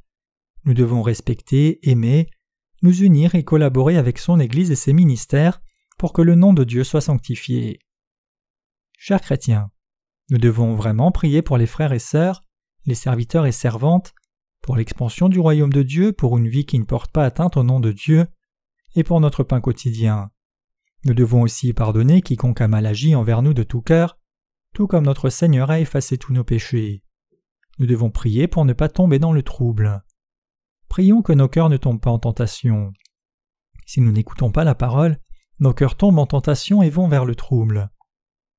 nous 0.65 0.75
devons 0.75 1.03
respecter, 1.03 1.79
aimer, 1.89 2.29
nous 2.83 3.03
unir 3.03 3.35
et 3.35 3.45
collaborer 3.45 3.97
avec 3.97 4.19
son 4.19 4.41
Église 4.41 4.71
et 4.71 4.77
ses 4.77 4.93
ministères 4.93 5.61
pour 5.99 6.13
que 6.13 6.23
le 6.23 6.35
nom 6.35 6.53
de 6.53 6.65
Dieu 6.65 6.85
soit 6.85 7.01
sanctifié. 7.01 7.79
Chers 9.05 9.21
chrétiens, 9.21 9.73
nous 10.31 10.39
devons 10.39 10.77
vraiment 10.77 11.11
prier 11.11 11.43
pour 11.43 11.59
les 11.59 11.67
frères 11.67 11.93
et 11.93 11.99
sœurs, 11.99 12.45
les 12.87 12.95
serviteurs 12.95 13.47
et 13.47 13.51
servantes, 13.51 14.15
pour 14.61 14.77
l'expansion 14.77 15.29
du 15.29 15.41
royaume 15.41 15.73
de 15.73 15.83
Dieu, 15.83 16.13
pour 16.13 16.39
une 16.39 16.47
vie 16.47 16.67
qui 16.67 16.79
ne 16.79 16.85
porte 16.85 17.11
pas 17.11 17.25
atteinte 17.25 17.57
au 17.57 17.65
nom 17.65 17.81
de 17.81 17.91
Dieu, 17.91 18.29
et 18.95 19.03
pour 19.03 19.19
notre 19.19 19.43
pain 19.43 19.61
quotidien. 19.61 20.31
Nous 21.05 21.15
devons 21.15 21.43
aussi 21.43 21.73
pardonner 21.73 22.23
quiconque 22.23 22.61
a 22.61 22.69
mal 22.69 22.87
agi 22.87 23.17
envers 23.17 23.43
nous 23.43 23.55
de 23.55 23.65
tout 23.65 23.83
cœur, 23.83 24.21
tout 24.73 24.87
comme 24.87 25.07
notre 25.07 25.31
Seigneur 25.31 25.73
a 25.73 25.81
effacé 25.81 26.17
tous 26.17 26.33
nos 26.33 26.45
péchés. 26.45 27.03
Nous 27.81 27.87
devons 27.87 28.13
prier 28.13 28.47
pour 28.47 28.65
ne 28.65 28.73
pas 28.73 28.89
tomber 28.89 29.19
dans 29.19 29.33
le 29.33 29.43
trouble. 29.43 30.05
Prions 30.89 31.23
que 31.23 31.33
nos 31.33 31.49
cœurs 31.49 31.71
ne 31.71 31.77
tombent 31.77 32.01
pas 32.01 32.13
en 32.13 32.21
tentation. 32.21 32.93
Si 33.85 34.01
nous 34.01 34.13
n'écoutons 34.13 34.53
pas 34.53 34.63
la 34.63 34.77
parole, 34.77 35.19
nos 35.59 35.75
cœurs 35.75 35.97
tombent 35.97 36.21
en 36.21 36.27
tentation 36.27 36.85
et 36.85 36.91
vont 36.91 37.09
vers 37.09 37.25
le 37.25 37.35
trouble. 37.35 37.92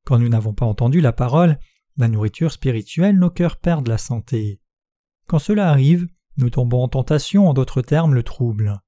Quand 0.05 0.19
nous 0.19 0.29
n'avons 0.29 0.53
pas 0.53 0.65
entendu 0.65 1.01
la 1.01 1.13
parole, 1.13 1.59
la 1.97 2.07
nourriture 2.07 2.51
spirituelle, 2.51 3.17
nos 3.17 3.29
cœurs 3.29 3.57
perdent 3.57 3.87
la 3.87 3.97
santé. 3.97 4.59
Quand 5.27 5.39
cela 5.39 5.69
arrive, 5.69 6.07
nous 6.37 6.49
tombons 6.49 6.83
en 6.83 6.87
tentation, 6.87 7.47
en 7.47 7.53
d'autres 7.53 7.81
termes 7.81 8.13
le 8.13 8.23
trouble. 8.23 8.81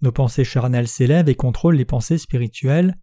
Nos 0.00 0.12
pensées 0.12 0.44
charnelles 0.44 0.88
s'élèvent 0.88 1.28
et 1.28 1.34
contrôlent 1.34 1.76
les 1.76 1.84
pensées 1.84 2.18
spirituelles. 2.18 2.98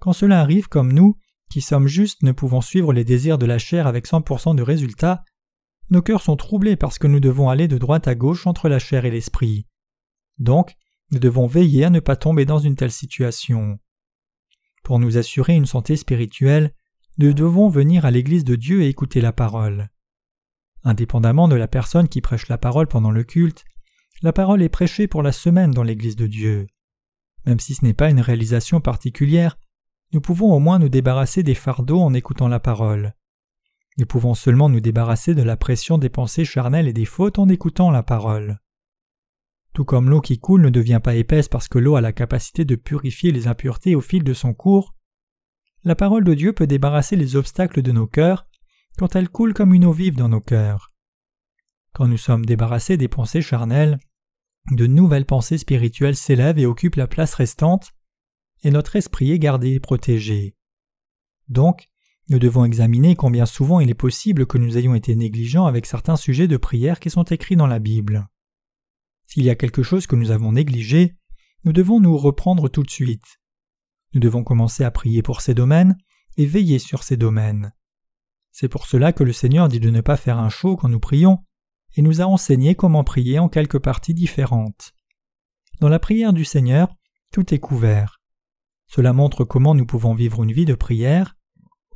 Quand 0.00 0.12
cela 0.12 0.40
arrive 0.40 0.68
comme 0.68 0.92
nous, 0.92 1.16
qui 1.50 1.60
sommes 1.60 1.88
justes 1.88 2.22
ne 2.22 2.32
pouvons 2.32 2.60
suivre 2.60 2.92
les 2.92 3.04
désirs 3.04 3.38
de 3.38 3.46
la 3.46 3.58
chair 3.58 3.86
avec 3.86 4.06
100% 4.06 4.54
de 4.54 4.62
résultats, 4.62 5.24
nos 5.90 6.02
cœurs 6.02 6.22
sont 6.22 6.36
troublés 6.36 6.76
parce 6.76 6.98
que 6.98 7.06
nous 7.06 7.20
devons 7.20 7.48
aller 7.48 7.66
de 7.66 7.78
droite 7.78 8.06
à 8.06 8.14
gauche 8.14 8.46
entre 8.46 8.68
la 8.68 8.78
chair 8.78 9.04
et 9.06 9.10
l'esprit. 9.10 9.66
Donc, 10.38 10.76
nous 11.10 11.18
devons 11.18 11.46
veiller 11.46 11.84
à 11.84 11.90
ne 11.90 12.00
pas 12.00 12.16
tomber 12.16 12.44
dans 12.44 12.58
une 12.58 12.76
telle 12.76 12.92
situation. 12.92 13.78
Pour 14.88 14.98
nous 14.98 15.18
assurer 15.18 15.54
une 15.54 15.66
santé 15.66 15.98
spirituelle, 15.98 16.72
nous 17.18 17.34
devons 17.34 17.68
venir 17.68 18.06
à 18.06 18.10
l'Église 18.10 18.42
de 18.42 18.56
Dieu 18.56 18.80
et 18.80 18.88
écouter 18.88 19.20
la 19.20 19.34
parole. 19.34 19.90
Indépendamment 20.82 21.46
de 21.46 21.56
la 21.56 21.68
personne 21.68 22.08
qui 22.08 22.22
prêche 22.22 22.48
la 22.48 22.56
parole 22.56 22.86
pendant 22.86 23.10
le 23.10 23.22
culte, 23.22 23.66
la 24.22 24.32
parole 24.32 24.62
est 24.62 24.70
prêchée 24.70 25.06
pour 25.06 25.22
la 25.22 25.30
semaine 25.30 25.72
dans 25.72 25.82
l'Église 25.82 26.16
de 26.16 26.26
Dieu. 26.26 26.68
Même 27.44 27.60
si 27.60 27.74
ce 27.74 27.84
n'est 27.84 27.92
pas 27.92 28.08
une 28.08 28.22
réalisation 28.22 28.80
particulière, 28.80 29.58
nous 30.14 30.22
pouvons 30.22 30.54
au 30.54 30.58
moins 30.58 30.78
nous 30.78 30.88
débarrasser 30.88 31.42
des 31.42 31.54
fardeaux 31.54 32.00
en 32.00 32.14
écoutant 32.14 32.48
la 32.48 32.58
parole. 32.58 33.12
Nous 33.98 34.06
pouvons 34.06 34.32
seulement 34.32 34.70
nous 34.70 34.80
débarrasser 34.80 35.34
de 35.34 35.42
la 35.42 35.58
pression 35.58 35.98
des 35.98 36.08
pensées 36.08 36.46
charnelles 36.46 36.88
et 36.88 36.94
des 36.94 37.04
fautes 37.04 37.38
en 37.38 37.50
écoutant 37.50 37.90
la 37.90 38.02
parole. 38.02 38.58
Tout 39.74 39.84
comme 39.84 40.10
l'eau 40.10 40.20
qui 40.20 40.38
coule 40.38 40.62
ne 40.62 40.70
devient 40.70 41.00
pas 41.02 41.14
épaisse 41.14 41.48
parce 41.48 41.68
que 41.68 41.78
l'eau 41.78 41.96
a 41.96 42.00
la 42.00 42.12
capacité 42.12 42.64
de 42.64 42.74
purifier 42.74 43.30
les 43.30 43.46
impuretés 43.46 43.94
au 43.94 44.00
fil 44.00 44.24
de 44.24 44.34
son 44.34 44.54
cours, 44.54 44.94
la 45.84 45.94
parole 45.94 46.24
de 46.24 46.34
Dieu 46.34 46.52
peut 46.52 46.66
débarrasser 46.66 47.16
les 47.16 47.36
obstacles 47.36 47.82
de 47.82 47.92
nos 47.92 48.06
cœurs 48.06 48.46
quand 48.98 49.14
elle 49.14 49.28
coule 49.28 49.54
comme 49.54 49.74
une 49.74 49.84
eau 49.84 49.92
vive 49.92 50.16
dans 50.16 50.28
nos 50.28 50.40
cœurs. 50.40 50.92
Quand 51.92 52.08
nous 52.08 52.16
sommes 52.16 52.44
débarrassés 52.44 52.96
des 52.96 53.08
pensées 53.08 53.42
charnelles, 53.42 53.98
de 54.72 54.86
nouvelles 54.86 55.24
pensées 55.24 55.58
spirituelles 55.58 56.16
s'élèvent 56.16 56.58
et 56.58 56.66
occupent 56.66 56.96
la 56.96 57.06
place 57.06 57.34
restante, 57.34 57.92
et 58.64 58.70
notre 58.70 58.96
esprit 58.96 59.30
est 59.30 59.38
gardé 59.38 59.74
et 59.74 59.80
protégé. 59.80 60.56
Donc, 61.48 61.88
nous 62.28 62.38
devons 62.38 62.64
examiner 62.64 63.16
combien 63.16 63.46
souvent 63.46 63.80
il 63.80 63.88
est 63.88 63.94
possible 63.94 64.46
que 64.46 64.58
nous 64.58 64.76
ayons 64.76 64.94
été 64.94 65.14
négligents 65.14 65.66
avec 65.66 65.86
certains 65.86 66.16
sujets 66.16 66.48
de 66.48 66.56
prière 66.56 67.00
qui 67.00 67.08
sont 67.08 67.22
écrits 67.22 67.56
dans 67.56 67.66
la 67.66 67.78
Bible. 67.78 68.28
S'il 69.28 69.44
y 69.44 69.50
a 69.50 69.54
quelque 69.54 69.82
chose 69.82 70.06
que 70.06 70.16
nous 70.16 70.30
avons 70.30 70.52
négligé, 70.52 71.14
nous 71.64 71.72
devons 71.72 72.00
nous 72.00 72.16
reprendre 72.16 72.68
tout 72.68 72.82
de 72.82 72.90
suite. 72.90 73.38
Nous 74.14 74.20
devons 74.20 74.42
commencer 74.42 74.84
à 74.84 74.90
prier 74.90 75.22
pour 75.22 75.42
ces 75.42 75.52
domaines 75.52 75.98
et 76.38 76.46
veiller 76.46 76.78
sur 76.78 77.02
ces 77.02 77.18
domaines. 77.18 77.72
C'est 78.52 78.68
pour 78.68 78.86
cela 78.86 79.12
que 79.12 79.22
le 79.24 79.34
Seigneur 79.34 79.68
dit 79.68 79.80
de 79.80 79.90
ne 79.90 80.00
pas 80.00 80.16
faire 80.16 80.38
un 80.38 80.48
show 80.48 80.76
quand 80.76 80.88
nous 80.88 80.98
prions, 80.98 81.44
et 81.96 82.02
nous 82.02 82.22
a 82.22 82.24
enseigné 82.24 82.74
comment 82.74 83.04
prier 83.04 83.38
en 83.38 83.48
quelques 83.48 83.78
parties 83.78 84.14
différentes. 84.14 84.94
Dans 85.80 85.88
la 85.88 85.98
prière 85.98 86.32
du 86.32 86.44
Seigneur, 86.44 86.94
tout 87.30 87.52
est 87.54 87.58
couvert. 87.58 88.20
Cela 88.86 89.12
montre 89.12 89.44
comment 89.44 89.74
nous 89.74 89.86
pouvons 89.86 90.14
vivre 90.14 90.42
une 90.42 90.52
vie 90.52 90.64
de 90.64 90.74
prière. 90.74 91.36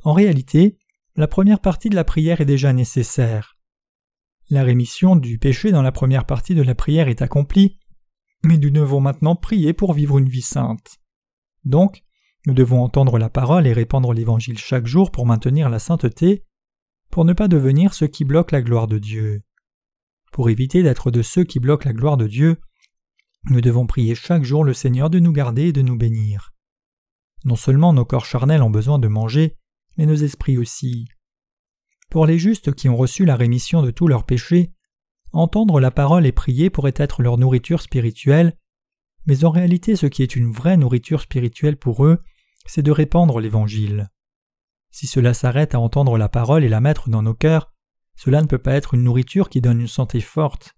En 0.03 0.13
réalité, 0.13 0.77
la 1.15 1.27
première 1.27 1.59
partie 1.59 1.89
de 1.89 1.95
la 1.95 2.03
prière 2.03 2.41
est 2.41 2.45
déjà 2.45 2.73
nécessaire. 2.73 3.57
La 4.53 4.63
rémission 4.63 5.15
du 5.15 5.39
péché 5.39 5.71
dans 5.71 5.81
la 5.81 5.91
première 5.91 6.27
partie 6.27 6.53
de 6.53 6.61
la 6.61 6.75
prière 6.75 7.07
est 7.07 7.23
accomplie, 7.23 7.79
mais 8.43 8.59
nous 8.59 8.69
devons 8.69 9.01
maintenant 9.01 9.35
prier 9.35 9.73
pour 9.73 9.93
vivre 9.93 10.19
une 10.19 10.29
vie 10.29 10.43
sainte. 10.43 10.99
Donc, 11.65 12.03
nous 12.45 12.53
devons 12.53 12.83
entendre 12.83 13.17
la 13.17 13.31
parole 13.31 13.65
et 13.65 13.73
répandre 13.73 14.13
l'Évangile 14.13 14.59
chaque 14.59 14.85
jour 14.85 15.09
pour 15.09 15.25
maintenir 15.25 15.71
la 15.71 15.79
sainteté, 15.79 16.45
pour 17.09 17.25
ne 17.25 17.33
pas 17.33 17.47
devenir 17.47 17.95
ceux 17.95 18.05
qui 18.05 18.25
bloquent 18.25 18.55
la 18.55 18.61
gloire 18.61 18.87
de 18.87 18.99
Dieu. 18.99 19.41
Pour 20.31 20.51
éviter 20.51 20.83
d'être 20.83 21.09
de 21.09 21.23
ceux 21.23 21.45
qui 21.45 21.59
bloquent 21.59 21.89
la 21.89 21.93
gloire 21.93 22.17
de 22.17 22.27
Dieu, 22.27 22.61
nous 23.45 23.59
devons 23.59 23.87
prier 23.87 24.13
chaque 24.13 24.43
jour 24.43 24.63
le 24.63 24.75
Seigneur 24.75 25.09
de 25.09 25.17
nous 25.17 25.31
garder 25.31 25.69
et 25.69 25.73
de 25.73 25.81
nous 25.81 25.97
bénir. 25.97 26.53
Non 27.43 27.55
seulement 27.55 27.91
nos 27.91 28.05
corps 28.05 28.27
charnels 28.27 28.61
ont 28.61 28.69
besoin 28.69 28.99
de 28.99 29.07
manger, 29.07 29.57
mais 29.97 30.05
nos 30.05 30.13
esprits 30.13 30.59
aussi. 30.59 31.07
Pour 32.13 32.27
les 32.27 32.37
justes 32.37 32.75
qui 32.75 32.89
ont 32.89 32.95
reçu 32.95 33.25
la 33.25 33.35
rémission 33.35 33.81
de 33.81 33.89
tous 33.89 34.07
leurs 34.07 34.23
péchés, 34.23 34.71
entendre 35.31 35.79
la 35.79 35.89
parole 35.89 36.27
et 36.27 36.31
prier 36.31 36.69
pourrait 36.69 36.93
être 36.95 37.23
leur 37.23 37.39
nourriture 37.39 37.81
spirituelle, 37.81 38.55
mais 39.25 39.45
en 39.45 39.49
réalité 39.49 39.95
ce 39.95 40.05
qui 40.05 40.21
est 40.21 40.35
une 40.35 40.51
vraie 40.51 40.77
nourriture 40.77 41.21
spirituelle 41.21 41.75
pour 41.75 42.05
eux, 42.05 42.21
c'est 42.67 42.83
de 42.83 42.91
répandre 42.91 43.39
l'Évangile. 43.39 44.11
Si 44.91 45.07
cela 45.07 45.33
s'arrête 45.33 45.73
à 45.73 45.79
entendre 45.79 46.19
la 46.19 46.29
parole 46.29 46.63
et 46.63 46.69
la 46.69 46.81
mettre 46.81 47.09
dans 47.09 47.23
nos 47.23 47.33
cœurs, 47.33 47.73
cela 48.15 48.43
ne 48.43 48.47
peut 48.47 48.59
pas 48.59 48.75
être 48.75 48.93
une 48.93 49.05
nourriture 49.05 49.49
qui 49.49 49.59
donne 49.59 49.81
une 49.81 49.87
santé 49.87 50.21
forte. 50.21 50.75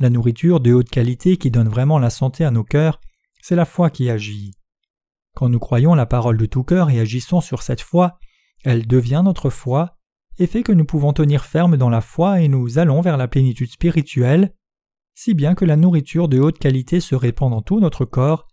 La 0.00 0.10
nourriture 0.10 0.58
de 0.58 0.72
haute 0.72 0.90
qualité 0.90 1.36
qui 1.36 1.52
donne 1.52 1.68
vraiment 1.68 2.00
la 2.00 2.10
santé 2.10 2.44
à 2.44 2.50
nos 2.50 2.64
cœurs, 2.64 3.00
c'est 3.42 3.54
la 3.54 3.64
foi 3.64 3.90
qui 3.90 4.10
agit. 4.10 4.54
Quand 5.36 5.48
nous 5.48 5.60
croyons 5.60 5.94
la 5.94 6.06
parole 6.06 6.36
de 6.36 6.46
tout 6.46 6.64
cœur 6.64 6.90
et 6.90 6.98
agissons 6.98 7.40
sur 7.40 7.62
cette 7.62 7.80
foi, 7.80 8.18
elle 8.64 8.88
devient 8.88 9.22
notre 9.24 9.50
foi 9.50 9.97
et 10.38 10.46
fait 10.46 10.62
que 10.62 10.72
nous 10.72 10.84
pouvons 10.84 11.12
tenir 11.12 11.44
ferme 11.44 11.76
dans 11.76 11.88
la 11.88 12.00
foi 12.00 12.40
et 12.40 12.48
nous 12.48 12.78
allons 12.78 13.00
vers 13.00 13.16
la 13.16 13.28
plénitude 13.28 13.70
spirituelle, 13.70 14.54
si 15.14 15.34
bien 15.34 15.54
que 15.54 15.64
la 15.64 15.76
nourriture 15.76 16.28
de 16.28 16.38
haute 16.38 16.58
qualité 16.58 17.00
se 17.00 17.14
répand 17.14 17.50
dans 17.50 17.62
tout 17.62 17.80
notre 17.80 18.04
corps 18.04 18.46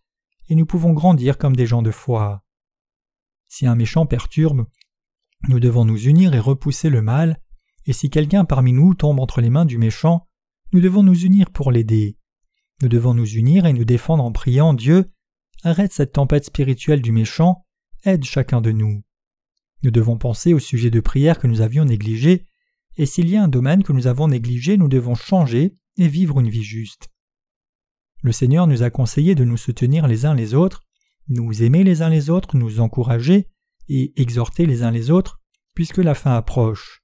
et 0.49 0.55
nous 0.55 0.65
pouvons 0.65 0.93
grandir 0.93 1.37
comme 1.37 1.55
des 1.55 1.65
gens 1.65 1.81
de 1.81 1.91
foi. 1.91 2.43
Si 3.47 3.67
un 3.67 3.75
méchant 3.75 4.05
perturbe, 4.05 4.65
nous 5.47 5.59
devons 5.59 5.85
nous 5.85 6.01
unir 6.07 6.33
et 6.33 6.39
repousser 6.39 6.89
le 6.89 7.01
mal, 7.01 7.39
et 7.85 7.93
si 7.93 8.09
quelqu'un 8.09 8.45
parmi 8.45 8.73
nous 8.73 8.95
tombe 8.95 9.19
entre 9.19 9.41
les 9.41 9.49
mains 9.49 9.65
du 9.65 9.77
méchant, 9.77 10.27
nous 10.73 10.81
devons 10.81 11.03
nous 11.03 11.19
unir 11.19 11.51
pour 11.51 11.71
l'aider. 11.71 12.17
Nous 12.81 12.89
devons 12.89 13.13
nous 13.13 13.29
unir 13.29 13.65
et 13.65 13.73
nous 13.73 13.85
défendre 13.85 14.23
en 14.23 14.31
priant 14.31 14.73
Dieu 14.73 15.11
Arrête 15.63 15.93
cette 15.93 16.11
tempête 16.11 16.45
spirituelle 16.45 17.01
du 17.01 17.11
méchant, 17.11 17.65
aide 18.03 18.23
chacun 18.23 18.61
de 18.61 18.71
nous. 18.71 19.01
Nous 19.85 19.91
devons 19.91 20.17
penser 20.17 20.55
au 20.55 20.57
sujet 20.57 20.89
de 20.89 20.99
prière 20.99 21.37
que 21.37 21.45
nous 21.45 21.61
avions 21.61 21.85
négligé, 21.85 22.47
et 22.97 23.05
s'il 23.05 23.29
y 23.29 23.35
a 23.35 23.43
un 23.43 23.47
domaine 23.47 23.83
que 23.83 23.93
nous 23.93 24.07
avons 24.07 24.27
négligé, 24.27 24.77
nous 24.77 24.87
devons 24.87 25.13
changer 25.13 25.77
et 25.97 26.07
vivre 26.07 26.39
une 26.39 26.49
vie 26.49 26.63
juste. 26.63 27.11
Le 28.23 28.31
Seigneur 28.31 28.65
nous 28.65 28.81
a 28.81 28.89
conseillé 28.89 29.35
de 29.35 29.43
nous 29.43 29.57
soutenir 29.57 30.07
les 30.07 30.25
uns 30.25 30.33
les 30.33 30.55
autres, 30.55 30.81
nous 31.27 31.61
aimer 31.61 31.83
les 31.83 32.01
uns 32.01 32.09
les 32.09 32.31
autres, 32.31 32.57
nous 32.57 32.79
encourager 32.79 33.47
et 33.87 34.19
exhorter 34.19 34.65
les 34.65 34.81
uns 34.81 34.89
les 34.89 35.11
autres, 35.11 35.39
puisque 35.75 35.99
la 35.99 36.15
fin 36.15 36.33
approche. 36.35 37.03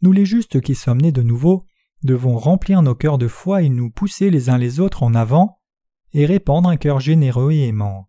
Nous 0.00 0.12
les 0.12 0.24
justes 0.24 0.62
qui 0.62 0.74
sommes 0.74 1.02
nés 1.02 1.12
de 1.12 1.22
nouveau 1.22 1.66
devons 2.02 2.38
remplir 2.38 2.80
nos 2.80 2.94
cœurs 2.94 3.18
de 3.18 3.28
foi 3.28 3.60
et 3.60 3.68
nous 3.68 3.90
pousser 3.90 4.30
les 4.30 4.48
uns 4.48 4.56
les 4.56 4.80
autres 4.80 5.02
en 5.02 5.14
avant 5.14 5.60
et 6.14 6.24
répandre 6.24 6.70
un 6.70 6.78
cœur 6.78 7.00
généreux 7.00 7.52
et 7.52 7.66
aimant. 7.66 8.08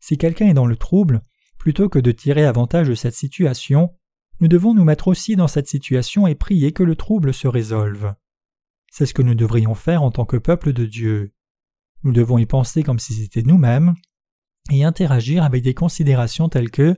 Si 0.00 0.18
quelqu'un 0.18 0.48
est 0.48 0.54
dans 0.54 0.66
le 0.66 0.76
trouble, 0.76 1.22
plutôt 1.60 1.90
que 1.90 1.98
de 1.98 2.10
tirer 2.10 2.44
avantage 2.44 2.88
de 2.88 2.94
cette 2.94 3.14
situation, 3.14 3.94
nous 4.40 4.48
devons 4.48 4.74
nous 4.74 4.82
mettre 4.82 5.08
aussi 5.08 5.36
dans 5.36 5.46
cette 5.46 5.68
situation 5.68 6.26
et 6.26 6.34
prier 6.34 6.72
que 6.72 6.82
le 6.82 6.96
trouble 6.96 7.34
se 7.34 7.46
résolve. 7.46 8.14
C'est 8.90 9.04
ce 9.04 9.12
que 9.12 9.22
nous 9.22 9.34
devrions 9.34 9.74
faire 9.74 10.02
en 10.02 10.10
tant 10.10 10.24
que 10.24 10.38
peuple 10.38 10.72
de 10.72 10.86
Dieu. 10.86 11.34
Nous 12.02 12.12
devons 12.12 12.38
y 12.38 12.46
penser 12.46 12.82
comme 12.82 12.98
si 12.98 13.12
c'était 13.12 13.42
nous-mêmes 13.42 13.94
et 14.72 14.84
interagir 14.84 15.44
avec 15.44 15.62
des 15.62 15.74
considérations 15.74 16.48
telles 16.48 16.70
que 16.70 16.96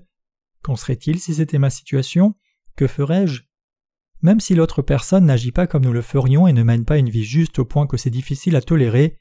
Qu'en 0.63 0.77
serait-il 0.77 1.19
si 1.19 1.35
c'était 1.35 1.59
ma 1.59 1.71
situation? 1.71 2.37
Que 2.77 2.87
ferais-je? 2.87 3.43
Même 4.21 4.39
si 4.39 4.55
l'autre 4.55 4.81
personne 4.81 5.27
n'agit 5.27 5.51
pas 5.51 5.67
comme 5.67 5.85
nous 5.85 5.93
le 5.93 6.03
ferions 6.03 6.47
et 6.47 6.53
ne 6.53 6.63
mène 6.63 6.85
pas 6.85 6.99
une 6.99 7.11
vie 7.11 7.25
juste 7.25 7.59
au 7.59 7.65
point 7.65 7.89
que 7.89 7.97
c'est 7.97 8.11
difficile 8.11 8.55
à 8.55 8.63
tolérer, 8.63 9.19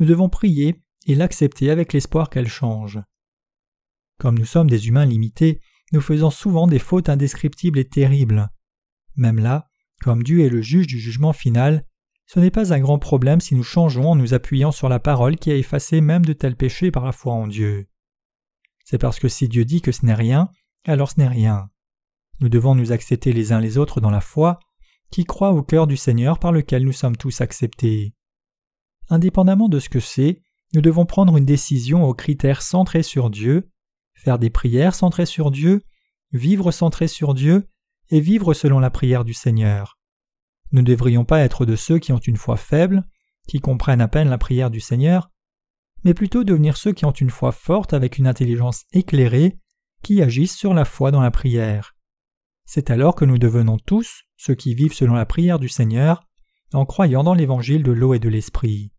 nous 0.00 0.06
devons 0.06 0.28
prier 0.28 0.82
et 1.06 1.14
l'accepter 1.14 1.70
avec 1.70 1.92
l'espoir 1.92 2.28
qu'elle 2.28 2.48
change. 2.48 2.98
Comme 4.20 4.38
nous 4.38 4.44
sommes 4.44 4.68
des 4.68 4.86
humains 4.86 5.06
limités, 5.06 5.62
nous 5.92 6.02
faisons 6.02 6.30
souvent 6.30 6.66
des 6.66 6.78
fautes 6.78 7.08
indescriptibles 7.08 7.78
et 7.78 7.88
terribles. 7.88 8.50
Même 9.16 9.38
là, 9.38 9.66
comme 10.02 10.22
Dieu 10.22 10.44
est 10.44 10.50
le 10.50 10.60
juge 10.60 10.86
du 10.86 11.00
jugement 11.00 11.32
final, 11.32 11.86
ce 12.26 12.38
n'est 12.38 12.50
pas 12.50 12.74
un 12.74 12.80
grand 12.80 12.98
problème 12.98 13.40
si 13.40 13.54
nous 13.54 13.62
changeons 13.62 14.10
en 14.10 14.16
nous 14.16 14.34
appuyant 14.34 14.72
sur 14.72 14.90
la 14.90 15.00
parole 15.00 15.36
qui 15.36 15.50
a 15.50 15.56
effacé 15.56 16.02
même 16.02 16.24
de 16.24 16.34
tels 16.34 16.54
péchés 16.54 16.90
par 16.90 17.06
la 17.06 17.12
foi 17.12 17.32
en 17.32 17.46
Dieu. 17.46 17.88
C'est 18.84 18.98
parce 18.98 19.18
que 19.18 19.28
si 19.28 19.48
Dieu 19.48 19.64
dit 19.64 19.80
que 19.80 19.90
ce 19.90 20.04
n'est 20.04 20.12
rien, 20.12 20.50
alors 20.84 21.10
ce 21.10 21.18
n'est 21.18 21.26
rien. 21.26 21.70
Nous 22.40 22.50
devons 22.50 22.74
nous 22.74 22.92
accepter 22.92 23.32
les 23.32 23.52
uns 23.52 23.60
les 23.60 23.78
autres 23.78 24.02
dans 24.02 24.10
la 24.10 24.20
foi, 24.20 24.60
qui 25.10 25.24
croit 25.24 25.52
au 25.52 25.62
cœur 25.62 25.86
du 25.86 25.96
Seigneur 25.96 26.38
par 26.38 26.52
lequel 26.52 26.84
nous 26.84 26.92
sommes 26.92 27.16
tous 27.16 27.40
acceptés. 27.40 28.14
Indépendamment 29.08 29.70
de 29.70 29.80
ce 29.80 29.88
que 29.88 29.98
c'est, 29.98 30.42
nous 30.74 30.82
devons 30.82 31.06
prendre 31.06 31.38
une 31.38 31.46
décision 31.46 32.04
aux 32.04 32.14
critères 32.14 32.60
centrés 32.60 33.02
sur 33.02 33.30
Dieu, 33.30 33.70
faire 34.20 34.38
des 34.38 34.50
prières 34.50 34.94
centrées 34.94 35.26
sur 35.26 35.50
Dieu, 35.50 35.82
vivre 36.32 36.70
centré 36.72 37.08
sur 37.08 37.34
Dieu 37.34 37.68
et 38.10 38.20
vivre 38.20 38.52
selon 38.54 38.78
la 38.78 38.90
prière 38.90 39.24
du 39.24 39.32
Seigneur. 39.32 39.98
Nous 40.72 40.82
ne 40.82 40.86
devrions 40.86 41.24
pas 41.24 41.40
être 41.40 41.64
de 41.64 41.74
ceux 41.74 41.98
qui 41.98 42.12
ont 42.12 42.18
une 42.18 42.36
foi 42.36 42.56
faible, 42.56 43.04
qui 43.48 43.60
comprennent 43.60 44.02
à 44.02 44.08
peine 44.08 44.28
la 44.28 44.38
prière 44.38 44.70
du 44.70 44.80
Seigneur, 44.80 45.30
mais 46.04 46.14
plutôt 46.14 46.44
devenir 46.44 46.76
ceux 46.76 46.92
qui 46.92 47.04
ont 47.04 47.10
une 47.12 47.30
foi 47.30 47.50
forte 47.50 47.94
avec 47.94 48.18
une 48.18 48.26
intelligence 48.26 48.84
éclairée, 48.92 49.58
qui 50.02 50.22
agissent 50.22 50.56
sur 50.56 50.74
la 50.74 50.84
foi 50.84 51.10
dans 51.10 51.20
la 51.20 51.30
prière. 51.30 51.96
C'est 52.64 52.90
alors 52.90 53.14
que 53.14 53.24
nous 53.24 53.38
devenons 53.38 53.78
tous 53.78 54.22
ceux 54.36 54.54
qui 54.54 54.74
vivent 54.74 54.94
selon 54.94 55.14
la 55.14 55.26
prière 55.26 55.58
du 55.58 55.68
Seigneur, 55.68 56.22
en 56.72 56.84
croyant 56.86 57.24
dans 57.24 57.34
l'évangile 57.34 57.82
de 57.82 57.92
l'eau 57.92 58.14
et 58.14 58.18
de 58.18 58.28
l'esprit. 58.28 58.92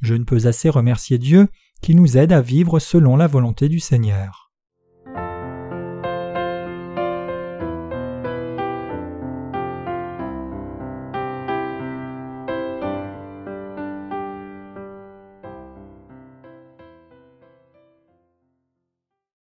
Je 0.00 0.14
ne 0.14 0.24
peux 0.24 0.46
assez 0.46 0.68
remercier 0.68 1.18
Dieu 1.18 1.48
qui 1.82 1.94
nous 1.94 2.16
aide 2.16 2.32
à 2.32 2.40
vivre 2.40 2.78
selon 2.78 3.16
la 3.16 3.26
volonté 3.26 3.68
du 3.68 3.80
Seigneur. 3.80 4.51